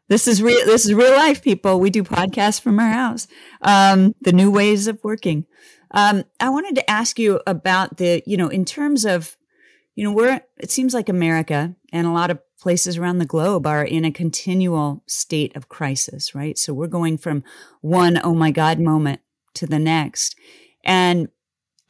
This 0.09 0.27
is 0.27 0.43
real 0.43 0.67
this 0.67 0.85
is 0.85 0.95
real 0.95 1.13
life 1.13 1.43
people. 1.43 1.79
We 1.79 1.91
do 1.91 2.03
podcasts 2.03 2.61
from 2.61 2.81
our 2.81 2.91
house. 2.91 3.29
Um, 3.63 4.15
the 4.21 4.33
new 4.33 4.51
ways 4.51 4.89
of 4.89 5.03
working. 5.05 5.47
Um, 5.93 6.25
I 6.39 6.51
wanted 6.51 6.77
to 6.77 6.91
ask 6.91 7.19
you 7.19 7.41
about 7.47 7.97
the, 7.97 8.23
you 8.27 8.37
know, 8.37 8.49
in 8.49 8.65
terms 8.65 9.05
of, 9.05 9.37
you 10.01 10.07
know, 10.07 10.13
we're, 10.13 10.41
it 10.57 10.71
seems 10.71 10.95
like 10.95 11.11
America 11.11 11.77
and 11.93 12.07
a 12.07 12.11
lot 12.11 12.31
of 12.31 12.41
places 12.59 12.97
around 12.97 13.19
the 13.19 13.27
globe 13.27 13.67
are 13.67 13.85
in 13.85 14.07
a 14.07 14.11
continual 14.11 15.05
state 15.07 15.55
of 15.55 15.69
crisis, 15.69 16.35
right? 16.35 16.57
So 16.57 16.73
we're 16.73 16.87
going 16.87 17.19
from 17.19 17.45
one, 17.83 18.19
oh 18.25 18.35
my 18.35 18.51
God 18.51 18.81
moment 18.81 19.21
to 19.57 19.67
the 19.67 19.79
next. 19.79 20.37
And 20.87 21.29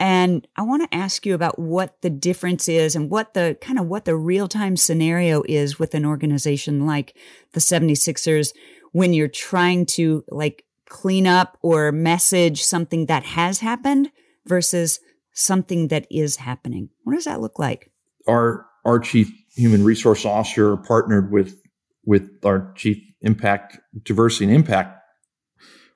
and 0.00 0.48
I 0.56 0.62
want 0.62 0.90
to 0.90 0.96
ask 0.96 1.24
you 1.24 1.34
about 1.34 1.61
what 1.61 2.02
the 2.02 2.11
difference 2.11 2.68
is 2.68 2.96
and 2.96 3.11
what 3.11 3.34
the 3.34 3.56
kind 3.61 3.78
of 3.78 3.86
what 3.86 4.06
the 4.06 4.16
real 4.16 4.48
time 4.48 4.76
scenario 4.76 5.44
is 5.48 5.78
with 5.78 5.94
an 5.94 6.04
organization 6.04 6.86
like 6.86 7.16
the 7.52 7.61
76ers 7.61 8.52
when 8.90 9.12
you're 9.12 9.28
trying 9.28 9.86
to 9.86 10.24
like 10.30 10.64
clean 10.88 11.28
up 11.28 11.58
or 11.62 11.92
message 11.92 12.64
something 12.64 13.06
that 13.06 13.22
has 13.22 13.61
happened 13.61 14.11
versus 14.46 14.98
something 15.32 15.88
that 15.88 16.08
is 16.11 16.36
happening. 16.36 16.88
What 17.04 17.14
does 17.14 17.26
that 17.26 17.40
look 17.40 17.61
like? 17.61 17.89
Our 18.28 18.66
our 18.84 18.98
chief 18.98 19.30
human 19.54 19.84
resource 19.84 20.24
officer 20.24 20.76
partnered 20.76 21.30
with 21.30 21.60
with 22.04 22.28
our 22.44 22.72
chief 22.76 22.98
impact 23.22 23.78
diversity 24.04 24.46
and 24.46 24.54
impact 24.54 25.00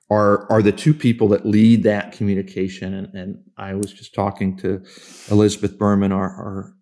are 0.09 0.49
are 0.51 0.61
the 0.61 0.71
two 0.71 0.93
people 0.93 1.27
that 1.29 1.45
lead 1.45 1.83
that 1.83 2.11
communication. 2.11 2.93
And, 2.93 3.13
and 3.15 3.37
I 3.57 3.73
was 3.73 3.91
just 3.91 4.13
talking 4.13 4.57
to 4.57 4.83
Elizabeth 5.31 5.77
Berman, 5.77 6.11
our 6.11 6.29
our, 6.29 6.73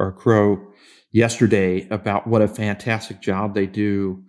our 0.00 0.12
CHRO, 0.12 0.64
yesterday 1.12 1.86
about 1.90 2.26
what 2.26 2.42
a 2.42 2.48
fantastic 2.48 3.20
job 3.20 3.54
they 3.54 3.66
do 3.66 4.24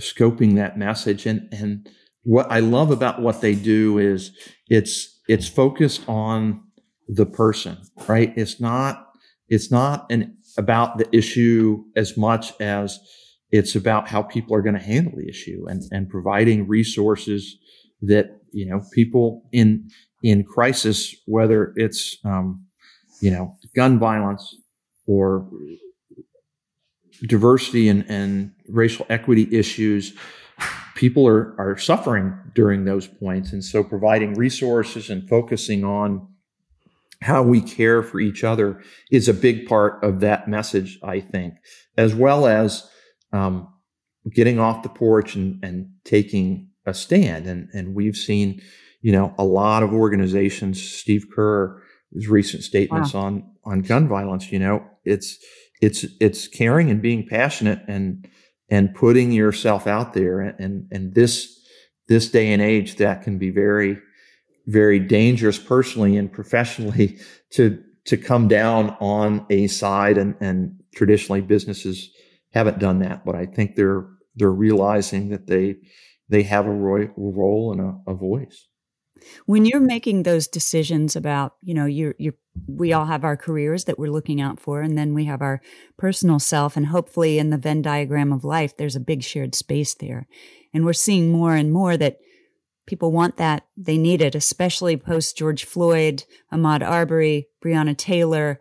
scoping 0.00 0.56
that 0.56 0.78
message. 0.78 1.26
And 1.26 1.48
and 1.52 1.88
what 2.22 2.50
I 2.50 2.60
love 2.60 2.90
about 2.90 3.22
what 3.22 3.40
they 3.40 3.54
do 3.54 3.98
is 3.98 4.32
it's 4.68 5.20
it's 5.28 5.48
focused 5.48 6.06
on 6.08 6.62
the 7.08 7.26
person, 7.26 7.78
right? 8.08 8.32
It's 8.36 8.60
not 8.60 9.05
it's 9.48 9.70
not 9.70 10.10
an 10.10 10.36
about 10.58 10.98
the 10.98 11.08
issue 11.16 11.84
as 11.96 12.16
much 12.16 12.58
as 12.60 12.98
it's 13.50 13.74
about 13.74 14.08
how 14.08 14.22
people 14.22 14.54
are 14.56 14.62
going 14.62 14.74
to 14.74 14.82
handle 14.82 15.12
the 15.16 15.28
issue 15.28 15.66
and, 15.68 15.82
and 15.90 16.08
providing 16.08 16.66
resources 16.66 17.56
that, 18.02 18.40
you 18.52 18.66
know, 18.66 18.82
people 18.92 19.42
in, 19.52 19.88
in 20.22 20.42
crisis, 20.44 21.14
whether 21.26 21.72
it's, 21.76 22.18
um, 22.24 22.64
you 23.20 23.30
know, 23.30 23.56
gun 23.74 23.98
violence 23.98 24.54
or 25.06 25.48
diversity 27.22 27.88
and, 27.88 28.04
and 28.08 28.52
racial 28.68 29.06
equity 29.08 29.48
issues, 29.52 30.14
people 30.94 31.26
are, 31.26 31.54
are 31.58 31.78
suffering 31.78 32.36
during 32.54 32.84
those 32.84 33.06
points. 33.06 33.52
And 33.52 33.64
so 33.64 33.84
providing 33.84 34.34
resources 34.34 35.08
and 35.08 35.28
focusing 35.28 35.84
on 35.84 36.28
how 37.22 37.42
we 37.42 37.60
care 37.60 38.02
for 38.02 38.20
each 38.20 38.44
other 38.44 38.82
is 39.10 39.28
a 39.28 39.34
big 39.34 39.66
part 39.66 40.02
of 40.04 40.20
that 40.20 40.48
message, 40.48 40.98
I 41.02 41.20
think, 41.20 41.54
as 41.96 42.14
well 42.14 42.46
as 42.46 42.88
um, 43.32 43.68
getting 44.32 44.58
off 44.58 44.82
the 44.82 44.88
porch 44.88 45.34
and, 45.34 45.64
and 45.64 45.88
taking 46.04 46.68
a 46.84 46.94
stand. 46.94 47.46
And, 47.46 47.68
and 47.72 47.94
we've 47.94 48.16
seen, 48.16 48.60
you 49.00 49.12
know, 49.12 49.34
a 49.38 49.44
lot 49.44 49.82
of 49.82 49.92
organizations, 49.92 50.82
Steve 50.82 51.26
Kerr, 51.34 51.82
his 52.12 52.28
recent 52.28 52.62
statements 52.62 53.14
wow. 53.14 53.22
on, 53.22 53.50
on 53.64 53.80
gun 53.80 54.08
violence, 54.08 54.52
you 54.52 54.58
know, 54.58 54.84
it's, 55.04 55.38
it's, 55.80 56.04
it's 56.20 56.48
caring 56.48 56.90
and 56.90 57.02
being 57.02 57.26
passionate 57.26 57.80
and, 57.88 58.28
and 58.68 58.94
putting 58.94 59.32
yourself 59.32 59.86
out 59.86 60.12
there. 60.12 60.40
And, 60.40 60.88
and 60.90 61.14
this, 61.14 61.60
this 62.08 62.30
day 62.30 62.52
and 62.52 62.62
age, 62.62 62.96
that 62.96 63.22
can 63.22 63.38
be 63.38 63.50
very, 63.50 63.98
very 64.66 64.98
dangerous 64.98 65.58
personally 65.58 66.16
and 66.16 66.32
professionally 66.32 67.18
to, 67.52 67.82
to 68.04 68.16
come 68.16 68.48
down 68.48 68.96
on 69.00 69.46
a 69.50 69.66
side 69.66 70.18
and, 70.18 70.36
and 70.40 70.80
traditionally 70.94 71.40
businesses 71.40 72.10
haven't 72.52 72.78
done 72.78 73.00
that, 73.00 73.24
but 73.24 73.34
I 73.34 73.46
think 73.46 73.76
they're 73.76 74.06
they're 74.36 74.50
realizing 74.50 75.30
that 75.30 75.46
they 75.46 75.76
they 76.28 76.42
have 76.42 76.66
a 76.66 76.70
role 76.70 77.72
and 77.72 77.80
a, 77.80 78.10
a 78.10 78.14
voice. 78.14 78.68
When 79.46 79.64
you're 79.64 79.80
making 79.80 80.22
those 80.22 80.46
decisions 80.46 81.16
about, 81.16 81.54
you 81.62 81.74
know, 81.74 81.86
you 81.86 82.14
you 82.18 82.34
we 82.66 82.92
all 82.92 83.06
have 83.06 83.24
our 83.24 83.36
careers 83.36 83.84
that 83.84 83.98
we're 83.98 84.10
looking 84.10 84.40
out 84.40 84.60
for, 84.60 84.80
and 84.80 84.96
then 84.96 85.14
we 85.14 85.24
have 85.24 85.42
our 85.42 85.60
personal 85.96 86.38
self, 86.38 86.76
and 86.76 86.86
hopefully 86.86 87.38
in 87.38 87.50
the 87.50 87.58
Venn 87.58 87.82
diagram 87.82 88.32
of 88.32 88.44
life, 88.44 88.76
there's 88.76 88.96
a 88.96 89.00
big 89.00 89.22
shared 89.22 89.54
space 89.54 89.94
there, 89.94 90.26
and 90.72 90.84
we're 90.84 90.92
seeing 90.92 91.30
more 91.30 91.54
and 91.54 91.72
more 91.72 91.96
that 91.96 92.18
people 92.86 93.12
want 93.12 93.36
that, 93.36 93.66
they 93.76 93.98
need 93.98 94.22
it, 94.22 94.34
especially 94.34 94.96
post 94.96 95.36
George 95.36 95.64
Floyd, 95.64 96.24
Ahmaud 96.52 96.86
Arbery, 96.86 97.48
Breonna 97.62 97.96
Taylor 97.96 98.60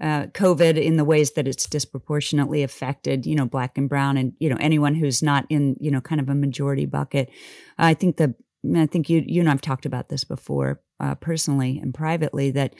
uh, 0.00 0.26
COVID 0.26 0.82
in 0.82 0.96
the 0.96 1.04
ways 1.04 1.32
that 1.32 1.46
it's 1.46 1.66
disproportionately 1.66 2.62
affected, 2.62 3.26
you 3.26 3.34
know, 3.34 3.46
black 3.46 3.78
and 3.78 3.88
brown 3.88 4.16
and, 4.16 4.32
you 4.38 4.48
know, 4.48 4.56
anyone 4.58 4.94
who's 4.94 5.22
not 5.22 5.46
in, 5.48 5.76
you 5.80 5.90
know, 5.90 6.00
kind 6.00 6.20
of 6.20 6.28
a 6.28 6.34
majority 6.34 6.86
bucket. 6.86 7.30
I 7.78 7.94
think 7.94 8.16
the, 8.16 8.34
I 8.76 8.86
think 8.86 9.08
you, 9.08 9.22
you 9.26 9.40
and 9.40 9.48
I've 9.48 9.60
talked 9.60 9.86
about 9.86 10.08
this 10.08 10.24
before, 10.24 10.80
uh, 10.98 11.14
personally 11.16 11.78
and 11.78 11.94
privately 11.94 12.50
that 12.52 12.74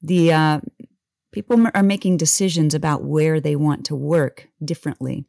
the, 0.00 0.32
uh, 0.32 0.60
people 1.32 1.66
are 1.74 1.82
making 1.82 2.16
decisions 2.16 2.74
about 2.74 3.04
where 3.04 3.40
they 3.40 3.56
want 3.56 3.86
to 3.86 3.96
work 3.96 4.48
differently 4.64 5.24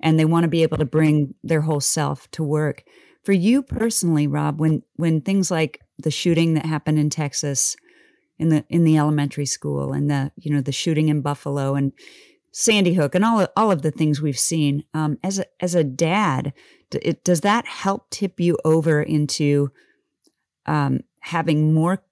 and 0.00 0.18
they 0.18 0.24
want 0.24 0.44
to 0.44 0.48
be 0.48 0.62
able 0.62 0.76
to 0.76 0.84
bring 0.84 1.34
their 1.42 1.62
whole 1.62 1.80
self 1.80 2.30
to 2.32 2.42
work. 2.42 2.84
For 3.26 3.32
you 3.32 3.60
personally, 3.60 4.28
Rob, 4.28 4.60
when, 4.60 4.84
when 4.94 5.20
things 5.20 5.50
like 5.50 5.80
the 5.98 6.12
shooting 6.12 6.54
that 6.54 6.64
happened 6.64 7.00
in 7.00 7.10
Texas, 7.10 7.76
in 8.38 8.50
the 8.50 8.64
in 8.68 8.84
the 8.84 8.96
elementary 8.96 9.46
school 9.46 9.92
and 9.92 10.08
the 10.08 10.30
you 10.36 10.52
know 10.52 10.60
the 10.60 10.70
shooting 10.70 11.08
in 11.08 11.22
Buffalo 11.22 11.74
and 11.74 11.92
Sandy 12.52 12.94
Hook 12.94 13.16
and 13.16 13.24
all 13.24 13.40
of, 13.40 13.48
all 13.56 13.72
of 13.72 13.82
the 13.82 13.90
things 13.90 14.22
we've 14.22 14.38
seen. 14.38 14.84
Um, 14.94 15.18
as 15.24 15.40
a 15.40 15.46
as 15.60 15.74
a 15.74 15.82
dad, 15.82 16.52
it, 16.92 17.24
does 17.24 17.40
that 17.40 17.66
help 17.66 18.08
tip 18.10 18.38
you 18.38 18.58
over 18.64 19.02
into 19.02 19.72
um, 20.66 21.00
having 21.20 21.74
more 21.74 22.04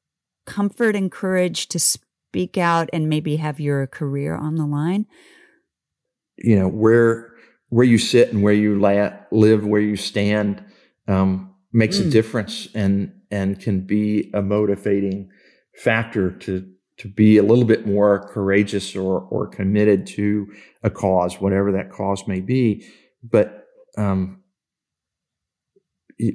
comfort 0.46 0.96
and 0.96 1.12
courage 1.12 1.68
to 1.68 1.78
speak 1.78 2.58
out 2.58 2.90
and 2.92 3.08
maybe 3.08 3.36
have 3.36 3.60
your 3.60 3.86
career 3.86 4.34
on 4.34 4.56
the 4.56 4.66
line? 4.66 5.06
You 6.38 6.58
know 6.58 6.68
where 6.68 7.34
where 7.68 7.86
you 7.86 7.98
sit 7.98 8.32
and 8.32 8.42
where 8.42 8.54
you 8.54 8.80
la- 8.80 9.12
live, 9.30 9.64
where 9.64 9.80
you 9.80 9.96
stand, 9.96 10.64
um, 11.08 11.54
makes 11.72 11.98
mm. 11.98 12.06
a 12.06 12.10
difference 12.10 12.68
and 12.74 13.12
and 13.30 13.60
can 13.60 13.80
be 13.80 14.30
a 14.34 14.42
motivating 14.42 15.30
factor 15.76 16.30
to 16.30 16.68
to 16.96 17.08
be 17.08 17.36
a 17.38 17.42
little 17.42 17.64
bit 17.64 17.86
more 17.86 18.28
courageous 18.28 18.94
or 18.94 19.20
or 19.22 19.46
committed 19.46 20.06
to 20.06 20.46
a 20.82 20.90
cause, 20.90 21.40
whatever 21.40 21.72
that 21.72 21.90
cause 21.90 22.26
may 22.28 22.40
be. 22.40 22.86
But 23.22 23.66
um, 23.98 24.42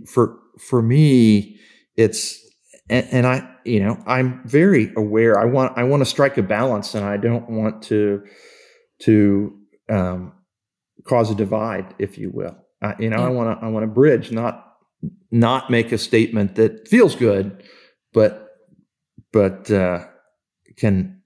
for 0.07 0.37
for 0.59 0.81
me, 0.81 1.59
it's 1.95 2.45
and, 2.89 3.07
and, 3.11 3.27
I 3.27 3.49
you 3.63 3.79
know 3.79 4.01
I'm 4.05 4.41
very 4.45 4.91
aware. 4.95 5.39
I 5.39 5.45
want 5.45 5.77
I 5.77 5.83
want 5.83 6.01
to 6.01 6.05
strike 6.05 6.37
a 6.37 6.43
balance, 6.43 6.95
and 6.95 7.05
I 7.05 7.17
don't 7.17 7.49
want 7.49 7.83
to 7.83 8.23
to 9.03 9.57
um, 9.89 10.33
cause 11.05 11.31
a 11.31 11.35
divide, 11.35 11.95
if 11.99 12.17
you 12.17 12.31
will. 12.33 12.57
I, 12.81 12.95
you 12.99 13.09
know, 13.09 13.17
yeah. 13.17 13.25
I 13.25 13.29
want 13.29 13.59
to 13.59 13.65
I 13.65 13.69
want 13.69 13.83
to 13.83 13.87
bridge, 13.87 14.31
not 14.31 14.75
not 15.31 15.69
make 15.69 15.91
a 15.91 15.97
statement 15.97 16.55
that 16.55 16.87
feels 16.87 17.15
good, 17.15 17.63
but 18.13 18.49
but 19.31 19.69
uh, 19.69 20.05
can 20.77 21.21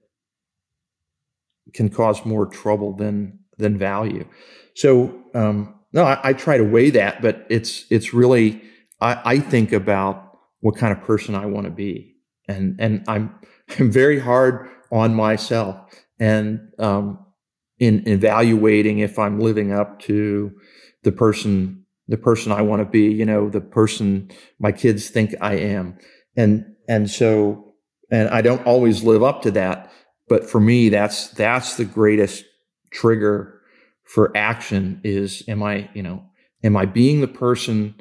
can 1.72 1.88
cause 1.88 2.24
more 2.24 2.46
trouble 2.46 2.94
than 2.94 3.38
than 3.58 3.78
value. 3.78 4.26
So 4.74 5.22
um, 5.34 5.74
no, 5.92 6.04
I, 6.04 6.18
I, 6.24 6.32
try 6.32 6.58
to 6.58 6.64
weigh 6.64 6.90
that, 6.90 7.22
but 7.22 7.46
it's 7.48 7.84
it's 7.90 8.12
really 8.12 8.62
I, 9.00 9.20
I 9.24 9.38
think 9.38 9.72
about 9.72 10.38
what 10.60 10.76
kind 10.76 10.96
of 10.96 11.04
person 11.04 11.34
I 11.34 11.46
want 11.46 11.66
to 11.66 11.70
be, 11.70 12.16
and 12.48 12.76
and 12.80 13.04
I'm 13.08 13.34
I'm 13.78 13.90
very 13.90 14.18
hard 14.18 14.68
on 14.90 15.14
myself, 15.14 15.76
and 16.18 16.60
um, 16.78 17.24
in 17.78 18.06
evaluating 18.08 18.98
if 18.98 19.18
I'm 19.18 19.40
living 19.40 19.72
up 19.72 20.00
to 20.00 20.52
the 21.04 21.12
person 21.12 21.84
the 22.06 22.18
person 22.18 22.52
I 22.52 22.60
want 22.60 22.80
to 22.80 22.86
be, 22.86 23.10
you 23.10 23.24
know, 23.24 23.48
the 23.48 23.60
person 23.62 24.30
my 24.58 24.72
kids 24.72 25.08
think 25.08 25.34
I 25.40 25.54
am, 25.54 25.98
and 26.36 26.64
and 26.88 27.10
so 27.10 27.74
and 28.10 28.28
I 28.28 28.42
don't 28.42 28.66
always 28.66 29.02
live 29.02 29.22
up 29.22 29.42
to 29.42 29.50
that. 29.52 29.90
But 30.28 30.48
for 30.48 30.60
me, 30.60 30.88
that's 30.88 31.28
that's 31.28 31.76
the 31.76 31.84
greatest 31.84 32.44
trigger 32.90 33.60
for 34.04 34.36
action 34.36 35.00
is 35.02 35.42
am 35.48 35.62
I, 35.62 35.88
you 35.94 36.02
know, 36.02 36.24
am 36.62 36.76
I 36.76 36.86
being 36.86 37.20
the 37.20 37.28
person 37.28 37.94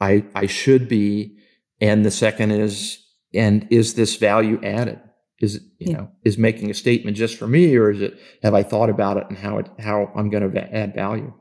I 0.00 0.24
I 0.34 0.46
should 0.46 0.88
be? 0.88 1.36
And 1.80 2.06
the 2.06 2.10
second 2.10 2.52
is, 2.52 3.04
and 3.34 3.68
is 3.70 3.94
this 3.94 4.16
value 4.16 4.58
added? 4.62 4.98
Is 5.40 5.56
it, 5.56 5.62
you 5.78 5.90
yeah. 5.90 5.96
know, 5.98 6.10
is 6.24 6.38
making 6.38 6.70
a 6.70 6.74
statement 6.74 7.16
just 7.16 7.36
for 7.36 7.46
me, 7.46 7.76
or 7.76 7.90
is 7.90 8.00
it 8.00 8.18
have 8.42 8.54
I 8.54 8.62
thought 8.62 8.88
about 8.88 9.18
it 9.18 9.26
and 9.28 9.36
how 9.36 9.58
it 9.58 9.68
how 9.78 10.10
I'm 10.16 10.30
going 10.30 10.50
to 10.50 10.74
add 10.74 10.94
value? 10.94 11.32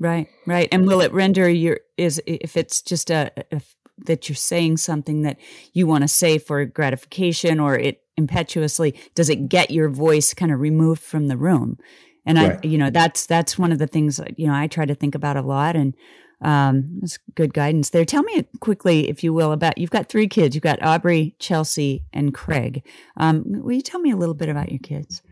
Right, 0.00 0.28
right. 0.46 0.68
And 0.72 0.86
will 0.86 1.00
it 1.00 1.12
render 1.12 1.48
your 1.48 1.80
is 1.96 2.20
if 2.26 2.56
it's 2.56 2.82
just 2.82 3.10
a, 3.10 3.30
a 3.52 3.60
that 3.98 4.28
you're 4.28 4.36
saying 4.36 4.76
something 4.76 5.22
that 5.22 5.38
you 5.72 5.86
want 5.86 6.02
to 6.02 6.08
say 6.08 6.38
for 6.38 6.64
gratification 6.64 7.60
or 7.60 7.78
it 7.78 8.02
impetuously 8.16 8.94
does 9.14 9.28
it 9.28 9.48
get 9.48 9.70
your 9.70 9.88
voice 9.88 10.34
kind 10.34 10.52
of 10.52 10.60
removed 10.60 11.02
from 11.02 11.28
the 11.28 11.36
room 11.36 11.78
and 12.24 12.38
right. 12.38 12.60
i 12.62 12.66
you 12.66 12.78
know 12.78 12.90
that's 12.90 13.26
that's 13.26 13.58
one 13.58 13.72
of 13.72 13.78
the 13.78 13.86
things 13.86 14.20
you 14.36 14.46
know 14.46 14.54
i 14.54 14.66
try 14.68 14.84
to 14.84 14.94
think 14.94 15.16
about 15.16 15.36
a 15.36 15.42
lot 15.42 15.74
and 15.74 15.94
um 16.42 17.00
that's 17.00 17.18
good 17.34 17.52
guidance 17.52 17.90
there 17.90 18.04
tell 18.04 18.22
me 18.22 18.46
quickly 18.60 19.08
if 19.08 19.24
you 19.24 19.32
will 19.32 19.50
about 19.50 19.76
you've 19.78 19.90
got 19.90 20.08
three 20.08 20.28
kids 20.28 20.54
you've 20.54 20.62
got 20.62 20.80
aubrey 20.82 21.34
chelsea 21.40 22.04
and 22.12 22.34
craig 22.34 22.84
um 23.16 23.42
will 23.46 23.72
you 23.72 23.82
tell 23.82 24.00
me 24.00 24.12
a 24.12 24.16
little 24.16 24.34
bit 24.34 24.48
about 24.48 24.70
your 24.70 24.80
kids 24.80 25.22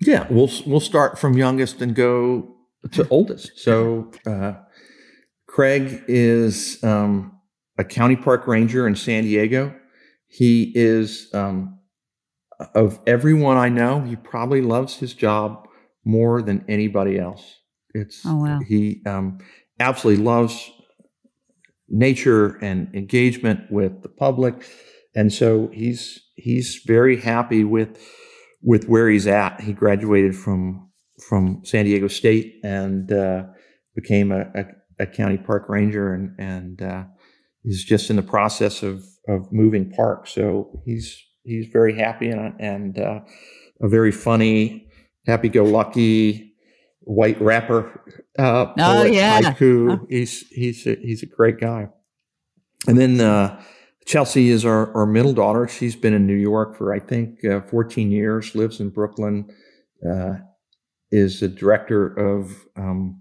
yeah 0.00 0.26
we'll 0.28 0.50
we'll 0.66 0.80
start 0.80 1.18
from 1.18 1.36
youngest 1.36 1.80
and 1.80 1.94
go 1.94 2.56
to 2.92 3.06
oldest 3.08 3.58
so 3.58 4.10
uh 4.26 4.54
craig 5.46 6.02
is 6.08 6.82
um 6.82 7.38
a 7.78 7.84
county 7.84 8.16
park 8.16 8.46
ranger 8.46 8.86
in 8.86 8.94
san 8.94 9.24
diego 9.24 9.74
he 10.30 10.70
is, 10.76 11.28
um, 11.34 11.80
of 12.76 13.00
everyone 13.06 13.56
I 13.56 13.68
know, 13.68 14.00
he 14.00 14.14
probably 14.14 14.62
loves 14.62 14.96
his 14.96 15.12
job 15.12 15.66
more 16.04 16.40
than 16.40 16.64
anybody 16.68 17.18
else. 17.18 17.58
It's 17.94 18.24
oh, 18.24 18.36
wow. 18.36 18.60
he 18.66 19.02
um, 19.06 19.38
absolutely 19.80 20.22
loves 20.22 20.70
nature 21.88 22.58
and 22.62 22.94
engagement 22.94 23.72
with 23.72 24.02
the 24.02 24.08
public, 24.08 24.64
and 25.16 25.32
so 25.32 25.68
he's 25.72 26.20
he's 26.36 26.80
very 26.86 27.16
happy 27.16 27.64
with 27.64 28.00
with 28.62 28.88
where 28.88 29.08
he's 29.08 29.26
at. 29.26 29.60
He 29.60 29.72
graduated 29.72 30.36
from 30.36 30.89
from 31.30 31.62
San 31.64 31.84
Diego 31.84 32.08
State 32.08 32.56
and 32.64 33.12
uh, 33.12 33.44
became 33.94 34.32
a, 34.32 34.40
a, 34.54 34.64
a, 34.98 35.06
county 35.06 35.38
park 35.38 35.68
ranger, 35.68 36.12
and 36.12 36.34
and 36.38 36.82
uh, 36.82 37.04
he's 37.62 37.84
just 37.84 38.10
in 38.10 38.16
the 38.16 38.22
process 38.22 38.82
of 38.82 39.04
of 39.28 39.50
moving 39.52 39.90
park. 39.92 40.26
So 40.26 40.82
he's 40.84 41.16
he's 41.44 41.68
very 41.72 41.96
happy 41.96 42.28
and 42.28 42.60
and 42.60 42.98
uh, 42.98 43.20
a 43.80 43.88
very 43.88 44.10
funny, 44.10 44.88
happy-go-lucky 45.26 46.52
white 47.02 47.40
rapper. 47.40 48.04
Uh, 48.36 48.72
oh 48.76 49.04
yeah, 49.04 49.40
haiku. 49.40 50.06
He's 50.10 50.40
he's 50.48 50.84
a, 50.84 50.96
he's 50.96 51.22
a 51.22 51.26
great 51.26 51.60
guy. 51.60 51.90
And 52.88 52.98
then 52.98 53.20
uh, 53.20 53.62
Chelsea 54.04 54.48
is 54.48 54.64
our, 54.64 54.92
our 54.96 55.06
middle 55.06 55.34
daughter. 55.34 55.68
She's 55.68 55.94
been 55.94 56.14
in 56.14 56.26
New 56.26 56.34
York 56.34 56.76
for 56.76 56.92
I 56.92 56.98
think 56.98 57.44
uh, 57.44 57.60
14 57.60 58.10
years. 58.10 58.56
Lives 58.56 58.80
in 58.80 58.88
Brooklyn. 58.88 59.48
Uh, 60.04 60.32
is 61.10 61.40
the 61.40 61.48
director 61.48 62.06
of 62.06 62.66
um, 62.76 63.20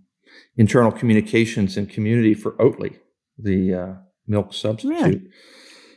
internal 0.58 0.92
communications 0.92 1.78
and 1.78 1.90
community 1.90 2.34
for 2.34 2.52
Oatly, 2.54 2.98
the 3.38 3.74
uh, 3.74 3.94
milk 4.28 4.54
substitute. 4.54 4.92
Really? 4.92 5.22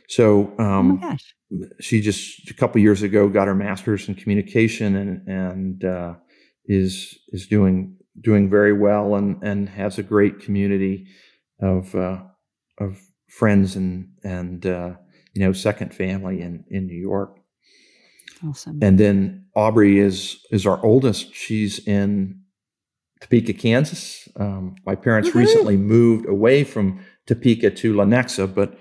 So 0.09 0.53
um, 0.59 1.01
oh 1.03 1.15
she 1.79 2.01
just 2.01 2.49
a 2.49 2.53
couple 2.53 2.81
years 2.81 3.03
ago 3.03 3.29
got 3.29 3.47
her 3.47 3.55
master's 3.55 4.07
in 4.07 4.15
communication 4.15 4.95
and 4.95 5.27
and 5.27 5.85
uh, 5.85 6.13
is 6.65 7.17
is 7.29 7.47
doing 7.47 7.97
doing 8.21 8.49
very 8.49 8.73
well 8.73 9.15
and 9.15 9.41
and 9.43 9.69
has 9.69 9.97
a 9.97 10.03
great 10.03 10.39
community 10.39 11.07
of 11.61 11.93
uh, 11.95 12.21
of 12.79 12.99
friends 13.27 13.75
and 13.75 14.09
and 14.23 14.65
uh, 14.65 14.93
you 15.33 15.43
know 15.43 15.53
second 15.53 15.93
family 15.93 16.41
in 16.41 16.63
in 16.69 16.87
New 16.87 16.99
York. 16.99 17.39
Awesome. 18.45 18.79
And 18.81 18.97
then 18.97 19.42
Aubrey 19.55 19.99
is 19.99 20.39
is 20.51 20.65
our 20.65 20.83
oldest. 20.83 21.33
She's 21.33 21.79
in 21.87 22.41
Topeka, 23.21 23.53
Kansas. 23.53 24.27
Um, 24.35 24.75
my 24.85 24.95
parents 24.95 25.29
Woo-hoo. 25.29 25.39
recently 25.39 25.77
moved 25.77 26.27
away 26.27 26.63
from 26.63 26.99
Topeka 27.25 27.71
to 27.71 27.93
Lenexa, 27.93 28.53
but 28.53 28.77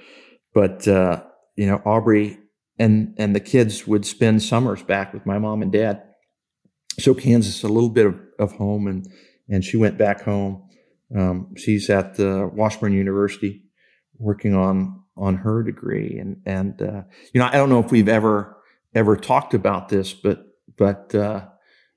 but 0.55 0.87
uh, 0.89 1.23
you 1.57 1.67
know 1.67 1.83
Aubrey 1.85 2.39
and 2.79 3.15
and 3.19 3.35
the 3.35 3.41
kids 3.41 3.87
would 3.87 4.05
spend 4.07 4.43
summers 4.43 4.83
back 4.83 5.13
with 5.13 5.27
my 5.27 5.39
mom 5.39 5.63
and 5.63 5.73
dad. 5.73 6.03
So 6.99 7.15
Kansas, 7.15 7.63
a 7.63 7.69
little 7.69 7.91
bit 7.91 8.07
of, 8.07 8.21
of 8.39 8.53
home, 8.53 8.87
and 8.87 9.07
and 9.49 9.65
she 9.65 9.77
went 9.77 9.99
back 9.99 10.23
home. 10.23 10.69
Um, 11.15 11.55
she's 11.57 11.91
at 11.91 12.15
the 12.17 12.51
Washburn 12.53 12.93
University 12.93 13.63
working 14.19 14.55
on 14.55 15.03
on 15.17 15.37
her 15.37 15.63
degree, 15.63 16.19
and 16.19 16.41
and 16.47 16.81
uh, 16.81 17.03
you 17.33 17.41
know 17.41 17.47
I 17.47 17.53
don't 17.53 17.69
know 17.69 17.81
if 17.81 17.91
we've 17.91 18.09
ever 18.09 18.57
ever 18.95 19.17
talked 19.17 19.55
about 19.55 19.89
this, 19.89 20.13
but 20.13 20.47
but 20.77 21.15
uh, 21.15 21.47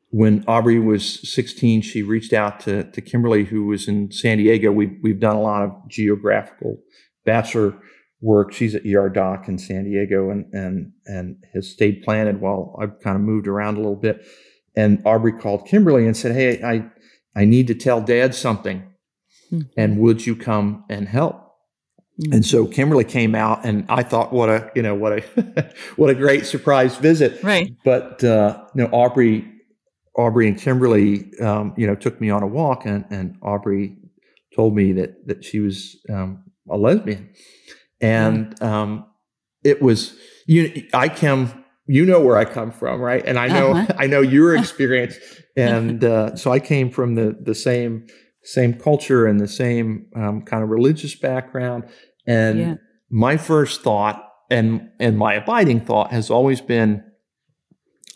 when 0.09 0.45
Aubrey 0.47 0.80
was 0.80 1.30
16, 1.34 1.82
she 1.82 2.01
reached 2.01 2.34
out 2.34 2.59
to, 2.61 2.84
to 2.91 3.01
Kimberly, 3.01 3.45
who 3.45 3.66
was 3.66 3.88
in 3.88 4.11
San 4.11 4.38
Diego. 4.38 4.72
We, 4.72 4.97
we've 5.01 5.20
done 5.20 5.36
a 5.36 5.41
lot 5.41 5.63
of 5.63 5.72
geographical 5.89 6.78
bachelor 7.26 7.78
work. 8.22 8.53
She's 8.53 8.76
at 8.76 8.86
ER 8.86 9.09
Doc 9.09 9.47
in 9.47 9.57
San 9.57 9.84
Diego 9.84 10.30
and, 10.30 10.45
and, 10.53 10.91
and 11.05 11.43
has 11.53 11.70
stayed 11.70 12.03
planted 12.03 12.39
while 12.41 12.76
I've 12.82 12.99
kind 13.01 13.16
of 13.16 13.24
moved 13.24 13.47
around 13.47 13.76
a 13.76 13.80
little 13.80 13.95
bit. 13.95 14.26
And 14.76 15.01
Aubrey 15.05 15.34
called 15.34 15.68
Kimberly 15.68 16.05
and 16.05 16.16
said, 16.16 16.34
Hey, 16.34 16.61
I, 16.63 16.89
I 17.36 17.45
need 17.45 17.68
to 17.68 17.76
tell 17.76 18.01
dad 18.01 18.34
something. 18.36 18.84
Mm-hmm. 19.51 19.68
And 19.78 19.99
would 19.99 20.26
you 20.26 20.36
come 20.36 20.86
and 20.89 21.07
help? 21.07 21.44
Mm-hmm. 22.22 22.34
And 22.34 22.45
so 22.45 22.66
Kimberly 22.66 23.03
came 23.03 23.36
out, 23.36 23.66
and 23.66 23.86
I 23.89 24.01
thought, 24.01 24.32
what 24.32 24.47
a 24.47 24.72
you 24.74 24.82
know 24.82 24.95
what 24.95 25.20
a 25.20 25.74
what 25.97 26.09
a 26.09 26.16
great 26.16 26.45
surprise 26.45 26.95
visit. 26.95 27.43
Right. 27.43 27.76
But 27.84 28.24
uh, 28.24 28.63
you 28.74 28.84
know, 28.84 28.89
Aubrey 28.91 29.45
Aubrey 30.18 30.47
and 30.47 30.57
Kimberly, 30.57 31.30
um, 31.41 31.74
you 31.76 31.86
know, 31.86 31.95
took 31.95 32.22
me 32.22 32.30
on 32.30 32.41
a 32.41 32.47
walk, 32.47 32.86
and, 32.86 33.05
and 33.09 33.38
Aubrey 33.41 33.97
told 34.55 34.76
me 34.76 34.93
that 34.93 35.28
that 35.28 35.43
she 35.43 35.59
was 35.59 35.97
um, 36.09 36.43
a 36.70 36.78
lesbian, 36.78 37.30
and 37.99 38.61
um, 38.63 39.05
it 39.63 39.82
was 39.82 40.18
you. 40.47 40.88
I 40.93 41.09
come, 41.09 41.66
you 41.86 42.05
know 42.05 42.22
where 42.22 42.38
I 42.38 42.45
come 42.45 42.72
from, 42.72 43.01
right? 43.01 43.24
And 43.26 43.38
I 43.38 43.47
know 43.47 43.74
uh-huh. 43.74 43.93
I 43.99 44.07
know 44.07 44.22
your 44.22 44.55
experience, 44.55 45.18
and 45.57 46.03
uh, 46.03 46.38
so 46.38 46.51
I 46.51 46.59
came 46.59 46.89
from 46.89 47.16
the 47.16 47.38
the 47.41 47.55
same 47.55 48.07
same 48.45 48.73
culture 48.73 49.25
and 49.25 49.39
the 49.39 49.47
same 49.47 50.07
um, 50.15 50.41
kind 50.43 50.63
of 50.63 50.69
religious 50.69 51.15
background, 51.15 51.83
and 52.25 52.59
yeah. 52.59 52.75
my 53.09 53.37
first 53.37 53.81
thought 53.81 54.31
and 54.49 54.89
and 54.99 55.17
my 55.17 55.33
abiding 55.33 55.81
thought 55.81 56.11
has 56.11 56.29
always 56.29 56.61
been, 56.61 57.03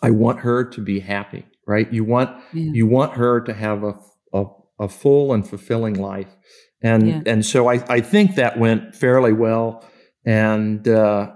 I 0.00 0.10
want 0.10 0.40
her 0.40 0.64
to 0.64 0.80
be 0.80 1.00
happy 1.00 1.44
right? 1.70 1.90
You 1.92 2.02
want 2.02 2.30
yeah. 2.52 2.72
you 2.74 2.86
want 2.88 3.12
her 3.14 3.40
to 3.42 3.54
have 3.54 3.84
a, 3.84 3.94
a, 4.34 4.44
a 4.80 4.88
full 4.88 5.32
and 5.32 5.48
fulfilling 5.48 5.94
life, 5.94 6.34
and 6.82 7.08
yeah. 7.08 7.20
and 7.26 7.46
so 7.46 7.68
I 7.68 7.74
I 7.88 8.00
think 8.00 8.34
that 8.34 8.58
went 8.58 8.96
fairly 8.96 9.32
well, 9.32 9.84
and 10.26 10.86
uh, 10.88 11.30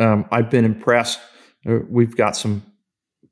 um, 0.00 0.26
I've 0.32 0.50
been 0.50 0.64
impressed. 0.64 1.20
Uh, 1.64 1.78
we've 1.88 2.16
got 2.16 2.36
some 2.36 2.64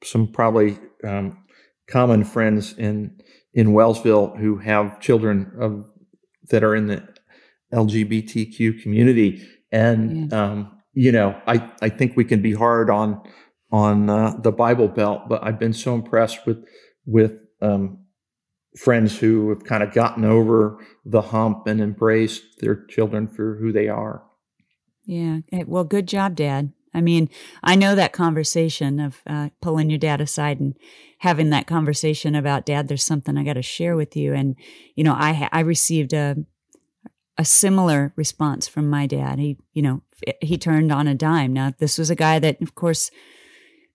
some 0.04 0.28
probably 0.28 0.78
um, 1.02 1.44
common 1.88 2.22
friends 2.22 2.78
in 2.78 3.20
in 3.54 3.72
Wellsville 3.72 4.36
who 4.38 4.58
have 4.58 5.00
children 5.00 5.52
of 5.60 5.84
that 6.50 6.64
are 6.64 6.74
in 6.74 6.86
the 6.86 7.06
LGBTQ 7.72 8.82
community, 8.82 9.46
and 9.70 10.30
yeah. 10.30 10.42
um, 10.44 10.78
you 10.92 11.12
know 11.12 11.40
I 11.46 11.70
I 11.80 11.88
think 11.88 12.16
we 12.16 12.24
can 12.24 12.42
be 12.42 12.52
hard 12.52 12.90
on 12.90 13.20
on 13.70 14.08
uh, 14.08 14.36
the 14.42 14.52
Bible 14.52 14.88
Belt, 14.88 15.28
but 15.28 15.44
I've 15.44 15.58
been 15.58 15.72
so 15.72 15.94
impressed 15.94 16.46
with 16.46 16.64
with 17.06 17.40
um, 17.60 18.04
friends 18.76 19.18
who 19.18 19.50
have 19.50 19.64
kind 19.64 19.82
of 19.82 19.92
gotten 19.92 20.24
over 20.24 20.78
the 21.04 21.22
hump 21.22 21.66
and 21.66 21.80
embraced 21.80 22.60
their 22.60 22.86
children 22.86 23.28
for 23.28 23.56
who 23.56 23.72
they 23.72 23.88
are. 23.88 24.22
Yeah. 25.04 25.40
Well, 25.66 25.84
good 25.84 26.06
job, 26.06 26.36
Dad. 26.36 26.72
I 26.98 27.00
mean, 27.00 27.30
I 27.62 27.76
know 27.76 27.94
that 27.94 28.12
conversation 28.12 29.00
of 29.00 29.22
uh, 29.26 29.48
pulling 29.62 29.88
your 29.88 29.98
dad 29.98 30.20
aside 30.20 30.60
and 30.60 30.76
having 31.20 31.50
that 31.50 31.66
conversation 31.66 32.34
about 32.34 32.66
dad. 32.66 32.88
There's 32.88 33.04
something 33.04 33.38
I 33.38 33.44
got 33.44 33.54
to 33.54 33.62
share 33.62 33.96
with 33.96 34.16
you, 34.16 34.34
and 34.34 34.56
you 34.94 35.04
know, 35.04 35.14
I 35.14 35.48
I 35.52 35.60
received 35.60 36.12
a 36.12 36.36
a 37.38 37.44
similar 37.44 38.12
response 38.16 38.66
from 38.66 38.90
my 38.90 39.06
dad. 39.06 39.38
He, 39.38 39.56
you 39.72 39.80
know, 39.80 40.02
he 40.40 40.58
turned 40.58 40.90
on 40.90 41.06
a 41.06 41.14
dime. 41.14 41.52
Now, 41.52 41.72
this 41.78 41.96
was 41.96 42.10
a 42.10 42.16
guy 42.16 42.40
that, 42.40 42.60
of 42.60 42.74
course, 42.74 43.12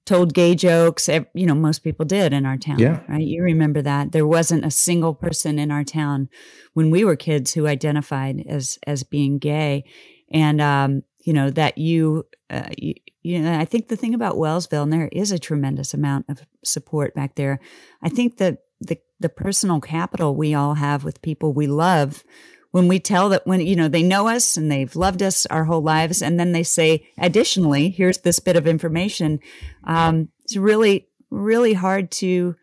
told 0.06 0.34
gay 0.34 0.56
jokes. 0.56 1.10
You 1.10 1.45
know, 1.45 1.54
most 1.54 1.80
people 1.80 2.06
did 2.06 2.32
in 2.34 2.45
our 2.45 2.58
town, 2.58 2.80
yeah. 2.80 3.01
right? 3.08 3.22
You 3.22 3.43
remember 3.43 3.82
that 3.82 4.14
there 4.14 4.26
wasn't 4.26 4.66
a 4.66 4.72
single 4.72 5.14
person 5.14 5.60
in 5.60 5.72
our 5.72 5.84
town 5.84 6.30
when 6.74 6.89
we 6.89 7.04
were 7.04 7.18
kids 7.18 7.54
who 7.54 7.68
identified 7.68 8.43
as 8.47 8.80
as 8.88 9.04
being 9.04 9.39
gay, 9.39 9.84
and 10.32 10.62
um, 10.62 11.04
you 11.24 11.34
know 11.34 11.50
that 11.52 11.78
you, 11.78 12.26
uh, 12.50 12.70
you, 12.78 12.96
you 13.22 13.40
know, 13.40 13.58
I 13.58 13.66
think 13.66 13.88
the 13.88 13.96
thing 13.96 14.14
about 14.14 14.36
Wellsville, 14.36 14.84
and 14.84 14.94
there 14.94 15.10
is 15.12 15.32
a 15.32 15.40
tremendous 15.40 15.94
amount 15.94 16.26
of 16.30 16.42
support 16.64 17.16
back 17.16 17.36
there. 17.36 17.60
I 18.02 18.10
think 18.10 18.38
that 18.38 18.60
the 18.80 18.98
the 19.20 19.30
personal 19.30 19.80
capital 19.80 20.36
we 20.36 20.54
all 20.54 20.76
have 20.76 21.04
with 21.04 21.22
people 21.22 21.54
we 21.54 21.68
love 21.68 22.24
when 22.72 22.88
we 22.88 23.00
tell 23.00 23.30
that 23.30 23.46
when 23.46 23.62
you 23.62 23.76
know 23.76 23.88
they 23.88 24.04
know 24.04 24.28
us 24.28 24.58
and 24.58 24.72
they've 24.72 24.96
loved 24.96 25.22
us 25.22 25.46
our 25.48 25.64
whole 25.64 25.82
lives 25.82 26.22
and 26.22 26.40
then 26.40 26.52
they 26.52 26.64
say 26.64 27.08
additionally 27.18 27.90
here's 27.90 28.20
this 28.20 28.40
bit 28.40 28.56
of 28.56 28.68
information 28.68 29.40
um, 29.86 30.30
it's 30.44 30.58
really 30.58 31.08
really 31.30 31.74
hard 31.74 32.12
to 32.12 32.56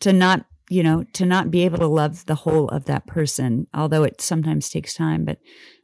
to 0.00 0.12
not 0.12 0.44
you 0.68 0.82
know 0.82 1.04
to 1.12 1.24
not 1.24 1.50
be 1.50 1.64
able 1.64 1.78
to 1.78 1.86
love 1.86 2.26
the 2.26 2.34
whole 2.34 2.68
of 2.68 2.86
that 2.86 3.06
person 3.06 3.66
although 3.72 4.02
it 4.02 4.20
sometimes 4.20 4.68
takes 4.68 4.94
time 4.94 5.24
but 5.24 5.38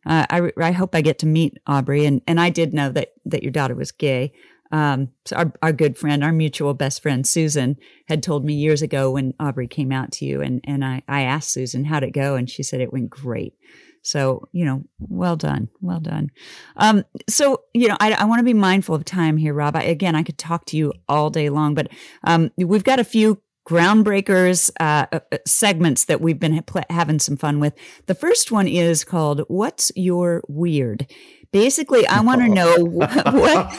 Uh, 0.06 0.26
I, 0.30 0.52
I 0.58 0.72
hope 0.72 0.94
I 0.94 1.00
get 1.00 1.18
to 1.20 1.26
meet 1.26 1.58
Aubrey. 1.66 2.06
And, 2.06 2.22
and 2.26 2.40
I 2.40 2.50
did 2.50 2.74
know 2.74 2.90
that, 2.90 3.12
that 3.26 3.42
your 3.42 3.52
daughter 3.52 3.74
was 3.74 3.92
gay. 3.92 4.32
Um, 4.72 5.10
so 5.26 5.36
our, 5.36 5.52
our 5.62 5.72
good 5.72 5.98
friend, 5.98 6.24
our 6.24 6.32
mutual 6.32 6.72
best 6.74 7.02
friend, 7.02 7.26
Susan, 7.26 7.76
had 8.08 8.22
told 8.22 8.44
me 8.44 8.54
years 8.54 8.80
ago 8.80 9.10
when 9.10 9.34
Aubrey 9.38 9.68
came 9.68 9.92
out 9.92 10.12
to 10.12 10.24
you. 10.24 10.40
And, 10.40 10.60
and 10.64 10.84
I, 10.84 11.02
I 11.06 11.22
asked 11.22 11.52
Susan, 11.52 11.84
how'd 11.84 12.04
it 12.04 12.12
go? 12.12 12.36
And 12.36 12.48
she 12.48 12.62
said 12.62 12.80
it 12.80 12.92
went 12.92 13.10
great. 13.10 13.54
So, 14.02 14.48
you 14.52 14.64
know, 14.64 14.82
well 14.98 15.36
done. 15.36 15.68
Well 15.80 16.00
done. 16.00 16.30
Um, 16.76 17.04
so, 17.28 17.62
you 17.72 17.86
know, 17.86 17.96
I, 18.00 18.12
I 18.12 18.24
want 18.24 18.40
to 18.40 18.44
be 18.44 18.54
mindful 18.54 18.96
of 18.96 19.04
time 19.04 19.36
here, 19.36 19.54
Rob. 19.54 19.76
I, 19.76 19.82
again, 19.82 20.16
I 20.16 20.22
could 20.24 20.38
talk 20.38 20.64
to 20.66 20.76
you 20.76 20.92
all 21.08 21.30
day 21.30 21.50
long, 21.50 21.74
but 21.74 21.88
um, 22.24 22.50
we've 22.56 22.82
got 22.82 22.98
a 22.98 23.04
few 23.04 23.40
groundbreakers 23.68 24.70
uh, 24.80 25.06
uh, 25.12 25.20
uh, 25.30 25.38
segments 25.46 26.04
that 26.06 26.20
we've 26.20 26.38
been 26.38 26.54
ha- 26.54 26.82
having 26.90 27.18
some 27.18 27.36
fun 27.36 27.60
with. 27.60 27.74
The 28.06 28.14
first 28.14 28.50
one 28.50 28.68
is 28.68 29.04
called 29.04 29.42
"What's 29.48 29.92
Your 29.94 30.42
Weird." 30.48 31.10
Basically, 31.52 32.06
I 32.06 32.20
want 32.20 32.40
to 32.40 32.48
know 32.60 32.76
what, 32.84 33.10
what 33.32 33.70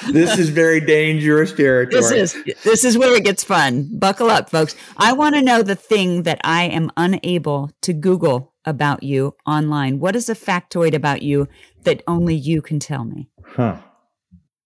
this 0.12 0.38
is 0.38 0.48
very 0.50 0.80
dangerous 0.80 1.52
territory. 1.52 2.00
This 2.00 2.10
is 2.10 2.44
this 2.64 2.84
is 2.84 2.98
where 2.98 3.14
it 3.16 3.24
gets 3.24 3.44
fun. 3.44 3.88
Buckle 3.98 4.30
up, 4.30 4.50
folks. 4.50 4.74
I 4.96 5.12
want 5.12 5.34
to 5.34 5.42
know 5.42 5.62
the 5.62 5.76
thing 5.76 6.24
that 6.24 6.40
I 6.42 6.64
am 6.64 6.90
unable 6.96 7.70
to 7.82 7.92
Google 7.92 8.54
about 8.64 9.02
you 9.02 9.34
online. 9.46 10.00
What 10.00 10.16
is 10.16 10.28
a 10.28 10.34
factoid 10.34 10.94
about 10.94 11.22
you 11.22 11.48
that 11.84 12.02
only 12.08 12.34
you 12.34 12.60
can 12.62 12.80
tell 12.80 13.04
me? 13.04 13.28
Huh. 13.44 13.78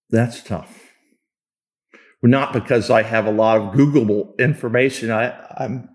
That's 0.09 0.43
tough 0.43 0.90
not 2.29 2.53
because 2.53 2.91
I 2.91 3.03
have 3.03 3.27
a 3.27 3.33
lot 3.33 3.59
of 3.59 3.75
Googleable 3.75 4.37
information. 4.39 5.11
I, 5.11 5.33
I'm, 5.57 5.89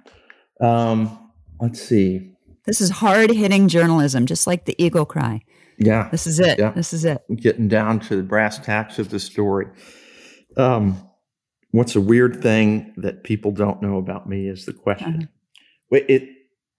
um, 0.59 1.31
let's 1.59 1.81
see. 1.81 2.31
This 2.65 2.81
is 2.81 2.89
hard 2.89 3.29
hitting 3.29 3.67
journalism, 3.67 4.25
just 4.25 4.47
like 4.47 4.65
the 4.65 4.75
eagle 4.83 5.05
cry. 5.05 5.41
Yeah. 5.77 6.09
This 6.09 6.25
is 6.25 6.39
it. 6.39 6.57
Yeah. 6.57 6.71
This 6.71 6.93
is 6.93 7.05
it. 7.05 7.21
Getting 7.35 7.67
down 7.67 7.99
to 8.01 8.15
the 8.15 8.23
brass 8.23 8.57
tacks 8.57 8.97
of 8.97 9.09
the 9.09 9.19
story. 9.19 9.67
Um, 10.57 11.07
what's 11.71 11.95
a 11.95 12.01
weird 12.01 12.41
thing 12.41 12.93
that 12.97 13.23
people 13.23 13.51
don't 13.51 13.81
know 13.81 13.97
about 13.97 14.27
me 14.27 14.47
is 14.47 14.65
the 14.65 14.73
question. 14.73 15.29
Uh-huh. 15.91 16.05
It, 16.07 16.29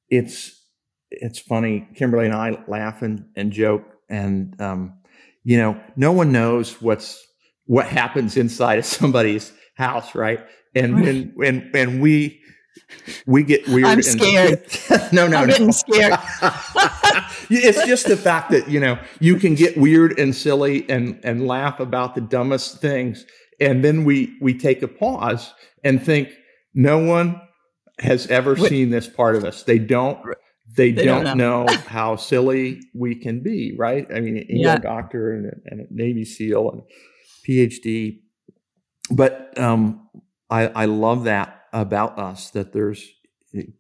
it's, 0.09 0.61
it's 1.11 1.39
funny. 1.39 1.87
Kimberly 1.95 2.27
and 2.27 2.35
I 2.35 2.65
laugh 2.67 3.03
and, 3.03 3.27
and 3.37 3.53
joke 3.53 3.85
and, 4.09 4.61
um, 4.61 4.95
you 5.45 5.59
know, 5.59 5.81
no 5.95 6.11
one 6.11 6.33
knows 6.33 6.83
what's 6.83 7.26
what 7.67 7.87
happens 7.87 8.37
inside 8.37 8.79
of 8.79 8.85
somebody's 8.85 9.53
house, 9.75 10.15
right? 10.15 10.41
And 10.75 11.01
when 11.01 11.33
when 11.35 11.69
when 11.73 12.01
we 12.01 12.41
we 13.27 13.43
get 13.43 13.67
weird. 13.69 13.87
I'm 13.87 14.03
scared. 14.03 14.67
And, 14.91 15.13
no, 15.13 15.27
no, 15.27 15.39
I'm 15.39 15.49
no. 15.49 15.53
getting 15.53 15.73
scared. 15.73 16.19
it's 17.51 17.85
just 17.87 18.07
the 18.07 18.17
fact 18.17 18.51
that 18.51 18.69
you 18.69 18.81
know 18.81 18.99
you 19.21 19.37
can 19.37 19.55
get 19.55 19.77
weird 19.77 20.19
and 20.19 20.35
silly 20.35 20.89
and 20.89 21.19
and 21.25 21.47
laugh 21.47 21.81
about 21.81 22.15
the 22.15 22.21
dumbest 22.21 22.81
things, 22.81 23.25
and 23.61 23.85
then 23.85 24.05
we 24.05 24.37
we 24.41 24.57
take 24.57 24.83
a 24.83 24.89
pause 24.89 25.53
and 25.85 26.03
think 26.03 26.31
no 26.75 26.99
one 26.99 27.41
has 27.99 28.27
ever 28.27 28.55
Wait. 28.55 28.69
seen 28.69 28.91
this 28.91 29.09
part 29.09 29.37
of 29.37 29.45
us. 29.45 29.63
They 29.63 29.79
don't. 29.79 30.19
They, 30.77 30.93
they 30.93 31.07
don't, 31.07 31.25
don't, 31.25 31.39
know, 31.39 31.65
know 31.65 31.77
how 31.87 32.17
silly 32.17 32.83
we 32.93 33.15
can 33.15 33.43
be, 33.43 33.75
right? 33.79 34.07
I 34.15 34.21
mean, 34.21 34.45
you 34.49 34.65
know 34.65 34.75
a 34.75 34.79
doctor 34.79 35.33
and 35.33 35.47
a, 35.47 35.53
and 35.65 35.81
a 35.81 35.85
Navy 35.91 36.25
SEAL 36.27 36.71
and 36.71 36.83
PhD. 37.47 38.21
But 39.11 39.59
um, 39.59 40.09
I, 40.51 40.69
I 40.69 40.85
love 40.87 41.25
that 41.25 41.63
about 41.73 42.19
us 42.19 42.51
that 42.51 42.73
there's 42.73 43.07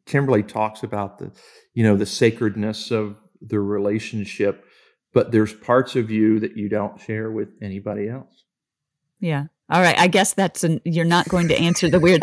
Kimberly 0.07 0.43
talks 0.43 0.83
about 0.83 1.19
the 1.19 1.33
you 1.75 1.83
know 1.83 1.97
the 1.97 2.07
sacredness 2.07 2.91
of 2.91 3.17
the 3.41 3.61
relationship, 3.61 4.65
but 5.13 5.33
there's 5.33 5.53
parts 5.53 5.97
of 5.97 6.11
you 6.11 6.41
that 6.41 6.57
you 6.57 6.69
don't 6.69 7.01
share 7.01 7.31
with 7.31 7.49
anybody 7.61 8.09
else. 8.09 8.45
Yeah. 9.21 9.47
All 9.69 9.81
right. 9.81 9.99
I 9.99 10.07
guess 10.07 10.35
that's 10.35 10.63
an, 10.65 10.81
you're 10.85 11.05
not 11.05 11.29
going 11.29 11.49
to 11.49 11.59
answer 11.59 11.91
the 11.91 11.99
weird. 11.99 12.23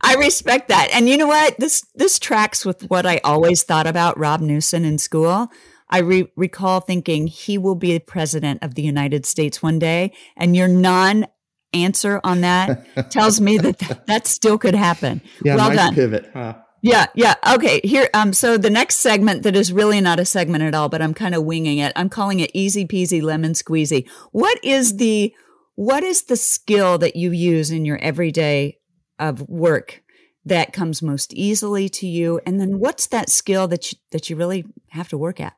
I, 0.00 0.16
respect 0.18 0.68
that, 0.68 0.90
and 0.92 1.08
you 1.08 1.16
know 1.16 1.26
what? 1.26 1.56
This 1.58 1.84
this 1.94 2.18
tracks 2.18 2.64
with 2.64 2.82
what 2.84 3.04
I 3.04 3.20
always 3.24 3.62
thought 3.62 3.86
about 3.86 4.18
Rob 4.18 4.40
Newson 4.40 4.84
in 4.84 4.98
school. 4.98 5.50
I 5.94 5.98
re- 5.98 6.32
recall 6.34 6.80
thinking 6.80 7.28
he 7.28 7.56
will 7.56 7.76
be 7.76 7.96
president 8.00 8.64
of 8.64 8.74
the 8.74 8.82
United 8.82 9.24
States 9.24 9.62
one 9.62 9.78
day, 9.78 10.12
and 10.36 10.56
your 10.56 10.66
non 10.66 11.28
answer 11.72 12.20
on 12.24 12.40
that 12.40 12.84
tells 13.12 13.40
me 13.40 13.58
that 13.58 13.78
th- 13.78 14.00
that 14.06 14.26
still 14.26 14.58
could 14.58 14.74
happen. 14.74 15.22
Yeah, 15.44 15.54
well 15.54 15.68
nice 15.68 15.76
done. 15.76 15.94
pivot. 15.94 16.30
Huh? 16.32 16.54
Yeah, 16.82 17.06
yeah. 17.14 17.36
Okay, 17.48 17.80
here. 17.84 18.08
Um. 18.12 18.32
So 18.32 18.58
the 18.58 18.70
next 18.70 18.96
segment 18.96 19.44
that 19.44 19.54
is 19.54 19.72
really 19.72 20.00
not 20.00 20.18
a 20.18 20.24
segment 20.24 20.64
at 20.64 20.74
all, 20.74 20.88
but 20.88 21.00
I'm 21.00 21.14
kind 21.14 21.32
of 21.32 21.44
winging 21.44 21.78
it. 21.78 21.92
I'm 21.94 22.08
calling 22.08 22.40
it 22.40 22.50
easy 22.54 22.84
peasy 22.84 23.22
lemon 23.22 23.52
squeezy. 23.52 24.08
What 24.32 24.58
is 24.64 24.96
the 24.96 25.32
what 25.76 26.02
is 26.02 26.24
the 26.24 26.36
skill 26.36 26.98
that 26.98 27.14
you 27.14 27.30
use 27.30 27.70
in 27.70 27.84
your 27.84 27.98
everyday 27.98 28.78
of 29.20 29.48
work 29.48 30.02
that 30.44 30.72
comes 30.72 31.02
most 31.02 31.32
easily 31.34 31.88
to 31.88 32.06
you 32.08 32.40
and 32.44 32.60
then 32.60 32.80
what's 32.80 33.06
that 33.06 33.30
skill 33.30 33.66
that 33.68 33.92
you, 33.92 33.98
that 34.10 34.28
you 34.28 34.36
really 34.36 34.64
have 34.90 35.08
to 35.08 35.16
work 35.16 35.40
at 35.40 35.54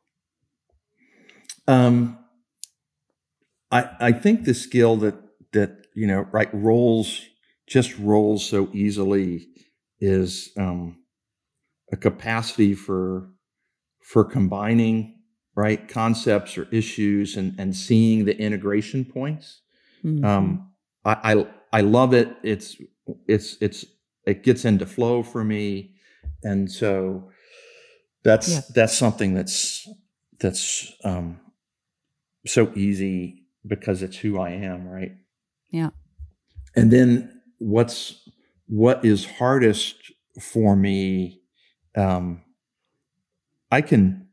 um, 1.69 2.19
I 3.71 3.91
I 4.01 4.13
think 4.13 4.45
the 4.45 4.55
skill 4.55 4.97
that 4.99 5.17
that 5.53 5.87
you 5.95 6.07
know 6.07 6.27
right 6.33 6.53
rolls 6.53 7.23
just 7.67 7.99
rolls 7.99 8.45
so 8.45 8.69
easily 8.73 9.49
is 10.01 10.51
um, 10.57 10.99
a 11.93 11.97
capacity 11.97 12.75
for 12.75 13.29
for 14.01 14.25
combining 14.25 15.15
right 15.57 15.89
concepts 15.89 16.57
or 16.57 16.69
issues 16.71 17.37
and 17.37 17.59
and 17.59 17.75
seeing 17.75 18.25
the 18.25 18.39
integration 18.39 19.05
points. 19.05 19.63
Mm-hmm. 20.05 20.25
Um, 20.25 20.71
I, 21.05 21.35
I 21.35 21.47
I 21.73 21.81
love 21.81 22.15
it. 22.15 22.29
It's 22.43 22.77
it's 23.27 23.57
it's 23.61 23.85
it 24.27 24.43
gets 24.43 24.65
into 24.65 24.87
flow 24.87 25.23
for 25.23 25.43
me, 25.43 25.95
and 26.43 26.71
so 26.71 27.31
that's 28.23 28.49
yeah. 28.49 28.61
that's 28.75 28.97
something 28.97 29.35
that's 29.35 29.89
that's 30.39 30.93
um, 31.05 31.41
so 32.47 32.73
easy 32.75 33.45
because 33.67 34.03
it's 34.03 34.17
who 34.17 34.39
I 34.39 34.51
am, 34.51 34.87
right? 34.87 35.13
Yeah. 35.71 35.91
And 36.75 36.91
then 36.91 37.41
what's 37.59 38.29
what 38.67 39.05
is 39.05 39.25
hardest 39.25 39.95
for 40.41 40.77
me 40.77 41.41
um 41.97 42.43
I 43.71 43.81
can 43.81 44.29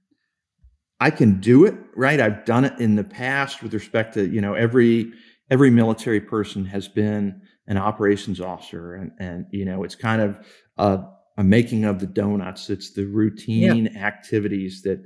I 1.00 1.10
can 1.10 1.40
do 1.42 1.66
it, 1.66 1.76
right? 1.96 2.20
I've 2.20 2.46
done 2.46 2.66
it 2.66 2.80
in 2.80 2.96
the 2.96 3.04
past 3.04 3.62
with 3.62 3.74
respect 3.74 4.14
to, 4.14 4.28
you 4.28 4.42
know, 4.42 4.54
every 4.54 5.12
every 5.50 5.70
military 5.70 6.22
person 6.22 6.66
has 6.66 6.88
been 6.88 7.42
an 7.68 7.78
operations 7.78 8.40
officer 8.40 8.96
and 8.96 9.12
and 9.20 9.46
you 9.52 9.66
know, 9.66 9.84
it's 9.84 9.96
kind 9.96 10.22
of 10.22 10.40
a, 10.78 11.04
a 11.38 11.44
making 11.44 11.86
of 11.86 12.00
the 12.00 12.08
donuts. 12.08 12.70
It's 12.70 12.94
the 12.94 13.06
routine 13.06 13.90
yeah. 13.94 14.06
activities 14.06 14.82
that 14.84 15.06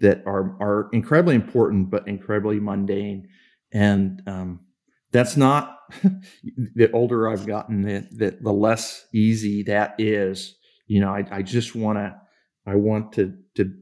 that 0.00 0.22
are 0.26 0.56
are 0.60 0.88
incredibly 0.92 1.34
important 1.34 1.90
but 1.90 2.06
incredibly 2.08 2.60
mundane. 2.60 3.28
And 3.72 4.22
um, 4.26 4.60
that's 5.12 5.36
not 5.36 5.78
the 6.74 6.90
older 6.92 7.28
i've 7.28 7.46
gotten 7.46 7.82
that, 7.82 8.18
that 8.18 8.42
the 8.42 8.52
less 8.52 9.06
easy 9.14 9.62
that 9.64 9.94
is. 9.98 10.56
You 10.86 11.00
know 11.00 11.10
i, 11.14 11.24
I 11.30 11.42
just 11.42 11.74
want 11.74 11.96
to 11.96 12.14
i 12.66 12.74
want 12.74 13.12
to 13.14 13.34
to 13.56 13.72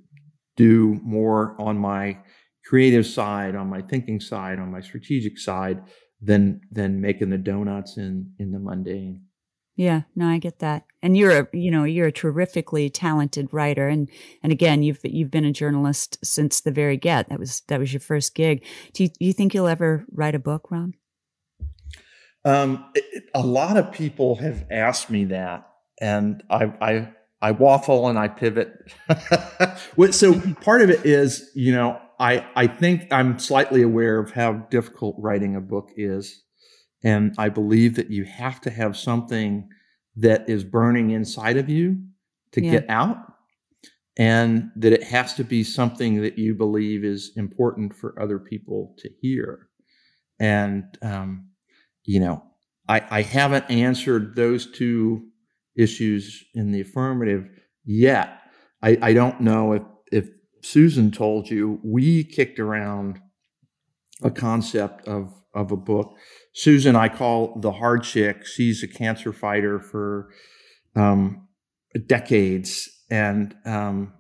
do 0.57 1.01
more 1.03 1.57
on 1.59 1.77
my 1.79 2.19
creative 2.65 3.07
side 3.07 3.57
on 3.57 3.69
my 3.69 3.83
thinking 3.83 4.21
side 4.21 4.61
on 4.61 4.71
my 4.71 4.81
strategic 4.81 5.39
side 5.39 5.83
than 6.21 6.61
than 6.71 7.01
making 7.01 7.31
the 7.31 7.39
donuts 7.39 7.97
in 7.97 8.33
in 8.39 8.53
the 8.53 8.61
mundane 8.61 9.23
yeah, 9.77 10.03
no, 10.15 10.29
I 10.29 10.39
get 10.39 10.59
that. 10.59 10.85
And 11.03 11.17
you're 11.17 11.41
a, 11.41 11.49
you 11.53 11.71
know, 11.71 11.85
you're 11.85 12.09
a 12.09 12.13
terrifically 12.13 12.91
talented 12.91 13.49
writer 13.53 13.89
and 13.89 14.09
and 14.43 14.53
again, 14.53 14.83
you've 14.83 15.01
you've 15.03 15.31
been 15.31 15.45
a 15.45 15.53
journalist 15.53 16.19
since 16.25 16.61
the 16.61 16.71
very 16.71 16.97
get. 16.97 17.29
That 17.29 17.39
was 17.39 17.63
that 17.69 17.81
was 17.81 17.93
your 17.93 18.01
first 18.01 18.35
gig. 18.35 18.65
Do 18.93 19.05
you, 19.05 19.09
do 19.09 19.25
you 19.25 19.33
think 19.33 19.55
you'll 19.55 19.69
ever 19.69 20.05
write 20.13 20.35
a 20.35 20.39
book, 20.39 20.71
Ron? 20.71 20.95
Um, 22.45 22.85
it, 22.95 23.25
a 23.35 23.43
lot 23.43 23.77
of 23.77 23.93
people 23.93 24.37
have 24.37 24.67
asked 24.71 25.11
me 25.11 25.25
that 25.27 25.67
and 26.03 26.43
I 26.51 26.65
I 26.81 27.13
I 27.41 27.51
waffle 27.53 28.09
and 28.09 28.19
I 28.19 28.29
pivot. 28.29 28.93
so 30.11 30.41
part 30.61 30.83
of 30.83 30.91
it 30.91 31.07
is, 31.07 31.51
you 31.55 31.73
know, 31.73 32.01
I 32.19 32.47
I 32.55 32.67
think 32.67 33.11
I'm 33.13 33.39
slightly 33.39 33.83
aware 33.83 34.19
of 34.19 34.33
how 34.33 34.53
difficult 34.71 35.17
writing 35.19 35.57
a 35.57 35.61
book 35.61 35.91
is. 35.97 36.43
And 37.05 37.35
I 37.39 37.49
believe 37.49 37.97
that 37.97 38.11
you 38.11 38.25
have 38.25 38.61
to 38.63 38.71
have 38.71 38.97
something 38.97 39.69
that 40.17 40.49
is 40.49 40.65
burning 40.65 41.11
inside 41.11 41.57
of 41.57 41.69
you 41.69 41.99
to 42.53 42.63
yeah. 42.63 42.71
get 42.73 42.91
out. 42.91 43.17
And 44.19 44.71
that 44.77 44.93
it 44.93 45.03
has 45.05 45.35
to 45.35 45.45
be 45.45 45.65
something 45.65 46.21
that 46.21 46.39
you 46.39 46.55
believe 46.55 47.03
is 47.03 47.33
important 47.37 47.95
for 47.95 48.21
other 48.21 48.39
people 48.39 48.95
to 48.99 49.09
hear. 49.21 49.69
And, 50.39 50.85
um, 51.01 51.49
you 52.05 52.21
know, 52.21 52.43
I, 52.89 53.03
I 53.11 53.23
haven't 53.23 53.71
answered 53.71 54.37
those 54.37 54.71
two 54.71 55.29
issues 55.77 56.45
in 56.55 56.73
the 56.73 56.83
affirmative 56.83 57.49
yet. 57.85 58.39
I, 58.83 58.99
I 59.01 59.13
don't 59.15 59.41
know 59.41 59.73
if 59.73 59.83
if 60.11 60.29
Susan 60.63 61.11
told 61.11 61.51
you 61.51 61.81
we 61.83 62.23
kicked 62.23 62.61
around 62.61 63.19
a 64.25 64.31
concept 64.31 65.07
of 65.07 65.33
of 65.55 65.71
a 65.71 65.77
book. 65.77 66.17
Susan, 66.55 66.97
I 66.97 67.09
call 67.09 67.59
the 67.61 67.73
hard 67.73 68.05
chick. 68.05 68.47
She's 68.47 68.83
a 68.83 68.89
cancer 68.89 69.33
fighter 69.33 69.79
for 69.81 70.31
um, 70.97 71.49
decades 72.07 72.89
and 73.11 73.55
um, 73.65 74.13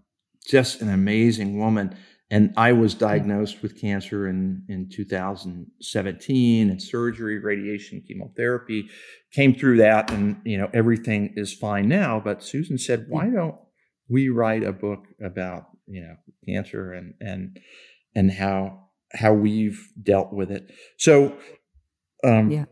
just 0.46 0.80
an 0.82 0.90
amazing 0.90 1.58
woman. 1.58 1.96
And 2.30 2.54
I 2.56 2.72
was 2.72 2.94
diagnosed 2.94 3.60
with 3.60 3.78
cancer 3.78 4.26
in, 4.26 4.64
in 4.68 4.88
2017 4.90 6.70
and 6.70 6.82
surgery, 6.82 7.38
radiation, 7.38 8.02
chemotherapy, 8.06 8.88
came 9.32 9.54
through 9.54 9.76
that 9.78 10.10
and, 10.10 10.40
you 10.44 10.56
know, 10.56 10.70
everything 10.72 11.34
is 11.36 11.52
fine 11.52 11.88
now. 11.88 12.20
But 12.24 12.42
Susan 12.42 12.78
said, 12.78 13.04
why 13.08 13.28
don't 13.28 13.56
we 14.08 14.30
write 14.30 14.62
a 14.62 14.72
book 14.72 15.04
about, 15.22 15.64
you 15.86 16.00
know, 16.00 16.16
cancer 16.46 16.94
and, 16.94 17.14
and, 17.20 17.60
and 18.14 18.30
how, 18.30 18.88
how 19.12 19.32
we've 19.32 19.88
dealt 20.02 20.32
with 20.32 20.50
it. 20.50 20.70
So, 20.98 21.36
um, 22.24 22.50
yeah. 22.50 22.64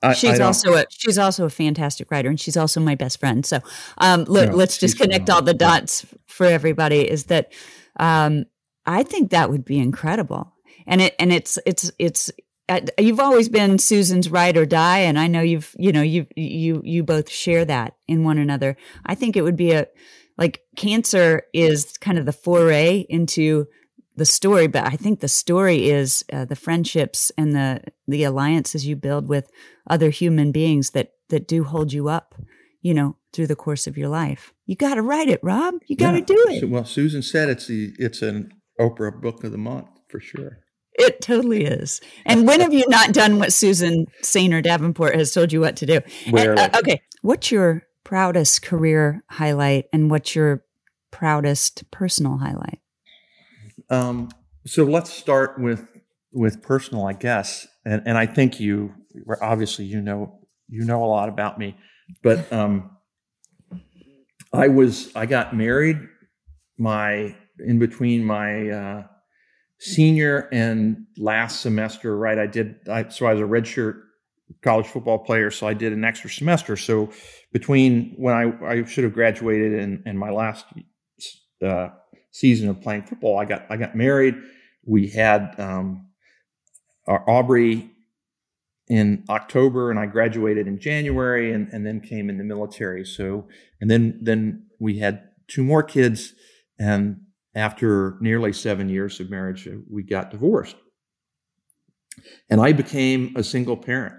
I, 0.00 0.12
she's 0.12 0.38
I 0.38 0.44
also 0.44 0.74
a 0.74 0.84
she's 0.90 1.18
also 1.18 1.44
a 1.44 1.50
fantastic 1.50 2.10
writer, 2.10 2.28
and 2.28 2.38
she's 2.38 2.56
also 2.56 2.80
my 2.80 2.94
best 2.94 3.18
friend. 3.18 3.44
So, 3.44 3.58
um, 3.98 4.24
let, 4.28 4.54
us 4.54 4.78
just 4.78 4.96
connect 4.98 5.28
all 5.28 5.42
the 5.42 5.54
dots 5.54 6.06
for 6.26 6.46
everybody. 6.46 7.08
Is 7.08 7.24
that 7.24 7.52
um, 7.98 8.44
I 8.86 9.02
think 9.02 9.30
that 9.30 9.50
would 9.50 9.64
be 9.64 9.78
incredible, 9.78 10.54
and 10.86 11.00
it 11.00 11.16
and 11.18 11.32
it's 11.32 11.58
it's 11.66 11.90
it's 11.98 12.30
uh, 12.68 12.80
you've 12.98 13.18
always 13.18 13.48
been 13.48 13.78
Susan's 13.78 14.30
ride 14.30 14.56
or 14.56 14.66
die, 14.66 14.98
and 14.98 15.18
I 15.18 15.26
know 15.26 15.40
you've 15.40 15.74
you 15.78 15.90
know 15.90 16.02
you 16.02 16.26
you 16.36 16.80
you 16.84 17.02
both 17.02 17.28
share 17.28 17.64
that 17.64 17.94
in 18.06 18.22
one 18.22 18.38
another. 18.38 18.76
I 19.04 19.16
think 19.16 19.36
it 19.36 19.42
would 19.42 19.56
be 19.56 19.72
a 19.72 19.88
like 20.36 20.62
cancer 20.76 21.42
is 21.52 21.96
kind 21.98 22.18
of 22.18 22.24
the 22.24 22.32
foray 22.32 23.04
into 23.08 23.66
the 24.18 24.26
story, 24.26 24.66
but 24.66 24.84
I 24.84 24.96
think 24.96 25.20
the 25.20 25.28
story 25.28 25.88
is 25.88 26.24
uh, 26.32 26.44
the 26.44 26.56
friendships 26.56 27.32
and 27.38 27.54
the 27.54 27.82
the 28.06 28.24
alliances 28.24 28.86
you 28.86 28.96
build 28.96 29.28
with 29.28 29.50
other 29.88 30.10
human 30.10 30.52
beings 30.52 30.90
that 30.90 31.12
that 31.30 31.48
do 31.48 31.64
hold 31.64 31.92
you 31.92 32.08
up, 32.08 32.34
you 32.82 32.92
know, 32.92 33.16
through 33.32 33.46
the 33.46 33.56
course 33.56 33.86
of 33.86 33.96
your 33.96 34.08
life. 34.08 34.52
You 34.66 34.76
got 34.76 34.94
to 34.94 35.02
write 35.02 35.28
it, 35.28 35.40
Rob. 35.42 35.74
You 35.86 35.96
got 35.96 36.12
to 36.12 36.18
yeah. 36.18 36.24
do 36.24 36.44
it. 36.48 36.68
Well, 36.68 36.84
Susan 36.84 37.22
said 37.22 37.48
it's 37.48 37.66
the 37.66 37.94
it's 37.98 38.20
an 38.20 38.52
Oprah 38.78 39.20
Book 39.20 39.44
of 39.44 39.52
the 39.52 39.58
Month 39.58 39.88
for 40.08 40.20
sure. 40.20 40.60
It 40.94 41.20
totally 41.20 41.64
is. 41.64 42.00
And 42.26 42.44
when 42.44 42.60
have 42.60 42.74
you 42.74 42.84
not 42.88 43.12
done 43.12 43.38
what 43.38 43.52
Susan 43.52 44.06
Sainer 44.24 44.60
Davenport 44.60 45.14
has 45.14 45.32
told 45.32 45.52
you 45.52 45.60
what 45.60 45.76
to 45.76 45.86
do? 45.86 46.00
And, 46.26 46.58
uh, 46.58 46.70
okay, 46.76 47.00
what's 47.22 47.52
your 47.52 47.84
proudest 48.02 48.62
career 48.62 49.22
highlight, 49.30 49.84
and 49.92 50.10
what's 50.10 50.34
your 50.34 50.64
proudest 51.12 51.88
personal 51.92 52.38
highlight? 52.38 52.80
Um, 53.90 54.28
so 54.66 54.84
let's 54.84 55.12
start 55.12 55.60
with 55.60 56.00
with 56.32 56.62
personal, 56.62 57.06
I 57.06 57.14
guess. 57.14 57.66
And 57.84 58.02
and 58.06 58.18
I 58.18 58.26
think 58.26 58.60
you 58.60 58.94
obviously 59.40 59.84
you 59.84 60.00
know 60.00 60.40
you 60.68 60.84
know 60.84 61.02
a 61.04 61.06
lot 61.06 61.28
about 61.28 61.58
me, 61.58 61.76
but 62.22 62.52
um, 62.52 62.90
I 64.52 64.68
was 64.68 65.14
I 65.16 65.26
got 65.26 65.56
married 65.56 65.98
my 66.78 67.34
in 67.58 67.78
between 67.78 68.24
my 68.24 68.68
uh, 68.70 69.02
senior 69.80 70.48
and 70.52 71.06
last 71.16 71.60
semester. 71.60 72.16
Right, 72.16 72.38
I 72.38 72.46
did. 72.46 72.76
I, 72.88 73.08
so 73.08 73.26
I 73.26 73.32
was 73.32 73.40
a 73.40 73.44
redshirt 73.44 74.02
college 74.62 74.86
football 74.86 75.18
player, 75.18 75.50
so 75.50 75.66
I 75.66 75.74
did 75.74 75.92
an 75.92 76.04
extra 76.04 76.30
semester. 76.30 76.76
So 76.76 77.10
between 77.52 78.14
when 78.16 78.34
I, 78.34 78.66
I 78.66 78.84
should 78.84 79.04
have 79.04 79.12
graduated 79.12 79.78
and, 79.78 80.02
and 80.06 80.18
my 80.18 80.30
last 80.30 80.66
uh, 81.64 81.88
season 82.38 82.68
of 82.68 82.80
playing 82.80 83.02
football, 83.02 83.36
I 83.38 83.44
got 83.44 83.66
I 83.68 83.76
got 83.76 83.96
married. 83.96 84.36
We 84.84 85.08
had 85.08 85.58
um, 85.58 86.06
our 87.06 87.28
Aubrey 87.28 87.90
in 88.86 89.24
October, 89.28 89.90
and 89.90 89.98
I 89.98 90.06
graduated 90.06 90.66
in 90.66 90.78
January, 90.78 91.52
and, 91.52 91.68
and 91.72 91.84
then 91.84 92.00
came 92.00 92.30
in 92.30 92.38
the 92.38 92.44
military. 92.44 93.04
So, 93.04 93.48
and 93.80 93.90
then 93.90 94.20
then 94.22 94.66
we 94.78 94.98
had 94.98 95.24
two 95.48 95.64
more 95.64 95.82
kids, 95.82 96.32
and 96.78 97.20
after 97.56 98.16
nearly 98.20 98.52
seven 98.52 98.88
years 98.88 99.18
of 99.18 99.30
marriage, 99.30 99.66
uh, 99.66 99.72
we 99.90 100.04
got 100.04 100.30
divorced, 100.30 100.76
and 102.48 102.60
I 102.60 102.72
became 102.72 103.34
a 103.36 103.42
single 103.42 103.76
parent. 103.76 104.14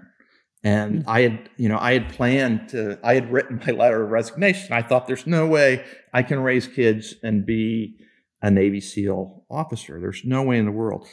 And 0.62 1.04
hmm. 1.04 1.08
I 1.08 1.22
had, 1.22 1.48
you 1.56 1.70
know, 1.70 1.78
I 1.78 1.94
had 1.94 2.10
planned 2.10 2.68
to, 2.68 2.98
I 3.02 3.14
had 3.14 3.32
written 3.32 3.62
my 3.66 3.72
letter 3.72 4.04
of 4.04 4.10
resignation. 4.10 4.74
I 4.74 4.82
thought 4.82 5.06
there's 5.06 5.26
no 5.26 5.46
way 5.46 5.82
I 6.12 6.22
can 6.22 6.38
raise 6.40 6.66
kids 6.66 7.14
and 7.22 7.46
be 7.46 7.96
a 8.42 8.50
Navy 8.50 8.80
SEAL 8.80 9.44
officer. 9.50 10.00
There's 10.00 10.22
no 10.24 10.42
way 10.42 10.58
in 10.58 10.64
the 10.64 10.72
world. 10.72 11.06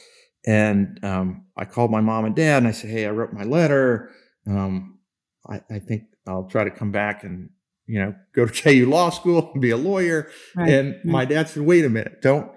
And 0.45 1.03
um, 1.03 1.45
I 1.57 1.65
called 1.65 1.91
my 1.91 2.01
mom 2.01 2.25
and 2.25 2.35
dad 2.35 2.59
and 2.59 2.67
I 2.67 2.71
said, 2.71 2.89
Hey, 2.89 3.05
I 3.05 3.11
wrote 3.11 3.33
my 3.33 3.43
letter. 3.43 4.11
Um, 4.47 4.99
I, 5.47 5.61
I, 5.69 5.79
think 5.79 6.03
I'll 6.25 6.47
try 6.47 6.63
to 6.63 6.71
come 6.71 6.91
back 6.91 7.23
and, 7.23 7.49
you 7.85 7.99
know, 7.99 8.15
go 8.33 8.45
to 8.45 8.53
KU 8.63 8.89
law 8.89 9.09
school 9.09 9.51
and 9.51 9.61
be 9.61 9.71
a 9.71 9.77
lawyer. 9.77 10.29
Right. 10.55 10.69
And 10.69 10.93
right. 10.93 11.05
my 11.05 11.25
dad 11.25 11.49
said, 11.49 11.63
wait 11.63 11.83
a 11.83 11.89
minute, 11.89 12.21
don't 12.21 12.49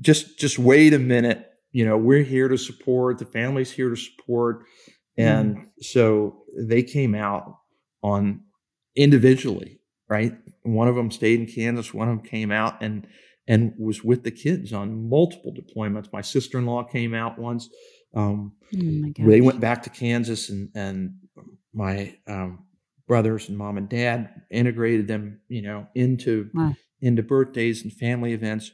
just, 0.00 0.38
just 0.38 0.58
wait 0.58 0.92
a 0.92 0.98
minute. 0.98 1.46
You 1.72 1.86
know, 1.86 1.96
we're 1.96 2.22
here 2.22 2.48
to 2.48 2.58
support, 2.58 3.18
the 3.18 3.24
family's 3.24 3.72
here 3.72 3.88
to 3.88 3.96
support. 3.96 4.64
And 5.16 5.56
mm. 5.56 5.66
so 5.80 6.42
they 6.56 6.82
came 6.82 7.14
out 7.14 7.56
on 8.02 8.42
individually, 8.94 9.80
right? 10.08 10.34
One 10.62 10.88
of 10.88 10.94
them 10.94 11.10
stayed 11.10 11.40
in 11.40 11.46
Kansas, 11.46 11.94
one 11.94 12.08
of 12.08 12.18
them 12.18 12.26
came 12.26 12.52
out 12.52 12.82
and 12.82 13.06
and 13.46 13.74
was 13.78 14.02
with 14.02 14.24
the 14.24 14.30
kids 14.30 14.72
on 14.72 15.08
multiple 15.08 15.52
deployments. 15.52 16.12
My 16.12 16.22
sister 16.22 16.58
in 16.58 16.66
law 16.66 16.82
came 16.82 17.14
out 17.14 17.38
once. 17.38 17.68
Um, 18.14 18.52
oh 18.74 19.12
they 19.26 19.40
went 19.40 19.60
back 19.60 19.82
to 19.82 19.90
Kansas, 19.90 20.48
and 20.48 20.70
and 20.74 21.14
my 21.72 22.16
um, 22.26 22.64
brothers 23.06 23.48
and 23.48 23.58
mom 23.58 23.76
and 23.76 23.88
dad 23.88 24.42
integrated 24.50 25.08
them, 25.08 25.40
you 25.48 25.62
know, 25.62 25.88
into 25.94 26.50
wow. 26.54 26.74
into 27.00 27.22
birthdays 27.22 27.82
and 27.82 27.92
family 27.92 28.32
events. 28.32 28.70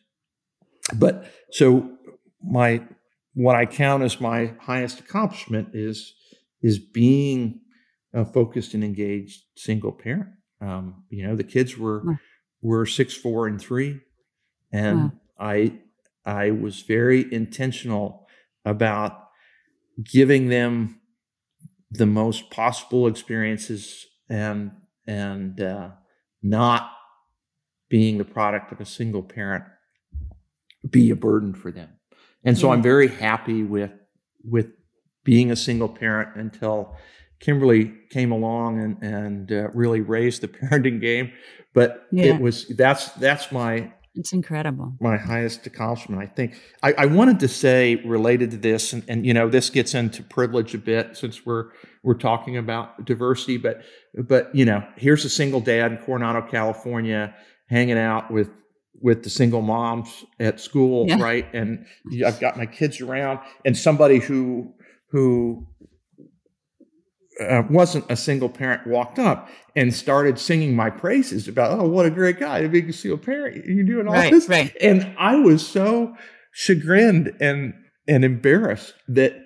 But 0.94 1.30
so 1.50 1.96
my 2.42 2.82
what 3.34 3.56
I 3.56 3.66
count 3.66 4.02
as 4.02 4.20
my 4.20 4.54
highest 4.60 5.00
accomplishment 5.00 5.70
is 5.74 6.14
is 6.62 6.78
being 6.78 7.60
a 8.12 8.24
focused 8.24 8.74
and 8.74 8.84
engaged 8.84 9.44
single 9.56 9.92
parent. 9.92 10.28
Um, 10.60 11.04
you 11.08 11.26
know, 11.26 11.36
the 11.36 11.44
kids 11.44 11.78
were 11.78 12.02
wow. 12.04 12.18
were 12.60 12.86
six, 12.86 13.14
four, 13.14 13.46
and 13.46 13.60
three 13.60 14.00
and 14.72 14.98
wow. 14.98 15.12
I 15.38 15.72
I 16.24 16.50
was 16.50 16.82
very 16.82 17.32
intentional 17.32 18.26
about 18.64 19.28
giving 20.02 20.48
them 20.48 21.00
the 21.90 22.06
most 22.06 22.50
possible 22.50 23.06
experiences 23.06 24.06
and 24.28 24.72
and 25.06 25.60
uh, 25.60 25.90
not 26.42 26.92
being 27.88 28.18
the 28.18 28.24
product 28.24 28.70
of 28.72 28.80
a 28.80 28.84
single 28.84 29.22
parent 29.22 29.64
be 30.88 31.10
a 31.10 31.16
burden 31.16 31.52
for 31.52 31.70
them. 31.70 31.88
And 32.44 32.56
so 32.56 32.68
yeah. 32.68 32.74
I'm 32.74 32.82
very 32.82 33.08
happy 33.08 33.62
with 33.62 33.92
with 34.44 34.68
being 35.24 35.50
a 35.50 35.56
single 35.56 35.88
parent 35.88 36.36
until 36.36 36.96
Kimberly 37.40 37.92
came 38.10 38.32
along 38.32 38.80
and 38.80 39.02
and 39.02 39.52
uh, 39.52 39.70
really 39.70 40.00
raised 40.00 40.42
the 40.42 40.48
parenting 40.48 41.00
game. 41.00 41.32
But 41.74 42.06
yeah. 42.12 42.34
it 42.34 42.40
was 42.40 42.68
that's 42.68 43.10
that's 43.12 43.52
my 43.52 43.92
it's 44.14 44.32
incredible. 44.32 44.94
My 45.00 45.16
highest 45.16 45.66
accomplishment, 45.66 46.20
I 46.20 46.26
think. 46.26 46.60
I, 46.82 46.92
I 46.98 47.06
wanted 47.06 47.40
to 47.40 47.48
say 47.48 47.96
related 47.96 48.50
to 48.50 48.56
this, 48.56 48.92
and, 48.92 49.04
and, 49.08 49.24
you 49.24 49.32
know, 49.32 49.48
this 49.48 49.70
gets 49.70 49.94
into 49.94 50.22
privilege 50.22 50.74
a 50.74 50.78
bit 50.78 51.16
since 51.16 51.46
we're 51.46 51.70
we're 52.02 52.14
talking 52.14 52.56
about 52.56 53.04
diversity, 53.04 53.56
but 53.56 53.82
but 54.14 54.54
you 54.54 54.64
know, 54.64 54.82
here's 54.96 55.24
a 55.24 55.30
single 55.30 55.60
dad 55.60 55.92
in 55.92 55.98
Coronado, 55.98 56.42
California, 56.42 57.34
hanging 57.68 57.98
out 57.98 58.30
with 58.30 58.50
with 59.00 59.22
the 59.22 59.30
single 59.30 59.62
moms 59.62 60.24
at 60.38 60.60
school, 60.60 61.06
yeah. 61.08 61.20
right? 61.20 61.46
And 61.54 61.86
I've 62.26 62.40
got 62.40 62.56
my 62.56 62.66
kids 62.66 63.00
around, 63.00 63.40
and 63.64 63.76
somebody 63.76 64.18
who 64.18 64.74
who 65.10 65.66
uh, 67.40 67.62
wasn't 67.70 68.04
a 68.10 68.16
single 68.16 68.48
parent 68.48 68.86
walked 68.86 69.18
up 69.18 69.48
and 69.74 69.94
started 69.94 70.38
singing 70.38 70.76
my 70.76 70.90
praises 70.90 71.48
about, 71.48 71.78
oh, 71.78 71.88
what 71.88 72.06
a 72.06 72.10
great 72.10 72.38
guy 72.38 72.60
to 72.60 72.68
be 72.68 72.80
a 72.80 72.92
single 72.92 73.18
parent. 73.18 73.64
You're 73.66 73.84
doing 73.84 74.06
all 74.06 74.14
right, 74.14 74.32
this. 74.32 74.48
Right. 74.48 74.74
And 74.80 75.14
I 75.18 75.36
was 75.36 75.66
so 75.66 76.14
chagrined 76.52 77.34
and, 77.40 77.74
and 78.06 78.24
embarrassed 78.24 78.94
that 79.08 79.36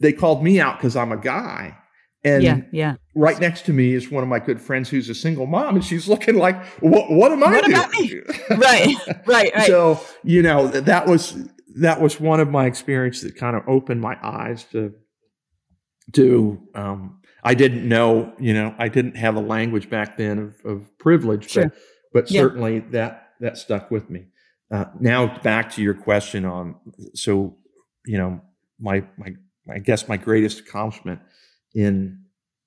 they 0.00 0.12
called 0.12 0.42
me 0.42 0.60
out 0.60 0.78
because 0.78 0.96
I'm 0.96 1.12
a 1.12 1.16
guy. 1.16 1.76
And 2.24 2.42
yeah, 2.42 2.60
yeah. 2.72 2.96
right 3.14 3.38
next 3.38 3.66
to 3.66 3.72
me 3.72 3.92
is 3.92 4.10
one 4.10 4.24
of 4.24 4.28
my 4.28 4.40
good 4.40 4.60
friends 4.60 4.88
who's 4.88 5.08
a 5.08 5.14
single 5.14 5.46
mom, 5.46 5.76
and 5.76 5.84
she's 5.84 6.08
looking 6.08 6.34
like, 6.34 6.60
"What? 6.80 7.08
What 7.08 7.30
am 7.30 7.44
I 7.44 7.52
what 7.52 7.64
doing?" 7.64 7.76
About 7.76 7.92
me? 7.92 8.20
right, 8.56 8.96
right, 9.26 9.54
right. 9.54 9.66
So 9.66 10.00
you 10.24 10.42
know 10.42 10.66
that 10.66 11.06
was 11.06 11.36
that 11.76 12.00
was 12.00 12.18
one 12.18 12.40
of 12.40 12.50
my 12.50 12.66
experiences 12.66 13.22
that 13.22 13.36
kind 13.36 13.54
of 13.54 13.62
opened 13.68 14.00
my 14.00 14.16
eyes 14.24 14.64
to 14.72 14.92
to 16.14 16.60
um, 16.74 17.20
I 17.46 17.54
didn't 17.54 17.88
know, 17.88 18.32
you 18.40 18.52
know, 18.52 18.74
I 18.76 18.88
didn't 18.88 19.16
have 19.16 19.36
a 19.36 19.40
language 19.40 19.88
back 19.88 20.16
then 20.16 20.38
of, 20.38 20.70
of 20.70 20.98
privilege, 20.98 21.50
sure. 21.50 21.64
but, 21.64 21.74
but 22.12 22.30
yeah. 22.30 22.40
certainly 22.40 22.80
that 22.90 23.28
that 23.40 23.56
stuck 23.56 23.90
with 23.90 24.10
me. 24.10 24.26
Uh, 24.70 24.86
now 24.98 25.38
back 25.42 25.70
to 25.70 25.82
your 25.82 25.94
question 25.94 26.44
on 26.44 26.74
so 27.14 27.56
you 28.04 28.18
know 28.18 28.40
my 28.80 29.04
my 29.16 29.32
I 29.72 29.78
guess 29.78 30.08
my 30.08 30.16
greatest 30.16 30.58
accomplishment 30.58 31.20
in 31.72 32.24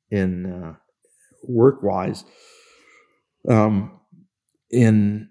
in 0.10 0.46
uh, 0.46 0.76
work 1.44 1.84
wise 1.84 2.24
um, 3.50 4.00
in 4.72 5.30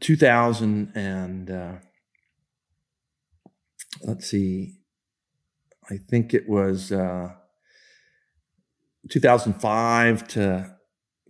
2000 0.00 0.92
and 0.96 1.50
uh, 1.50 1.72
let's 4.02 4.26
see 4.28 4.74
I 5.88 5.98
think 5.98 6.34
it 6.34 6.48
was 6.48 6.90
uh, 6.90 7.30
2005 9.10 10.28
to 10.28 10.74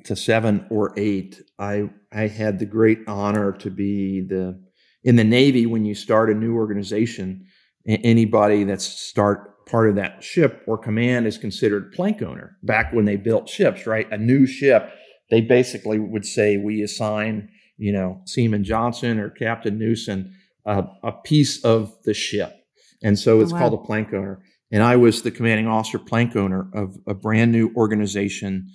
to 0.05 0.17
seven 0.17 0.67
or 0.71 0.95
eight. 0.97 1.41
I 1.59 1.91
I 2.13 2.29
had 2.29 2.59
the 2.59 2.67
great 2.67 3.01
honor 3.07 3.53
to 3.53 3.71
be 3.71 4.21
the 4.21 4.61
in 5.05 5.17
the 5.17 5.25
Navy 5.25 5.67
when 5.67 5.85
you 5.85 5.95
start 5.95 6.31
a 6.31 6.35
new 6.35 6.55
organization. 6.55 7.47
Anybody 7.87 8.65
that's 8.65 8.85
start 8.85 9.67
part 9.67 9.89
of 9.89 9.97
that 9.97 10.23
ship 10.23 10.63
or 10.67 10.79
command 10.79 11.27
is 11.27 11.39
considered 11.39 11.93
plank 11.93 12.23
owner. 12.23 12.57
Back 12.63 12.93
when 12.93 13.05
they 13.05 13.17
built 13.17 13.49
ships, 13.49 13.87
right? 13.87 14.11
A 14.11 14.19
new 14.19 14.47
ship, 14.47 14.91
they 15.31 15.41
basically 15.41 15.99
would 15.99 16.25
say 16.25 16.57
we 16.57 16.83
assign, 16.83 17.49
you 17.77 17.93
know, 17.93 18.21
Seaman 18.25 18.65
Johnson 18.65 19.19
or 19.19 19.31
Captain 19.31 19.79
Newson 19.79 20.35
uh, 20.67 20.83
a 21.03 21.13
piece 21.13 21.65
of 21.65 21.95
the 22.05 22.13
ship, 22.13 22.55
and 23.03 23.19
so 23.19 23.41
it's 23.41 23.53
oh, 23.53 23.55
wow. 23.55 23.61
called 23.61 23.75
a 23.75 23.85
plank 23.87 24.13
owner. 24.13 24.43
And 24.71 24.83
I 24.83 24.97
was 24.97 25.23
the 25.23 25.31
commanding 25.31 25.67
officer, 25.67 25.99
plank 25.99 26.37
owner 26.37 26.69
of 26.75 26.97
a 27.07 27.15
brand 27.15 27.53
new 27.53 27.73
organization 27.75 28.69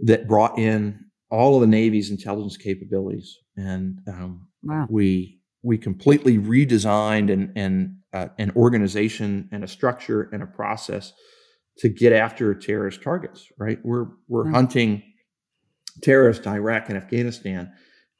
that 0.00 0.26
brought 0.26 0.58
in 0.58 1.06
all 1.30 1.54
of 1.54 1.60
the 1.60 1.66
Navy's 1.66 2.10
intelligence 2.10 2.56
capabilities, 2.56 3.38
and 3.56 4.00
um, 4.06 4.48
wow. 4.62 4.86
we 4.90 5.40
we 5.62 5.78
completely 5.78 6.38
redesigned 6.38 7.32
and 7.32 7.52
and 7.56 7.96
uh, 8.12 8.28
an 8.38 8.52
organization 8.56 9.48
and 9.52 9.64
a 9.64 9.68
structure 9.68 10.28
and 10.32 10.42
a 10.42 10.46
process 10.46 11.12
to 11.78 11.88
get 11.88 12.12
after 12.12 12.54
terrorist 12.54 13.02
targets. 13.02 13.48
Right, 13.56 13.78
we're 13.84 14.08
we're 14.28 14.44
wow. 14.44 14.52
hunting 14.52 15.02
terrorists 16.02 16.44
in 16.44 16.52
Iraq 16.52 16.88
and 16.88 16.98
Afghanistan, 16.98 17.72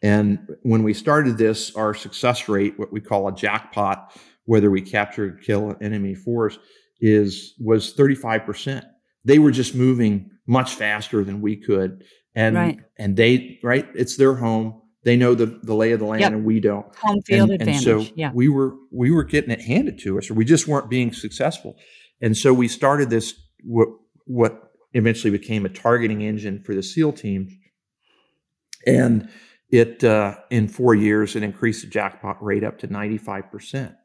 and 0.02 0.38
when 0.62 0.82
we 0.82 0.94
started 0.94 1.36
this, 1.36 1.74
our 1.76 1.94
success 1.94 2.48
rate, 2.48 2.78
what 2.78 2.92
we 2.92 3.00
call 3.00 3.28
a 3.28 3.34
jackpot, 3.34 4.16
whether 4.44 4.70
we 4.70 4.80
capture 4.80 5.26
or 5.26 5.32
kill 5.32 5.70
an 5.70 5.76
enemy 5.80 6.14
force, 6.14 6.58
is 7.02 7.54
was 7.58 7.94
35%. 7.94 8.84
They 9.24 9.38
were 9.38 9.50
just 9.50 9.74
moving 9.74 10.30
much 10.46 10.74
faster 10.74 11.24
than 11.24 11.42
we 11.42 11.56
could. 11.56 12.04
And 12.34 12.56
right. 12.56 12.78
and 12.96 13.16
they 13.16 13.58
right, 13.62 13.86
it's 13.94 14.16
their 14.16 14.34
home. 14.34 14.80
They 15.04 15.16
know 15.16 15.34
the, 15.34 15.46
the 15.64 15.74
lay 15.74 15.90
of 15.92 15.98
the 15.98 16.06
land 16.06 16.20
yep. 16.20 16.32
and 16.32 16.44
we 16.44 16.60
don't. 16.60 16.86
Home 16.98 17.20
field 17.22 17.50
and, 17.50 17.60
advantage. 17.60 17.86
And 17.86 18.06
so 18.06 18.12
yeah. 18.14 18.30
we 18.32 18.48
were 18.48 18.74
we 18.90 19.10
were 19.10 19.24
getting 19.24 19.50
it 19.50 19.60
handed 19.60 19.98
to 20.00 20.16
us 20.16 20.30
or 20.30 20.34
we 20.34 20.44
just 20.44 20.66
weren't 20.66 20.88
being 20.88 21.12
successful. 21.12 21.76
And 22.22 22.36
so 22.36 22.54
we 22.54 22.68
started 22.68 23.10
this 23.10 23.34
what 23.64 23.88
what 24.24 24.70
eventually 24.94 25.30
became 25.30 25.66
a 25.66 25.68
targeting 25.68 26.22
engine 26.22 26.62
for 26.62 26.74
the 26.74 26.82
SEAL 26.82 27.14
team. 27.14 27.48
And 28.86 29.28
it 29.70 30.04
uh, 30.04 30.36
in 30.50 30.68
four 30.68 30.94
years 30.94 31.34
it 31.34 31.42
increased 31.42 31.82
the 31.82 31.88
jackpot 31.88 32.42
rate 32.42 32.62
up 32.62 32.78
to 32.78 32.88
95% 32.88 33.96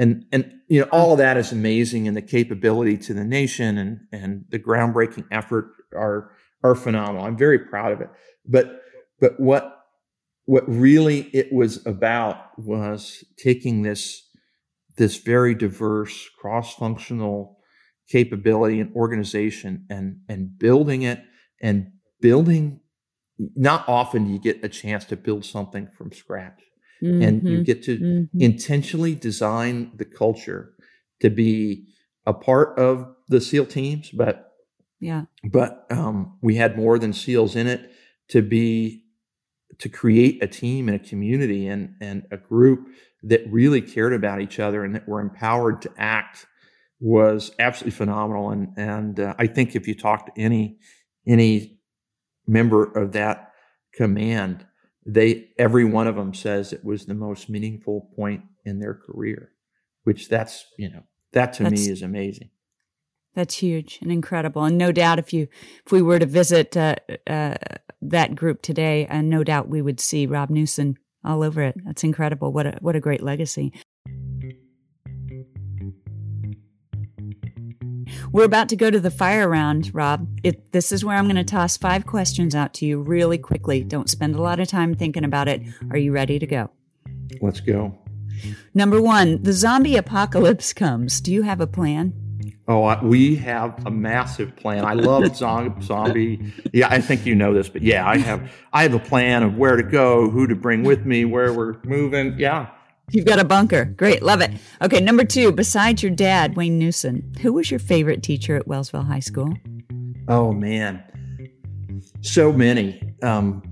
and 0.00 0.24
and 0.32 0.50
you 0.66 0.80
know 0.80 0.88
all 0.90 1.12
of 1.12 1.18
that 1.18 1.36
is 1.36 1.52
amazing 1.52 2.08
and 2.08 2.16
the 2.16 2.22
capability 2.22 2.96
to 2.96 3.12
the 3.12 3.22
nation 3.22 3.76
and 3.76 4.00
and 4.10 4.46
the 4.48 4.58
groundbreaking 4.58 5.26
effort 5.30 5.72
are 5.94 6.32
are 6.64 6.74
phenomenal. 6.74 7.24
I'm 7.24 7.36
very 7.36 7.58
proud 7.58 7.92
of 7.92 8.00
it. 8.00 8.08
But 8.46 8.80
but 9.20 9.38
what 9.38 9.76
what 10.46 10.64
really 10.66 11.28
it 11.34 11.52
was 11.52 11.86
about 11.86 12.58
was 12.58 13.22
taking 13.36 13.82
this 13.82 14.26
this 14.96 15.18
very 15.18 15.54
diverse 15.54 16.28
cross-functional 16.38 17.58
capability 18.08 18.80
and 18.80 18.94
organization 18.96 19.84
and 19.90 20.20
and 20.30 20.58
building 20.58 21.02
it 21.02 21.22
and 21.60 21.92
building 22.22 22.80
not 23.54 23.86
often 23.86 24.24
do 24.24 24.30
you 24.32 24.38
get 24.38 24.64
a 24.64 24.68
chance 24.68 25.04
to 25.04 25.16
build 25.16 25.44
something 25.44 25.88
from 25.96 26.10
scratch 26.10 26.69
mm-hmm. 27.02 27.22
and 27.22 27.42
you 27.42 27.56
mm-hmm. 27.56 27.62
get 27.62 27.82
to 27.84 27.98
mm-hmm. 27.98 28.40
intentionally 28.40 29.14
design 29.14 29.92
the 29.96 30.04
culture 30.04 30.72
to 31.20 31.30
be 31.30 31.86
a 32.26 32.32
part 32.32 32.78
of 32.78 33.14
the 33.28 33.40
SEAL 33.40 33.66
teams, 33.66 34.10
but 34.10 34.52
yeah, 35.00 35.24
but 35.50 35.86
um, 35.90 36.36
we 36.42 36.56
had 36.56 36.76
more 36.76 36.98
than 36.98 37.12
SEALs 37.12 37.56
in 37.56 37.66
it 37.66 37.90
to 38.28 38.42
be 38.42 39.04
to 39.78 39.88
create 39.88 40.42
a 40.42 40.46
team 40.46 40.88
and 40.88 40.96
a 40.96 41.08
community 41.08 41.66
and 41.66 41.94
and 42.00 42.26
a 42.30 42.36
group 42.36 42.88
that 43.22 43.42
really 43.50 43.80
cared 43.80 44.12
about 44.12 44.40
each 44.40 44.58
other 44.58 44.84
and 44.84 44.94
that 44.94 45.08
were 45.08 45.20
empowered 45.20 45.82
to 45.82 45.90
act 45.96 46.46
was 47.00 47.52
absolutely 47.58 47.96
phenomenal. 47.96 48.50
And 48.50 48.74
and 48.76 49.20
uh, 49.20 49.34
I 49.38 49.46
think 49.46 49.74
if 49.74 49.88
you 49.88 49.94
talk 49.94 50.26
to 50.26 50.40
any 50.40 50.78
any 51.26 51.78
member 52.46 52.84
of 52.84 53.12
that 53.12 53.52
command, 53.94 54.66
they 55.06 55.48
every 55.58 55.84
one 55.84 56.06
of 56.06 56.16
them 56.16 56.34
says 56.34 56.72
it 56.72 56.84
was 56.84 57.06
the 57.06 57.14
most 57.14 57.48
meaningful 57.48 58.10
point 58.16 58.42
in 58.64 58.78
their 58.78 58.94
career 58.94 59.50
which 60.04 60.28
that's 60.28 60.66
you 60.78 60.90
know 60.90 61.02
that 61.32 61.52
to 61.54 61.64
that's, 61.64 61.86
me 61.86 61.92
is 61.92 62.02
amazing. 62.02 62.50
That's 63.34 63.56
huge 63.56 63.98
and 64.02 64.10
incredible. 64.10 64.64
And 64.64 64.76
no 64.76 64.90
doubt 64.90 65.18
if 65.18 65.32
you 65.32 65.48
if 65.86 65.92
we 65.92 66.02
were 66.02 66.18
to 66.18 66.26
visit 66.26 66.76
uh, 66.76 66.96
uh, 67.26 67.54
that 68.02 68.34
group 68.34 68.62
today 68.62 69.06
and 69.06 69.32
uh, 69.32 69.36
no 69.36 69.44
doubt 69.44 69.68
we 69.68 69.82
would 69.82 70.00
see 70.00 70.26
rob 70.26 70.50
newson 70.50 70.96
all 71.24 71.42
over 71.42 71.62
it. 71.62 71.76
That's 71.84 72.02
incredible. 72.02 72.52
What 72.52 72.66
a 72.66 72.78
what 72.80 72.96
a 72.96 73.00
great 73.00 73.22
legacy 73.22 73.72
We're 78.32 78.44
about 78.44 78.68
to 78.68 78.76
go 78.76 78.92
to 78.92 79.00
the 79.00 79.10
fire 79.10 79.48
round, 79.48 79.92
Rob. 79.92 80.28
It, 80.44 80.70
this 80.70 80.92
is 80.92 81.04
where 81.04 81.16
I'm 81.16 81.24
going 81.24 81.34
to 81.34 81.42
toss 81.42 81.76
five 81.76 82.06
questions 82.06 82.54
out 82.54 82.72
to 82.74 82.86
you 82.86 83.00
really 83.00 83.38
quickly. 83.38 83.82
Don't 83.82 84.08
spend 84.08 84.36
a 84.36 84.40
lot 84.40 84.60
of 84.60 84.68
time 84.68 84.94
thinking 84.94 85.24
about 85.24 85.48
it. 85.48 85.62
Are 85.90 85.96
you 85.96 86.12
ready 86.12 86.38
to 86.38 86.46
go? 86.46 86.70
Let's 87.40 87.58
go. 87.58 87.98
Number 88.72 89.02
one, 89.02 89.42
the 89.42 89.52
zombie 89.52 89.96
apocalypse 89.96 90.72
comes. 90.72 91.20
Do 91.20 91.32
you 91.32 91.42
have 91.42 91.60
a 91.60 91.66
plan? 91.66 92.12
Oh, 92.68 93.04
we 93.04 93.34
have 93.34 93.84
a 93.84 93.90
massive 93.90 94.54
plan. 94.54 94.84
I 94.84 94.92
love 94.92 95.34
zombie. 95.82 96.52
Yeah, 96.72 96.86
I 96.88 97.00
think 97.00 97.26
you 97.26 97.34
know 97.34 97.52
this, 97.52 97.68
but 97.68 97.82
yeah, 97.82 98.08
I 98.08 98.18
have. 98.18 98.52
I 98.72 98.84
have 98.84 98.94
a 98.94 99.00
plan 99.00 99.42
of 99.42 99.56
where 99.56 99.74
to 99.74 99.82
go, 99.82 100.30
who 100.30 100.46
to 100.46 100.54
bring 100.54 100.84
with 100.84 101.04
me, 101.04 101.24
where 101.24 101.52
we're 101.52 101.78
moving. 101.82 102.38
Yeah, 102.38 102.68
You've 103.12 103.26
got 103.26 103.38
a 103.38 103.44
bunker. 103.44 103.84
Great. 103.84 104.22
Love 104.22 104.40
it. 104.40 104.50
Okay. 104.82 105.00
Number 105.00 105.24
two, 105.24 105.52
besides 105.52 106.02
your 106.02 106.12
dad, 106.12 106.56
Wayne 106.56 106.78
Newson, 106.78 107.34
who 107.40 107.52
was 107.52 107.70
your 107.70 107.80
favorite 107.80 108.22
teacher 108.22 108.56
at 108.56 108.66
Wellsville 108.66 109.06
High 109.06 109.20
School? 109.20 109.54
Oh, 110.28 110.52
man. 110.52 111.02
So 112.20 112.52
many. 112.52 113.14
Um, 113.22 113.62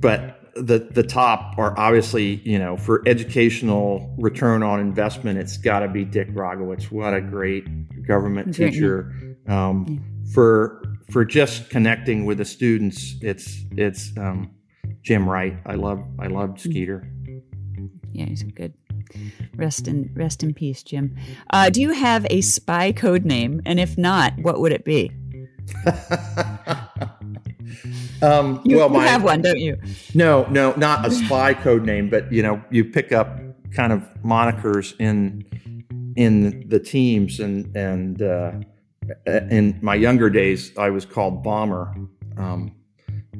but 0.00 0.40
the, 0.54 0.88
the 0.92 1.02
top 1.02 1.58
are 1.58 1.78
obviously, 1.78 2.36
you 2.44 2.58
know, 2.58 2.76
for 2.76 3.02
educational 3.06 4.14
return 4.18 4.62
on 4.62 4.80
investment, 4.80 5.38
it's 5.38 5.58
got 5.58 5.80
to 5.80 5.88
be 5.88 6.04
Dick 6.04 6.30
Rogowitz. 6.30 6.90
What 6.90 7.14
a 7.14 7.20
great 7.20 7.66
government 8.06 8.56
great 8.56 8.72
teacher. 8.72 9.36
Um, 9.46 9.86
yeah. 9.88 10.32
For 10.32 10.82
for 11.10 11.24
just 11.24 11.70
connecting 11.70 12.24
with 12.24 12.38
the 12.38 12.44
students, 12.44 13.16
it's 13.20 13.64
it's 13.72 14.16
um, 14.16 14.54
Jim 15.02 15.28
Wright. 15.28 15.56
I 15.66 15.74
love 15.74 16.04
I 16.18 16.28
loved 16.28 16.58
mm. 16.58 16.70
Skeeter 16.70 17.10
yeah, 18.12 18.26
he's 18.26 18.42
good. 18.42 18.74
Rest 19.56 19.88
in 19.88 20.10
rest 20.14 20.42
in 20.42 20.54
peace, 20.54 20.82
Jim. 20.82 21.16
Uh, 21.50 21.70
do 21.70 21.80
you 21.80 21.90
have 21.90 22.26
a 22.30 22.40
spy 22.40 22.92
code 22.92 23.24
name? 23.24 23.60
And 23.66 23.80
if 23.80 23.98
not, 23.98 24.38
what 24.38 24.60
would 24.60 24.72
it 24.72 24.84
be? 24.84 25.10
um, 28.22 28.60
you, 28.64 28.76
well, 28.76 28.88
my, 28.88 29.06
have 29.06 29.22
one, 29.22 29.42
don't 29.42 29.58
you? 29.58 29.78
No, 30.14 30.46
no, 30.50 30.72
not 30.76 31.06
a 31.06 31.10
spy 31.10 31.54
code 31.54 31.84
name, 31.84 32.08
but 32.08 32.32
you 32.32 32.42
know, 32.42 32.62
you 32.70 32.84
pick 32.84 33.12
up 33.12 33.40
kind 33.72 33.92
of 33.92 34.02
monikers 34.24 34.94
in 35.00 35.44
in 36.16 36.68
the 36.68 36.78
teams, 36.78 37.40
and 37.40 37.74
and 37.76 38.22
uh, 38.22 38.52
in 39.26 39.78
my 39.82 39.94
younger 39.94 40.30
days, 40.30 40.76
I 40.76 40.90
was 40.90 41.04
called 41.04 41.42
Bomber 41.42 41.94
um, 42.36 42.74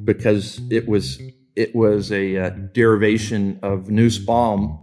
because 0.03 0.61
it 0.69 0.87
was 0.87 1.21
it 1.55 1.75
was 1.75 2.11
a 2.11 2.37
uh, 2.37 2.49
derivation 2.73 3.59
of 3.61 3.89
Nussbaum, 3.89 4.79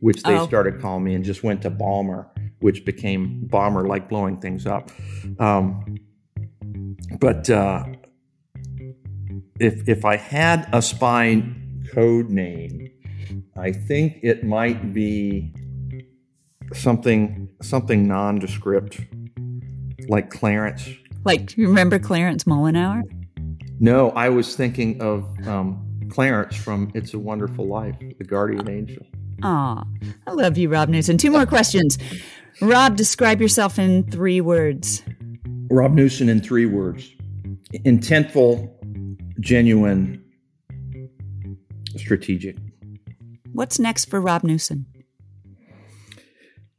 which 0.00 0.22
they 0.22 0.36
oh. 0.36 0.46
started 0.46 0.80
calling 0.80 1.04
me, 1.04 1.14
and 1.14 1.24
just 1.24 1.42
went 1.42 1.62
to 1.62 1.70
Balmer, 1.70 2.28
which 2.60 2.84
became 2.84 3.46
Bomber, 3.46 3.86
like 3.86 4.08
blowing 4.08 4.38
things 4.38 4.66
up. 4.66 4.90
Um, 5.38 5.98
but 7.20 7.48
uh, 7.50 7.84
if 9.58 9.88
if 9.88 10.04
I 10.04 10.16
had 10.16 10.68
a 10.72 10.82
spy 10.82 11.42
code 11.92 12.30
name, 12.30 12.90
I 13.56 13.72
think 13.72 14.18
it 14.22 14.44
might 14.44 14.92
be 14.92 15.54
something 16.74 17.48
something 17.62 18.06
nondescript, 18.06 19.00
like 20.08 20.30
Clarence. 20.30 20.88
Like, 21.24 21.56
you 21.56 21.68
remember 21.68 22.00
Clarence 22.00 22.44
Mollenauer? 22.44 23.02
No, 23.78 24.10
I 24.10 24.28
was 24.28 24.56
thinking 24.56 25.00
of 25.00 25.24
um, 25.46 25.91
Clarence 26.12 26.54
from 26.54 26.92
It's 26.94 27.14
a 27.14 27.18
Wonderful 27.18 27.66
Life, 27.66 27.96
the 28.18 28.24
guardian 28.24 28.68
angel. 28.68 29.02
Aw, 29.42 29.82
I 30.26 30.30
love 30.30 30.58
you, 30.58 30.68
Rob 30.68 30.90
Newson. 30.90 31.16
Two 31.16 31.30
more 31.30 31.46
questions. 31.46 31.96
Rob, 32.60 32.96
describe 32.96 33.40
yourself 33.40 33.78
in 33.78 34.04
three 34.10 34.42
words. 34.42 35.02
Rob 35.70 35.94
Newson 35.94 36.28
in 36.28 36.42
three 36.42 36.66
words 36.66 37.14
intentful, 37.86 38.70
genuine, 39.40 40.22
strategic. 41.96 42.58
What's 43.54 43.78
next 43.78 44.10
for 44.10 44.20
Rob 44.20 44.44
Newson? 44.44 44.84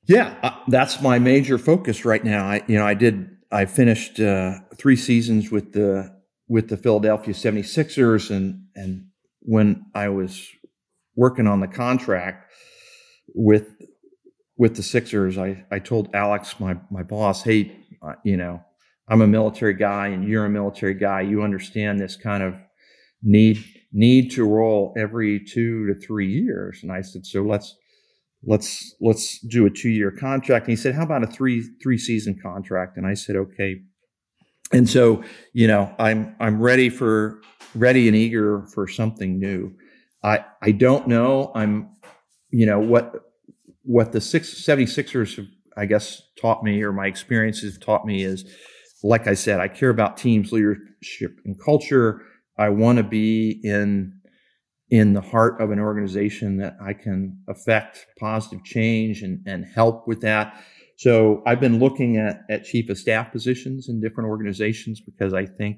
Yeah, 0.05 0.35
uh, 0.43 0.51
that's 0.67 1.01
my 1.01 1.17
major 1.17 1.57
focus 1.57 2.05
right 2.05 2.23
now. 2.23 2.45
I, 2.45 2.61
you 2.67 2.77
know, 2.77 2.85
I 2.85 2.93
did, 2.93 3.31
I 3.51 3.65
finished 3.65 4.19
uh, 4.19 4.59
three 4.77 4.95
seasons 4.95 5.49
with 5.49 5.73
the 5.73 6.13
with 6.47 6.69
the 6.69 6.77
Philadelphia 6.77 7.33
76ers 7.33 8.29
and 8.29 8.65
and 8.75 9.07
when 9.43 9.85
I 9.93 10.09
was 10.09 10.47
working 11.15 11.47
on 11.47 11.59
the 11.59 11.67
contract 11.67 12.51
with 13.33 13.69
with 14.57 14.75
the 14.75 14.83
Sixers, 14.83 15.37
I 15.37 15.65
I 15.71 15.79
told 15.79 16.09
Alex, 16.13 16.59
my 16.59 16.77
my 16.89 17.03
boss, 17.03 17.43
hey, 17.43 17.77
uh, 18.01 18.13
you 18.23 18.37
know, 18.37 18.61
I'm 19.07 19.21
a 19.21 19.27
military 19.27 19.73
guy 19.73 20.07
and 20.07 20.27
you're 20.27 20.45
a 20.45 20.49
military 20.49 20.93
guy. 20.93 21.21
You 21.21 21.43
understand 21.43 21.99
this 21.99 22.15
kind 22.15 22.43
of 22.43 22.55
need 23.21 23.63
need 23.91 24.31
to 24.31 24.45
roll 24.45 24.93
every 24.97 25.39
two 25.39 25.87
to 25.87 25.99
three 25.99 26.27
years. 26.27 26.79
And 26.81 26.91
I 26.91 27.01
said, 27.01 27.25
so 27.25 27.43
let's 27.43 27.75
let's 28.45 28.95
let's 29.01 29.39
do 29.39 29.65
a 29.65 29.69
two 29.69 29.89
year 29.89 30.11
contract. 30.11 30.67
And 30.67 30.71
he 30.71 30.81
said, 30.81 30.95
how 30.95 31.03
about 31.03 31.23
a 31.23 31.27
three 31.27 31.63
three 31.81 31.97
season 31.97 32.39
contract? 32.41 32.97
And 32.97 33.05
I 33.05 33.13
said, 33.13 33.35
okay. 33.35 33.81
And 34.71 34.89
so, 34.89 35.23
you 35.53 35.67
know, 35.67 35.93
I'm 35.99 36.35
I'm 36.39 36.61
ready 36.61 36.89
for 36.89 37.41
ready 37.75 38.07
and 38.07 38.15
eager 38.15 38.65
for 38.73 38.87
something 38.87 39.39
new. 39.39 39.73
I 40.23 40.45
I 40.61 40.71
don't 40.71 41.07
know. 41.07 41.51
I'm, 41.55 41.89
you 42.49 42.65
know, 42.65 42.79
what 42.79 43.13
what 43.83 44.11
the 44.13 44.21
six, 44.21 44.53
76ers 44.53 45.35
have, 45.35 45.47
I 45.75 45.85
guess, 45.85 46.21
taught 46.39 46.63
me 46.63 46.81
or 46.83 46.93
my 46.93 47.07
experiences 47.07 47.73
have 47.73 47.83
taught 47.83 48.05
me 48.05 48.23
is, 48.23 48.45
like 49.03 49.27
I 49.27 49.33
said, 49.33 49.59
I 49.59 49.67
care 49.67 49.89
about 49.89 50.17
teams, 50.17 50.51
leadership, 50.51 51.37
and 51.43 51.59
culture. 51.59 52.21
I 52.57 52.69
want 52.69 52.97
to 52.97 53.03
be 53.03 53.59
in 53.63 54.19
in 54.89 55.13
the 55.13 55.21
heart 55.21 55.59
of 55.59 55.71
an 55.71 55.79
organization 55.79 56.57
that 56.57 56.77
I 56.79 56.93
can 56.93 57.39
affect 57.49 58.05
positive 58.19 58.63
change 58.63 59.23
and, 59.23 59.41
and 59.47 59.65
help 59.65 60.07
with 60.07 60.21
that. 60.21 60.63
So 60.97 61.41
I've 61.47 61.59
been 61.59 61.79
looking 61.79 62.17
at, 62.17 62.41
at 62.47 62.63
chief 62.63 62.89
of 62.89 62.99
staff 62.99 63.31
positions 63.31 63.89
in 63.89 63.99
different 63.99 64.29
organizations 64.29 65.01
because 65.01 65.33
I 65.33 65.47
think, 65.47 65.77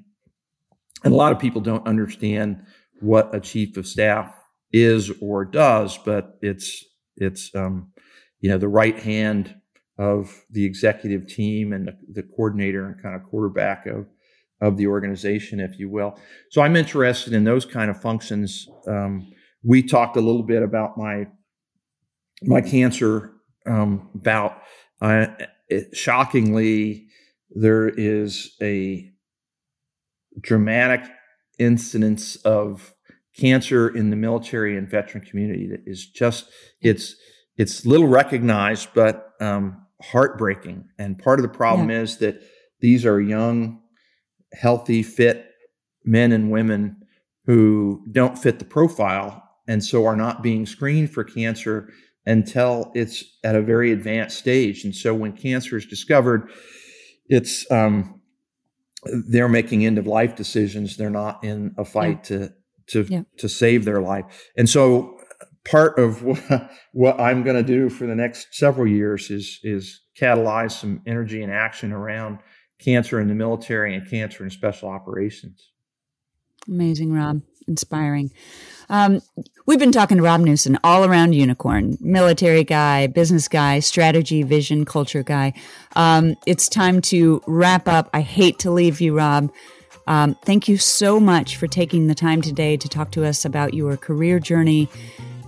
and 1.04 1.12
a 1.12 1.16
lot 1.16 1.32
of 1.32 1.38
people 1.38 1.60
don't 1.60 1.86
understand 1.86 2.62
what 3.00 3.34
a 3.34 3.40
chief 3.40 3.76
of 3.76 3.86
staff 3.86 4.34
is 4.72 5.12
or 5.20 5.44
does, 5.44 5.98
but 5.98 6.38
it's 6.42 6.84
it's 7.16 7.54
um, 7.54 7.92
you 8.40 8.50
know 8.50 8.58
the 8.58 8.68
right 8.68 8.98
hand 8.98 9.54
of 9.98 10.44
the 10.50 10.64
executive 10.64 11.26
team 11.26 11.72
and 11.72 11.88
the, 11.88 11.96
the 12.12 12.22
coordinator 12.22 12.86
and 12.86 13.02
kind 13.02 13.14
of 13.14 13.22
quarterback 13.24 13.86
of 13.86 14.06
of 14.60 14.76
the 14.76 14.86
organization, 14.86 15.60
if 15.60 15.78
you 15.78 15.90
will. 15.90 16.18
So 16.50 16.62
I'm 16.62 16.76
interested 16.76 17.32
in 17.32 17.44
those 17.44 17.64
kind 17.66 17.90
of 17.90 18.00
functions. 18.00 18.68
Um, 18.86 19.32
we 19.62 19.82
talked 19.82 20.16
a 20.16 20.20
little 20.20 20.42
bit 20.42 20.62
about 20.62 20.96
my 20.96 21.26
my 22.42 22.60
cancer 22.60 23.32
um, 23.66 24.10
bout. 24.14 24.62
Uh, 25.00 25.26
it, 25.68 25.96
shockingly, 25.96 27.08
there 27.50 27.88
is 27.88 28.56
a 28.62 29.10
dramatic 30.40 31.02
incidence 31.58 32.36
of 32.36 32.94
cancer 33.36 33.88
in 33.88 34.10
the 34.10 34.16
military 34.16 34.76
and 34.76 34.88
veteran 34.88 35.24
community 35.24 35.66
that 35.66 35.80
is 35.86 36.06
just 36.06 36.46
it's 36.80 37.16
it's 37.56 37.86
little 37.86 38.06
recognized, 38.06 38.88
but 38.94 39.32
um, 39.40 39.86
heartbreaking. 40.02 40.84
And 40.98 41.18
part 41.18 41.38
of 41.38 41.42
the 41.42 41.56
problem 41.56 41.90
yeah. 41.90 42.00
is 42.00 42.18
that 42.18 42.42
these 42.80 43.06
are 43.06 43.20
young 43.20 43.80
healthy, 44.52 45.02
fit 45.02 45.50
men 46.04 46.32
and 46.32 46.50
women 46.50 46.96
who 47.44 48.02
don't 48.12 48.38
fit 48.38 48.58
the 48.58 48.64
profile 48.64 49.42
and 49.68 49.84
so 49.84 50.06
are 50.06 50.16
not 50.16 50.42
being 50.42 50.66
screened 50.66 51.10
for 51.10 51.24
cancer 51.24 51.90
until 52.24 52.90
it's 52.94 53.24
at 53.44 53.56
a 53.56 53.62
very 53.62 53.92
advanced 53.92 54.38
stage. 54.38 54.84
And 54.84 54.94
so 54.94 55.14
when 55.14 55.32
cancer 55.32 55.76
is 55.76 55.86
discovered, 55.86 56.50
it's 57.26 57.68
um, 57.70 58.20
they're 59.28 59.48
making 59.48 59.84
end 59.84 59.98
of 59.98 60.06
life 60.06 60.36
decisions. 60.36 60.96
They're 60.96 61.10
not 61.10 61.44
in 61.44 61.74
a 61.78 61.84
fight 61.84 62.30
yeah. 62.30 62.38
to 62.38 62.52
to 62.88 63.06
yeah. 63.08 63.22
to 63.38 63.48
save 63.48 63.84
their 63.84 64.00
life. 64.00 64.50
And 64.56 64.68
so 64.68 65.18
part 65.64 65.98
of 65.98 66.22
what, 66.22 66.70
what 66.92 67.20
I'm 67.20 67.42
going 67.42 67.56
to 67.56 67.62
do 67.62 67.88
for 67.88 68.06
the 68.06 68.14
next 68.14 68.48
several 68.54 68.86
years 68.86 69.30
is 69.30 69.60
is 69.62 70.00
catalyze 70.18 70.72
some 70.72 71.02
energy 71.06 71.42
and 71.42 71.52
action 71.52 71.92
around 71.92 72.38
cancer 72.78 73.20
in 73.20 73.28
the 73.28 73.34
military 73.34 73.94
and 73.94 74.08
cancer 74.08 74.44
in 74.44 74.50
special 74.50 74.88
operations. 74.88 75.70
Amazing, 76.68 77.12
Rob. 77.12 77.42
Inspiring. 77.66 78.30
Um, 78.88 79.20
we've 79.66 79.78
been 79.78 79.92
talking 79.92 80.18
to 80.18 80.22
Rob 80.22 80.40
Newson 80.40 80.78
all 80.84 81.04
around 81.04 81.34
Unicorn, 81.34 81.96
military 82.00 82.62
guy, 82.62 83.08
business 83.08 83.48
guy, 83.48 83.80
strategy, 83.80 84.42
vision, 84.42 84.84
culture 84.84 85.22
guy. 85.22 85.52
Um, 85.96 86.36
it's 86.46 86.68
time 86.68 87.00
to 87.02 87.42
wrap 87.46 87.88
up. 87.88 88.08
I 88.12 88.20
hate 88.20 88.58
to 88.60 88.70
leave 88.70 89.00
you, 89.00 89.16
Rob. 89.16 89.52
Um, 90.06 90.36
thank 90.44 90.68
you 90.68 90.78
so 90.78 91.18
much 91.18 91.56
for 91.56 91.66
taking 91.66 92.06
the 92.06 92.14
time 92.14 92.40
today 92.40 92.76
to 92.76 92.88
talk 92.88 93.10
to 93.12 93.24
us 93.24 93.44
about 93.44 93.74
your 93.74 93.96
career 93.96 94.38
journey 94.38 94.88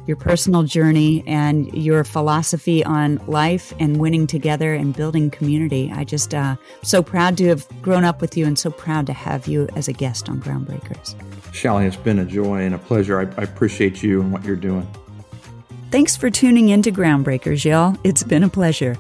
your 0.08 0.16
personal 0.16 0.62
journey 0.62 1.22
and 1.26 1.72
your 1.74 2.02
philosophy 2.02 2.82
on 2.82 3.20
life 3.26 3.74
and 3.78 3.98
winning 4.00 4.26
together 4.26 4.72
and 4.72 4.96
building 4.96 5.30
community. 5.30 5.92
I 5.94 6.04
just 6.04 6.32
uh, 6.32 6.56
so 6.82 7.02
proud 7.02 7.36
to 7.36 7.48
have 7.48 7.68
grown 7.82 8.04
up 8.04 8.22
with 8.22 8.34
you 8.34 8.46
and 8.46 8.58
so 8.58 8.70
proud 8.70 9.06
to 9.06 9.12
have 9.12 9.46
you 9.46 9.68
as 9.76 9.86
a 9.86 9.92
guest 9.92 10.30
on 10.30 10.40
Groundbreakers. 10.40 11.14
Chely, 11.58 11.86
it's 11.86 11.96
been 11.96 12.20
a 12.20 12.24
joy 12.24 12.62
and 12.62 12.74
a 12.74 12.78
pleasure. 12.78 13.20
I, 13.20 13.40
I 13.40 13.44
appreciate 13.44 14.02
you 14.02 14.20
and 14.20 14.32
what 14.32 14.44
you're 14.44 14.56
doing. 14.56 14.86
Thanks 15.90 16.16
for 16.16 16.30
tuning 16.30 16.68
in 16.68 16.82
to 16.82 16.92
Groundbreakers, 16.92 17.64
y'all. 17.64 17.96
It's 18.04 18.22
been 18.22 18.44
a 18.44 18.48
pleasure. 18.48 18.96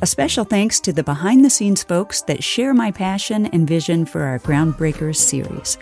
A 0.00 0.06
special 0.06 0.44
thanks 0.44 0.78
to 0.80 0.92
the 0.92 1.02
behind 1.02 1.44
the 1.44 1.50
scenes 1.50 1.82
folks 1.82 2.22
that 2.22 2.44
share 2.44 2.72
my 2.72 2.90
passion 2.92 3.46
and 3.46 3.66
vision 3.66 4.06
for 4.06 4.22
our 4.22 4.38
Groundbreakers 4.38 5.16
series. 5.16 5.76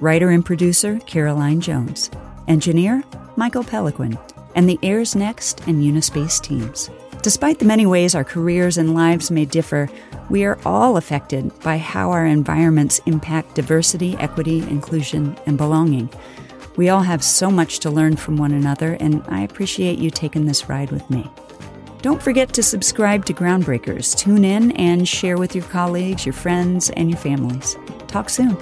Writer 0.00 0.30
and 0.30 0.44
producer 0.44 1.00
Caroline 1.06 1.60
Jones. 1.60 2.10
Engineer 2.46 3.02
Michael 3.36 3.62
Peliquin, 3.62 4.18
and 4.54 4.68
the 4.68 4.78
Airs 4.82 5.14
Next 5.14 5.60
and 5.68 5.82
Unispace 5.82 6.40
teams. 6.40 6.90
Despite 7.26 7.58
the 7.58 7.64
many 7.64 7.86
ways 7.86 8.14
our 8.14 8.22
careers 8.22 8.78
and 8.78 8.94
lives 8.94 9.32
may 9.32 9.46
differ, 9.46 9.88
we 10.30 10.44
are 10.44 10.60
all 10.64 10.96
affected 10.96 11.50
by 11.58 11.76
how 11.76 12.12
our 12.12 12.24
environments 12.24 13.00
impact 13.04 13.56
diversity, 13.56 14.16
equity, 14.18 14.60
inclusion, 14.60 15.36
and 15.44 15.58
belonging. 15.58 16.08
We 16.76 16.88
all 16.88 17.00
have 17.00 17.24
so 17.24 17.50
much 17.50 17.80
to 17.80 17.90
learn 17.90 18.14
from 18.14 18.36
one 18.36 18.52
another, 18.52 18.96
and 19.00 19.24
I 19.26 19.40
appreciate 19.40 19.98
you 19.98 20.08
taking 20.08 20.46
this 20.46 20.68
ride 20.68 20.92
with 20.92 21.10
me. 21.10 21.28
Don't 22.00 22.22
forget 22.22 22.52
to 22.52 22.62
subscribe 22.62 23.24
to 23.24 23.34
Groundbreakers, 23.34 24.16
tune 24.16 24.44
in, 24.44 24.70
and 24.76 25.08
share 25.08 25.36
with 25.36 25.52
your 25.52 25.64
colleagues, 25.64 26.24
your 26.24 26.32
friends, 26.32 26.90
and 26.90 27.10
your 27.10 27.18
families. 27.18 27.76
Talk 28.06 28.30
soon. 28.30 28.56